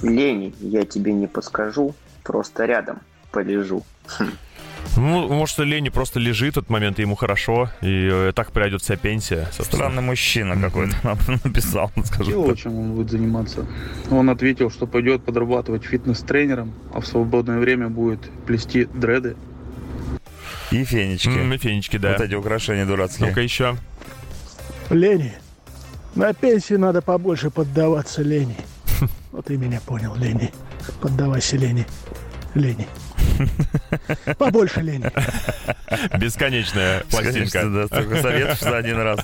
Лени, 0.03 0.55
я 0.61 0.85
тебе 0.85 1.13
не 1.13 1.27
подскажу, 1.27 1.95
просто 2.23 2.65
рядом 2.65 3.01
полежу. 3.33 3.85
Ну, 4.97 5.29
может, 5.29 5.59
Лени 5.59 5.89
просто 5.91 6.19
лежит 6.19 6.55
в 6.55 6.59
этот 6.59 6.71
момент, 6.71 6.99
и 6.99 7.03
ему 7.03 7.15
хорошо, 7.15 7.71
и 7.81 8.09
э, 8.11 8.33
так 8.35 8.51
пройдет 8.51 8.83
вся 8.83 8.97
пенсия. 8.97 9.47
собственно. 9.53 9.65
Странный 9.65 10.03
мужчина 10.03 10.61
какой-то 10.61 10.97
написал, 11.45 11.91
скажем 12.05 12.33
Дело, 12.33 12.57
чем 12.57 12.79
он 12.79 12.93
будет 12.93 13.11
заниматься. 13.11 13.65
Он 14.11 14.29
ответил, 14.29 14.71
что 14.71 14.87
пойдет 14.87 15.23
подрабатывать 15.25 15.85
фитнес-тренером, 15.85 16.73
а 16.93 17.01
в 17.01 17.07
свободное 17.07 17.59
время 17.59 17.89
будет 17.89 18.21
плести 18.45 18.85
дреды. 18.85 19.37
И 20.73 20.85
фенечки. 20.85 21.29
М, 21.29 21.53
и 21.53 21.59
фенечки, 21.59 21.97
да. 21.99 22.13
Вот 22.13 22.21
эти 22.21 22.35
украшения 22.35 22.87
дурацкие. 22.87 23.29
Ну-ка 23.29 23.41
еще. 23.41 23.77
Лени, 24.91 25.35
на 26.15 26.33
пенсии 26.35 26.75
надо 26.75 27.03
побольше 27.03 27.51
поддаваться 27.51 28.23
лени. 28.23 28.57
Вот 29.33 29.47
ты 29.47 29.57
меня 29.57 29.81
понял, 29.81 30.15
Лени. 30.15 30.53
Поддавайся 31.01 31.57
Лени. 31.57 31.87
Лени. 32.55 32.87
Побольше 34.37 34.81
лени. 34.83 35.11
Бесконечная 36.19 37.01
пластинка. 37.11 37.65
Да, 37.65 37.87
столько 37.87 38.21
советов 38.21 38.61
за 38.61 38.77
один 38.77 39.01
раз. 39.01 39.21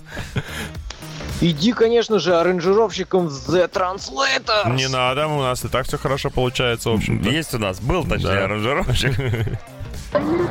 Иди, 1.42 1.72
конечно 1.72 2.18
же, 2.18 2.34
аранжировщиком 2.36 3.28
в 3.28 3.48
The 3.48 3.70
Translator. 3.70 4.74
Не 4.74 4.88
надо, 4.88 5.28
у 5.28 5.40
нас 5.40 5.64
и 5.64 5.68
так 5.68 5.86
все 5.86 5.98
хорошо 5.98 6.30
получается, 6.30 6.90
в 6.90 6.94
общем-то. 6.94 7.28
Есть 7.28 7.54
у 7.54 7.58
нас, 7.58 7.80
был, 7.80 8.04
точнее, 8.04 8.28
Да. 8.34 8.44
аранжировщик. 8.46 9.12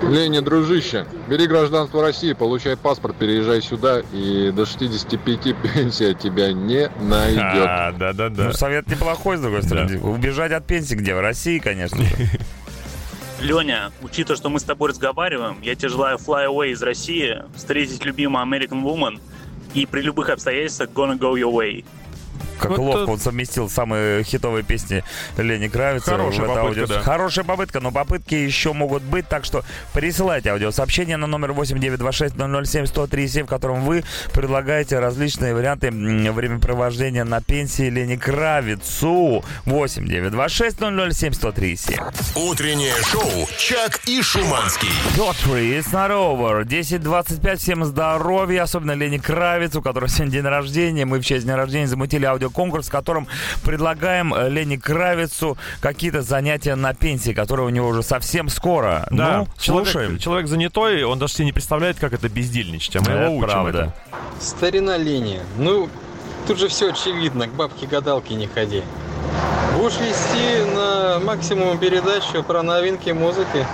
Леня, 0.04 0.42
дружище, 0.42 1.06
бери 1.28 1.48
гражданство 1.48 2.02
России, 2.02 2.34
получай 2.34 2.78
паспорт, 2.78 3.16
переезжай 3.18 3.62
сюда, 3.62 4.02
и 4.14 4.52
до 4.52 4.66
65 4.66 5.40
пенсия 5.64 6.14
тебя 6.14 6.54
не 6.54 6.90
найдет. 7.02 7.66
А, 7.68 7.92
да-да-да. 7.92 8.46
Ну, 8.46 8.54
совет 8.54 8.88
неплохой, 8.88 9.38
с 9.38 9.42
другой 9.42 9.64
стороны. 9.64 10.00
Убежать 10.00 10.52
от 10.52 10.66
пенсии 10.66 10.96
где? 10.96 11.16
В 11.16 11.22
России, 11.22 11.60
конечно 11.60 12.04
же. 12.04 12.10
Леня, 13.42 13.92
учитывая, 14.02 14.38
что 14.38 14.50
мы 14.50 14.60
с 14.60 14.64
тобой 14.64 14.90
разговариваем, 14.90 15.60
я 15.62 15.76
тебе 15.76 15.90
желаю 15.90 16.18
fly 16.18 16.48
away 16.48 16.72
из 16.72 16.82
России, 16.82 17.44
встретить 17.56 18.04
любимую 18.04 18.44
American 18.46 18.84
Woman 18.84 19.20
и 19.74 19.86
при 19.86 20.02
любых 20.02 20.30
обстоятельствах 20.30 20.90
gonna 20.92 21.18
go 21.18 21.34
your 21.34 21.52
way. 21.52 21.84
Как 22.60 22.72
Вот 22.72 22.80
ловко 22.80 23.02
это- 23.04 23.12
он 23.12 23.20
совместил 23.20 23.70
самые 23.70 24.24
хитовые 24.24 24.64
песни 24.64 25.04
Лени 25.38 25.68
Кравица. 25.68 26.12
Хорошая 26.12 26.48
попытка, 26.48 26.82
аудио- 26.82 26.88
да. 26.88 27.00
Хорошая 27.02 27.46
попытка, 27.46 27.80
но 27.80 27.92
попытки 27.92 28.36
еще 28.36 28.74
могут 28.74 29.04
быть, 29.04 29.28
так 29.28 29.46
что 29.46 29.64
присылайте 29.94 30.50
аудиосообщение 30.52 31.18
на 31.18 31.28
номер 31.28 31.52
8926-007-1037, 31.54 33.44
в 33.44 33.48
котором 33.48 33.82
вы 33.82 34.04
предлагаете 34.34 35.00
различные 35.00 35.54
варианты 35.54 35.92
времяпровождения 35.92 37.24
на 37.24 37.42
пенсии 37.42 37.90
Лени 37.90 38.16
Кравицу. 38.16 39.44
8926-007-1037. 39.66 42.00
Утреннее 42.36 42.94
шоу 43.04 43.48
«Чак 43.58 44.00
и 44.06 44.22
Шуманский». 44.22 44.90
It's 45.18 45.92
not 45.92 46.12
over. 46.12 46.64
10.25, 46.64 47.60
всем 47.60 47.84
здоровья, 47.86 48.64
особенно 48.64 48.94
Лене 48.94 49.20
Кравец, 49.20 49.76
у 49.76 49.82
которого 49.82 50.10
сегодня 50.10 50.34
день 50.34 50.44
рождения. 50.44 51.06
Мы 51.06 51.20
в 51.20 51.26
честь 51.26 51.46
дня 51.46 51.56
рождения 51.56 51.88
замутили 51.88 52.26
аудиоконкурс, 52.28 52.88
в 52.88 52.92
котором 52.92 53.28
предлагаем 53.64 54.34
э, 54.34 54.50
Лене 54.50 54.78
Кравицу 54.78 55.58
какие-то 55.80 56.22
занятия 56.22 56.76
на 56.76 56.94
пенсии, 56.94 57.32
которые 57.32 57.66
у 57.66 57.70
него 57.70 57.88
уже 57.88 58.04
совсем 58.04 58.50
скоро. 58.50 59.08
Да, 59.12 59.40
ну, 59.40 59.48
человек, 59.60 59.90
слушаем. 59.90 60.18
человек 60.20 60.48
занятой, 60.48 61.04
он 61.04 61.20
даже 61.20 61.34
себе 61.34 61.46
не 61.46 61.54
представляет, 61.54 61.98
как 62.00 62.14
это 62.14 62.30
бездельничать, 62.30 62.96
а 62.98 63.00
мы 63.02 63.12
Это 63.12 63.24
его 63.24 63.36
учим 63.38 63.50
правда. 63.50 63.78
этому. 63.80 63.94
Старина 64.40 64.98
линия. 64.98 65.42
Ну, 65.58 65.90
тут 66.48 66.60
же 66.60 66.68
все 66.68 66.92
очевидно, 66.92 67.48
к 67.48 67.52
бабке-гадалке 67.54 68.36
не 68.36 68.48
ходи. 68.48 68.84
Будешь 69.78 69.98
вести 70.00 70.76
на 70.76 71.20
максимум 71.20 71.78
передачу 71.78 72.44
про 72.44 72.64
новинки 72.64 73.10
музыки. 73.12 73.66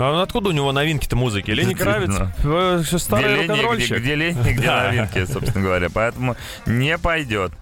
А 0.00 0.22
откуда 0.22 0.50
у 0.50 0.52
него 0.52 0.70
новинки-то 0.72 1.16
музыки? 1.16 1.50
Лени 1.50 1.74
Кравец, 1.74 2.14
э, 2.44 2.82
старый 2.98 3.46
рок-н-ролльщик. 3.46 3.98
где 3.98 4.14
Лене, 4.14 4.52
где 4.52 4.70
новинки, 4.70 5.24
собственно 5.26 5.64
говоря. 5.64 5.88
Поэтому 5.92 6.36
не 6.66 6.96
пойдет. 6.98 7.52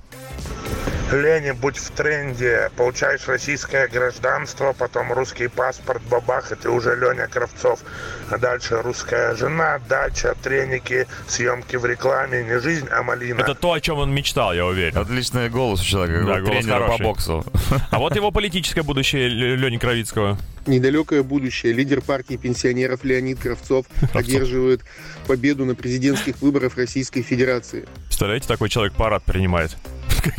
Лени, 1.13 1.53
будь 1.53 1.77
в 1.77 1.91
тренде, 1.93 2.69
получаешь 2.77 3.29
российское 3.29 3.87
гражданство, 3.87 4.73
потом 4.73 5.13
русский 5.13 5.47
паспорт, 5.47 6.03
бабах, 6.11 6.51
и 6.51 6.57
ты 6.57 6.69
уже 6.69 6.97
Леня 6.97 7.29
Кравцов. 7.29 7.81
А 8.29 8.39
дальше 8.39 8.83
русская 8.83 9.37
жена, 9.37 9.79
дача, 9.89 10.35
треники, 10.43 11.07
съемки 11.29 11.77
в 11.77 11.87
рекламе, 11.87 12.43
не 12.43 12.59
жизнь, 12.59 12.89
а 12.91 13.05
малина. 13.05 13.41
Это 13.41 13.55
то, 13.55 13.73
о 13.73 13.81
чем 13.81 13.99
он 13.99 14.13
мечтал, 14.13 14.53
я 14.53 14.67
уверен. 14.67 14.99
Отличный 14.99 15.49
голос 15.49 15.81
у 15.81 15.85
человека, 15.85 16.27
Да, 16.27 16.41
голос 16.41 16.65
тренера 16.65 16.79
по 16.81 16.85
хороший. 16.87 17.03
боксу. 17.05 17.45
А 17.91 17.99
вот 18.01 18.17
его 18.17 18.33
политическое 18.33 18.83
будущее 18.83 19.29
Лени 19.29 19.77
Кровицкого. 19.79 20.37
Недалекое 20.67 21.23
будущее. 21.23 21.73
Лидер 21.73 22.01
партии 22.01 22.35
пенсионеров 22.35 23.05
Леонид 23.05 23.39
Кравцов 23.39 23.87
одерживает 24.13 24.81
победу 25.29 25.65
на 25.65 25.77
президентских 25.77 26.43
выборах 26.43 26.77
Российской 26.77 27.23
Федерации. 27.23 27.87
Представляете, 28.07 28.49
такой 28.49 28.69
человек 28.69 28.95
парад 28.95 29.23
принимает. 29.23 29.77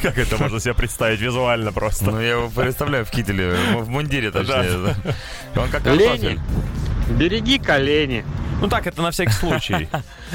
Как 0.01 0.17
это 0.17 0.37
можно 0.37 0.59
себе 0.59 0.73
представить 0.73 1.19
визуально 1.19 1.71
просто? 1.71 2.11
Ну, 2.11 2.19
я 2.21 2.31
его 2.31 2.49
представляю 2.49 3.05
в 3.05 3.11
кителе, 3.11 3.55
в 3.75 3.89
мундире, 3.89 4.31
точнее. 4.31 4.95
Да. 5.53 5.61
Он 5.61 5.69
как 5.69 5.85
Лени, 5.85 5.97
картофель. 6.07 6.39
береги 7.17 7.59
колени. 7.59 8.25
Ну 8.59 8.67
так, 8.67 8.87
это 8.87 9.01
на 9.01 9.11
всякий 9.11 9.33
случай. 9.33 9.87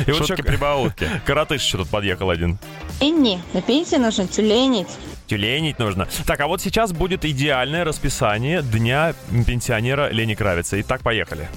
И 0.06 0.12
вот 0.12 0.26
Шутки 0.26 0.42
прибаутки. 0.42 1.08
Коротыш 1.26 1.62
еще 1.62 1.78
тут 1.78 1.88
подъехал 1.88 2.30
один. 2.30 2.58
Энни, 3.00 3.42
на 3.52 3.60
пенсии 3.62 3.96
нужно 3.96 4.28
тюленить. 4.28 4.88
Тюленить 5.26 5.78
нужно. 5.78 6.06
Так, 6.26 6.40
а 6.40 6.46
вот 6.46 6.60
сейчас 6.60 6.92
будет 6.92 7.24
идеальное 7.24 7.84
расписание 7.84 8.62
дня 8.62 9.14
пенсионера 9.46 10.10
Лени 10.10 10.34
Кравица. 10.34 10.80
Итак, 10.80 11.02
поехали. 11.02 11.48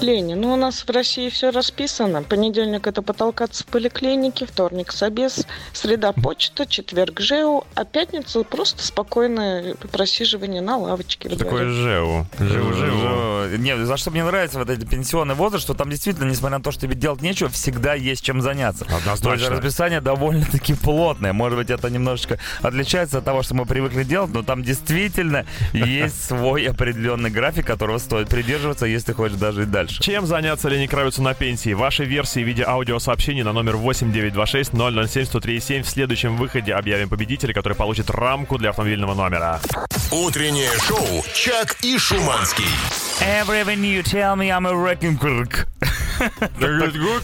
Лени, 0.00 0.34
ну 0.34 0.52
у 0.52 0.56
нас 0.56 0.84
в 0.86 0.90
России 0.90 1.30
все 1.30 1.50
расписано. 1.50 2.22
Понедельник 2.22 2.86
это 2.86 3.02
потолкаться 3.02 3.64
в 3.64 3.66
поликлинике, 3.66 4.46
вторник 4.46 4.92
собес, 4.92 5.46
среда 5.72 6.12
почта, 6.12 6.66
четверг 6.66 7.20
ЖЭУ, 7.20 7.64
а 7.74 7.84
пятница 7.84 8.42
просто 8.44 8.84
спокойное 8.84 9.74
просиживание 9.92 10.60
на 10.60 10.76
лавочке. 10.76 11.28
во 11.28 11.36
Такое. 11.36 11.70
ЖЭУ. 11.70 12.26
ЖЭУ, 12.38 12.72
ЖЭУ. 12.74 13.56
Не, 13.56 13.76
за 13.84 13.96
что 13.96 14.10
мне 14.10 14.24
нравится 14.24 14.58
вот 14.58 14.68
этот 14.68 14.88
пенсионный 14.88 15.34
возраст, 15.34 15.64
что 15.64 15.74
там 15.74 15.88
действительно, 15.90 16.28
несмотря 16.28 16.58
на 16.58 16.64
то, 16.64 16.72
что 16.72 16.82
тебе 16.82 16.94
делать 16.94 17.22
нечего, 17.22 17.48
всегда 17.48 17.94
есть 17.94 18.22
чем 18.22 18.42
заняться. 18.42 18.84
То 18.84 18.92
есть 18.94 19.06
Однозначно. 19.06 19.50
расписание 19.50 20.00
довольно-таки 20.00 20.74
плотное. 20.74 21.32
Может 21.32 21.58
быть, 21.58 21.70
это 21.70 21.88
немножечко 21.88 22.38
отличается 22.60 23.18
от 23.18 23.24
того, 23.24 23.42
что 23.42 23.54
мы 23.54 23.64
привыкли 23.64 24.04
делать, 24.04 24.30
но 24.32 24.42
там 24.42 24.62
действительно 24.62 25.46
есть 25.72 26.22
свой 26.24 26.66
определенный 26.66 27.30
график, 27.30 27.66
которого 27.66 27.98
стоит 27.98 28.28
придерживаться, 28.28 28.86
если 28.86 29.12
хочешь 29.12 29.38
даже 29.38 29.62
и 29.62 29.66
дальше. 29.66 29.85
Чем 29.90 30.26
заняться 30.26 30.68
Лени 30.68 30.86
Кравицу 30.86 31.22
на 31.22 31.34
пенсии? 31.34 31.72
Ваши 31.72 32.04
версии 32.04 32.40
в 32.40 32.46
виде 32.46 32.64
аудиосообщений 32.64 33.42
на 33.42 33.52
номер 33.52 33.76
8926 33.76 34.70
007 34.72 35.26
1037 35.26 35.82
в 35.82 35.88
следующем 35.88 36.36
выходе 36.36 36.74
объявим 36.74 37.08
победителя, 37.08 37.52
который 37.52 37.74
получит 37.74 38.10
рамку 38.10 38.58
для 38.58 38.70
автомобильного 38.70 39.14
номера. 39.14 39.60
Утреннее 40.10 40.70
шоу 40.80 41.24
«Чак 41.34 41.76
и 41.82 41.98
Шуманский». 41.98 42.64
Everything 43.20 43.82
you 43.82 44.02
tell 44.02 44.36
me 44.36 44.50
I'm 44.52 44.66
a 44.66 44.76
wrecking 44.76 45.16
crook. 45.16 45.66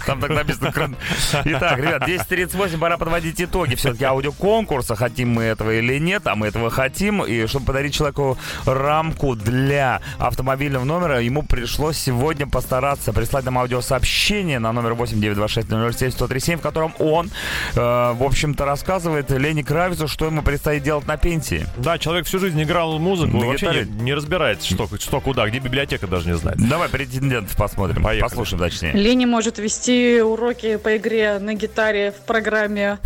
Там 0.07 0.21
так 0.21 0.31
написано. 0.31 0.97
Итак, 1.45 1.79
ребят, 1.79 2.03
10.38, 2.03 2.79
пора 2.79 2.99
подводить 2.99 3.41
итоги. 3.41 3.75
Все-таки 3.75 4.05
аудиоконкурса, 4.05 4.97
хотим 4.97 5.31
мы 5.31 5.45
этого 5.45 5.73
или 5.73 5.99
нет, 5.99 6.27
а 6.27 6.35
мы 6.35 6.49
этого 6.49 6.71
хотим. 6.71 7.23
И 7.25 7.47
чтобы 7.47 7.67
подарить 7.67 7.95
человеку 7.95 8.39
рамку 8.67 9.35
для 9.35 10.01
автомобильного 10.19 10.85
номера, 10.85 11.21
ему 11.21 11.43
пришлось 11.43 11.99
сегодня 11.99 12.47
постараться 12.47 13.13
прислать 13.13 13.45
нам 13.45 13.59
аудиосообщение 13.59 14.59
на 14.59 14.73
номер 14.73 14.95
8926 14.95 16.23
в 16.23 16.61
котором 16.61 16.95
он, 16.99 17.31
э, 17.75 17.79
в 17.79 18.23
общем-то, 18.23 18.65
рассказывает 18.65 19.31
Лене 19.31 19.65
Кравицу, 19.65 20.09
что 20.09 20.27
ему 20.27 20.43
предстоит 20.43 20.83
делать 20.83 21.07
на 21.07 21.17
пенсии. 21.17 21.67
Да, 21.77 21.99
человек 21.99 22.27
всю 22.27 22.39
жизнь 22.39 22.63
играл 22.63 22.99
музыку, 22.99 23.39
вообще 23.39 23.87
не, 23.87 24.03
не 24.03 24.15
разбирается, 24.15 24.67
что, 24.67 24.89
что 24.99 25.21
куда, 25.21 25.49
где 25.49 25.59
библиотека 25.59 25.82
даже 25.87 26.29
не 26.29 26.37
знает. 26.37 26.59
Давай 26.59 26.89
претендентов 26.89 27.57
посмотрим, 27.57 28.03
Поехали. 28.03 28.29
послушаем 28.29 28.61
точнее. 28.63 28.93
Лени 28.93 29.25
может 29.25 29.59
вести 29.59 30.21
уроки 30.21 30.77
по 30.77 30.97
игре 30.97 31.39
на 31.39 31.55
гитаре 31.55 32.13
в 32.13 32.25
программе 32.27 32.99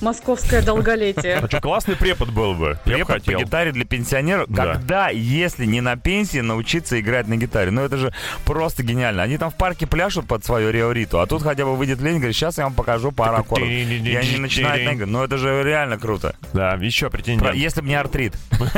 «Московское 0.00 0.62
долголетие». 0.62 1.36
А 1.36 1.46
что, 1.46 1.60
классный 1.60 1.96
препод 1.96 2.30
был 2.30 2.54
бы. 2.54 2.78
Препод 2.84 3.24
по 3.24 3.32
гитаре 3.32 3.72
для 3.72 3.84
пенсионеров. 3.84 4.46
Да. 4.48 4.74
Когда, 4.74 5.08
если 5.10 5.64
не 5.64 5.80
на 5.80 5.96
пенсии, 5.96 6.38
научиться 6.38 6.98
играть 7.00 7.28
на 7.28 7.36
гитаре? 7.36 7.70
Ну, 7.70 7.82
это 7.82 7.96
же 7.96 8.12
просто 8.44 8.82
гениально. 8.82 9.22
Они 9.22 9.38
там 9.38 9.50
в 9.50 9.56
парке 9.56 9.86
пляшут 9.86 10.26
под 10.26 10.44
свою 10.44 10.70
Риориту, 10.70 11.20
а 11.20 11.26
тут 11.26 11.42
хотя 11.42 11.64
бы 11.64 11.76
выйдет 11.76 12.00
Ленин 12.00 12.16
и 12.16 12.18
говорит, 12.18 12.36
сейчас 12.36 12.58
я 12.58 12.64
вам 12.64 12.74
покажу 12.74 13.12
пару 13.12 13.36
аккордов. 13.36 13.68
И 13.68 14.16
они 14.16 14.38
начинают 14.38 14.84
наигрывать. 14.84 15.12
Ну, 15.12 15.22
это 15.22 15.38
же 15.38 15.62
реально 15.62 15.98
круто. 15.98 16.34
Да, 16.52 16.74
еще 16.74 17.08
претендент. 17.10 17.54
Если 17.54 17.80
бы 17.80 17.88
не 17.88 17.94
артрит. 17.94 18.34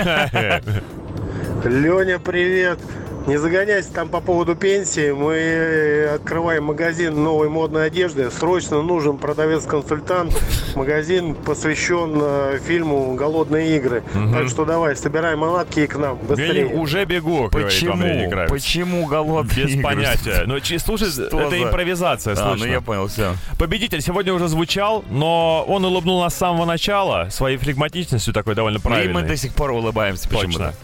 Леня, 1.64 2.18
привет. 2.18 2.78
Не 3.26 3.38
загоняйся 3.38 3.90
там 3.90 4.10
по 4.10 4.20
поводу 4.20 4.54
пенсии. 4.54 5.10
Мы 5.12 6.10
открываем 6.14 6.64
магазин 6.64 7.22
новой 7.24 7.48
модной 7.48 7.86
одежды. 7.86 8.30
Срочно 8.30 8.82
нужен 8.82 9.16
продавец-консультант. 9.16 10.34
Магазин 10.74 11.34
посвящен 11.34 12.18
э, 12.20 12.58
фильму 12.66 13.14
«Голодные 13.14 13.78
игры». 13.78 14.02
Мгм. 14.12 14.34
Так 14.34 14.48
что 14.48 14.66
давай, 14.66 14.94
собирай 14.94 15.36
манатки 15.36 15.80
и 15.80 15.86
к 15.86 15.96
нам. 15.96 16.18
Быстрее. 16.18 16.52
Лени, 16.52 16.74
уже 16.74 17.06
бегу, 17.06 17.48
говорит 17.48 17.82
вам 17.84 18.02
Лени 18.02 18.26
Почему? 18.28 18.48
Почему 18.50 19.06
голодные 19.06 19.64
Без 19.64 19.72
игры? 19.72 19.82
понятия. 19.82 20.42
Ну, 20.44 20.60
чи- 20.60 20.78
слушай, 20.78 21.08
Что 21.08 21.24
это 21.40 21.48
за- 21.50 21.62
импровизация, 21.62 22.32
А, 22.34 22.36
слышно. 22.36 22.66
ну 22.66 22.72
я 22.72 22.80
понял, 22.82 23.06
все. 23.06 23.36
Победитель 23.58 24.02
сегодня 24.02 24.34
уже 24.34 24.48
звучал, 24.48 25.02
но 25.08 25.64
он 25.66 25.82
улыбнул 25.86 26.20
нас 26.20 26.34
с 26.34 26.36
самого 26.36 26.66
начала 26.66 27.28
своей 27.30 27.56
флегматичностью 27.56 28.34
такой 28.34 28.54
довольно 28.54 28.78
И 28.78 28.80
правильной. 28.82 29.14
мы 29.14 29.22
до 29.22 29.34
сих 29.38 29.54
пор 29.54 29.70
улыбаемся 29.70 30.28
почему-то. 30.28 30.74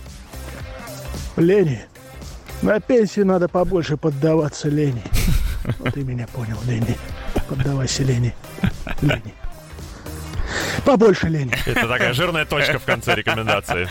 Лени, 1.36 1.80
на 2.62 2.80
пенсии 2.80 3.20
надо 3.20 3.48
побольше 3.48 3.96
поддаваться 3.96 4.68
Лени. 4.68 5.02
Вот 5.78 5.94
ты 5.94 6.02
меня 6.02 6.26
понял, 6.26 6.58
Лени. 6.66 6.96
Поддавайся 7.48 8.02
Лени. 8.02 8.34
Лени. 9.02 9.34
Побольше 10.84 11.28
Лени. 11.28 11.52
Это 11.66 11.86
такая 11.88 12.12
жирная 12.12 12.44
точка 12.44 12.78
в 12.78 12.84
конце 12.84 13.14
рекомендации. 13.14 13.88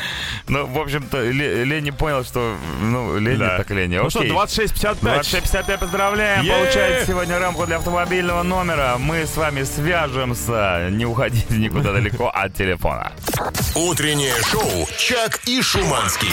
Ну, 0.47 0.66
в 0.66 0.80
общем-то, 0.80 1.22
Ле- 1.30 1.64
Лени 1.64 1.91
понял, 1.91 2.24
что, 2.24 2.55
ну, 2.82 3.18
Лени 3.18 3.38
Да. 3.38 3.57
так 3.57 3.70
Лени. 3.72 3.97
Ну 3.97 4.10
что, 4.10 4.20
Окей. 4.20 4.32
26.55. 4.32 4.99
2655 5.01 5.80
поздравляем, 5.80 6.43
Е! 6.43 6.51
получаете 6.53 7.05
сегодня 7.07 7.39
рамку 7.39 7.66
для 7.66 7.78
автомобильного 7.78 8.43
номера. 8.43 8.95
Мы 8.97 9.26
с 9.26 9.36
вами 9.38 9.64
свяжемся. 9.64 10.88
Не 10.91 11.05
уходите 11.05 11.53
никуда 11.55 11.93
далеко 11.93 12.30
от 12.30 12.53
телефона. 12.53 13.12
Утреннее 13.76 14.34
шоу 14.51 14.88
«Чак 14.97 15.39
и 15.45 15.62
Шуманский». 15.62 16.30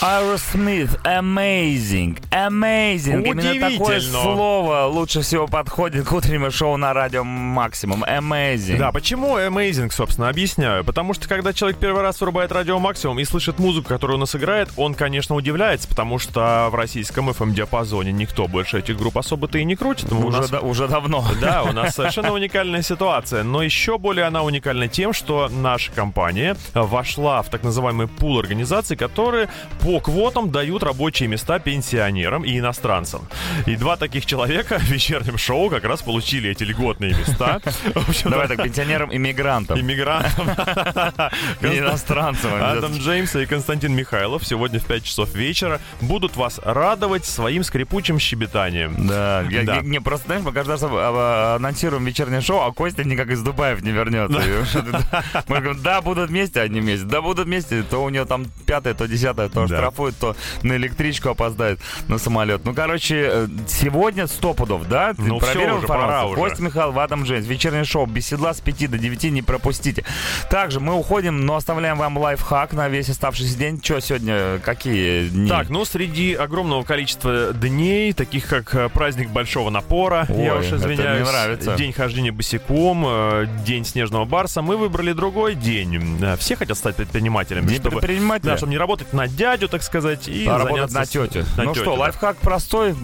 Aerosmith, 0.00 0.96
amazing, 1.02 2.18
amazing. 2.30 3.24
Именно 3.26 3.70
такое 3.78 4.00
слово 4.00 4.84
лучше 4.86 5.22
всего 5.22 5.48
подходит 5.48 6.06
к 6.06 6.12
утреннему 6.12 6.52
шоу 6.52 6.76
на 6.76 6.92
радио 6.94 7.24
Максимум. 7.24 8.04
Amazing. 8.04 8.76
Да, 8.78 8.92
почему 8.92 9.36
Amazing, 9.38 9.57
собственно, 9.92 10.28
объясняю. 10.28 10.84
Потому 10.84 11.14
что, 11.14 11.28
когда 11.28 11.52
человек 11.52 11.78
первый 11.78 12.02
раз 12.02 12.20
врубает 12.20 12.52
радио 12.52 12.78
максимум 12.78 13.18
и 13.18 13.24
слышит 13.24 13.58
музыку, 13.58 13.88
которую 13.88 14.16
у 14.16 14.20
нас 14.20 14.34
играет, 14.34 14.68
он, 14.76 14.94
конечно, 14.94 15.34
удивляется, 15.34 15.88
потому 15.88 16.18
что 16.18 16.68
в 16.70 16.74
российском 16.74 17.28
FM-диапазоне 17.30 18.12
никто 18.12 18.46
больше 18.48 18.78
этих 18.78 18.96
групп 18.96 19.18
особо-то 19.18 19.58
и 19.58 19.64
не 19.64 19.76
крутит. 19.76 20.12
У 20.12 20.16
Уже, 20.26 20.38
нас- 20.38 20.50
да- 20.50 20.60
уже 20.60 20.88
давно. 20.88 21.24
Да, 21.40 21.62
у 21.64 21.72
нас 21.72 21.94
совершенно 21.94 22.32
уникальная 22.32 22.82
ситуация. 22.82 23.42
Но 23.42 23.62
еще 23.62 23.98
более 23.98 24.24
она 24.26 24.42
уникальна 24.42 24.88
тем, 24.88 25.12
что 25.12 25.48
наша 25.50 25.92
компания 25.92 26.56
вошла 26.74 27.42
в 27.42 27.50
так 27.50 27.62
называемый 27.62 28.06
пул 28.08 28.38
организаций, 28.38 28.96
которые 28.96 29.48
по 29.80 30.00
квотам 30.00 30.50
дают 30.50 30.82
рабочие 30.82 31.28
места 31.28 31.58
пенсионерам 31.58 32.44
и 32.44 32.58
иностранцам. 32.58 33.28
И 33.66 33.76
два 33.76 33.96
таких 33.96 34.26
человека 34.26 34.78
в 34.78 34.84
вечернем 34.84 35.38
шоу 35.38 35.70
как 35.70 35.84
раз 35.84 36.02
получили 36.02 36.50
эти 36.50 36.62
льготные 36.64 37.14
места. 37.14 37.60
Давай 38.24 38.48
так, 38.48 38.62
пенсионерам-иммигрантам. 38.62 39.16
Иммигрантам. 39.16 39.47
Не 41.62 41.78
иностранцам. 41.78 42.50
Адам 42.60 42.92
Джеймса 42.96 43.40
и 43.42 43.46
Константин 43.46 43.94
Михайлов 43.94 44.46
сегодня 44.46 44.80
в 44.80 44.84
5 44.84 45.04
часов 45.04 45.34
вечера 45.34 45.80
будут 46.00 46.36
вас 46.36 46.60
радовать 46.64 47.24
своим 47.24 47.64
скрипучим 47.64 48.18
щебетанием. 48.18 49.06
Да, 49.64 49.76
не, 49.82 50.00
просто, 50.00 50.26
знаешь, 50.26 50.42
мы 50.44 50.52
каждый 50.52 50.72
раз 50.72 50.82
анонсируем 50.82 52.04
вечернее 52.04 52.40
шоу, 52.40 52.66
а 52.66 52.72
Костя 52.72 53.04
никак 53.04 53.28
из 53.30 53.42
Дубаев 53.42 53.82
не 53.82 53.90
вернется. 53.90 54.38
Мы 55.48 55.60
говорим, 55.60 55.82
да, 55.82 56.00
будут 56.00 56.30
вместе, 56.30 56.60
они 56.60 56.80
вместе, 56.80 57.06
да, 57.06 57.20
будут 57.22 57.46
вместе, 57.46 57.82
то 57.82 58.02
у 58.02 58.08
него 58.08 58.24
там 58.24 58.46
пятое, 58.66 58.94
то 58.94 59.06
десятое, 59.06 59.48
то 59.48 59.54
Да. 59.54 59.64
оштрафуют, 59.64 60.16
то 60.18 60.36
на 60.62 60.76
электричку 60.76 61.30
опоздает, 61.30 61.80
на 62.08 62.18
самолет. 62.18 62.62
Ну, 62.64 62.74
короче, 62.74 63.28
э, 63.30 63.48
сегодня 63.68 64.26
100 64.26 64.54
пудов, 64.54 64.88
да? 64.88 65.14
Ты 65.14 65.22
Ну, 65.22 65.38
проверил 65.38 65.78
информацию? 65.78 66.34
Костя 66.36 66.62
Михайлов, 66.62 66.96
Адам 66.98 67.24
Джеймс, 67.24 67.46
вечернее 67.46 67.84
шоу, 67.84 68.06
беседла 68.06 68.52
с 68.52 68.60
5 68.60 68.86
до 68.88 68.98
9, 68.98 69.37
не 69.38 69.42
пропустите. 69.42 70.04
Также 70.50 70.80
мы 70.80 70.94
уходим, 70.94 71.46
но 71.46 71.54
оставляем 71.56 71.96
вам 71.96 72.18
лайфхак 72.18 72.72
на 72.72 72.88
весь 72.88 73.08
оставшийся 73.08 73.56
день. 73.56 73.80
Что 73.82 74.00
сегодня, 74.00 74.58
какие 74.58 75.28
дни? 75.28 75.48
Так, 75.48 75.68
ну 75.70 75.84
среди 75.84 76.34
огромного 76.34 76.82
количества 76.82 77.52
дней, 77.52 78.12
таких 78.12 78.48
как 78.48 78.74
э, 78.74 78.88
праздник 78.88 79.30
большого 79.30 79.70
напора, 79.70 80.26
я 80.28 80.54
Ой, 80.54 80.60
уж 80.60 80.66
это 80.66 80.76
извиняюсь, 80.76 81.20
мне 81.22 81.30
нравится. 81.30 81.76
день 81.76 81.92
хождения 81.92 82.32
босиком, 82.32 83.04
э, 83.06 83.46
день 83.64 83.84
снежного 83.84 84.24
барса, 84.24 84.60
мы 84.60 84.76
выбрали 84.76 85.12
другой 85.12 85.54
день. 85.54 86.18
Э, 86.20 86.36
Все 86.36 86.56
хотят 86.56 86.76
стать 86.76 86.96
предпринимателями, 86.96 87.66
День 87.68 87.78
чтобы, 87.80 87.98
предпринимателя? 88.00 88.50
да, 88.50 88.56
чтобы 88.56 88.70
не 88.72 88.78
работать 88.78 89.12
на 89.12 89.28
дядю, 89.28 89.68
так 89.68 89.82
сказать, 89.84 90.26
и 90.28 90.46
А 90.46 90.58
работать 90.58 90.90
на 90.92 91.06
тетю. 91.06 91.44
на 91.56 91.62
ну 91.64 91.72
тетю, 91.72 91.82
что, 91.84 91.94
да. 91.94 92.00
лайфхак 92.02 92.36
простой, 92.38 92.94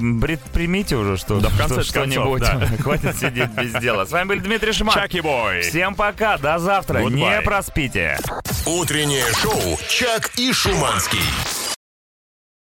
примите 0.52 0.96
уже, 0.96 1.16
что, 1.16 1.38
Да, 1.40 1.48
в 1.48 1.58
конце 1.58 1.82
что- 1.82 1.84
что-нибудь. 1.84 2.40
да. 2.42 2.60
Хватит 2.82 3.16
сидеть 3.16 3.50
без 3.50 3.72
дела. 3.80 4.04
С 4.04 4.10
вами 4.10 4.28
был 4.28 4.40
Дмитрий 4.40 4.72
Шиман. 4.72 4.94
Чаки 4.94 5.20
бой. 5.20 5.60
Всем 5.62 5.94
пока, 6.24 6.38
до 6.38 6.58
завтра. 6.58 7.00
Goodbye. 7.00 7.10
Не 7.10 7.42
проспите. 7.42 8.18
Утреннее 8.66 9.26
шоу 9.34 9.78
«Чак 9.88 10.30
и 10.36 10.52
Шуманский». 10.52 11.73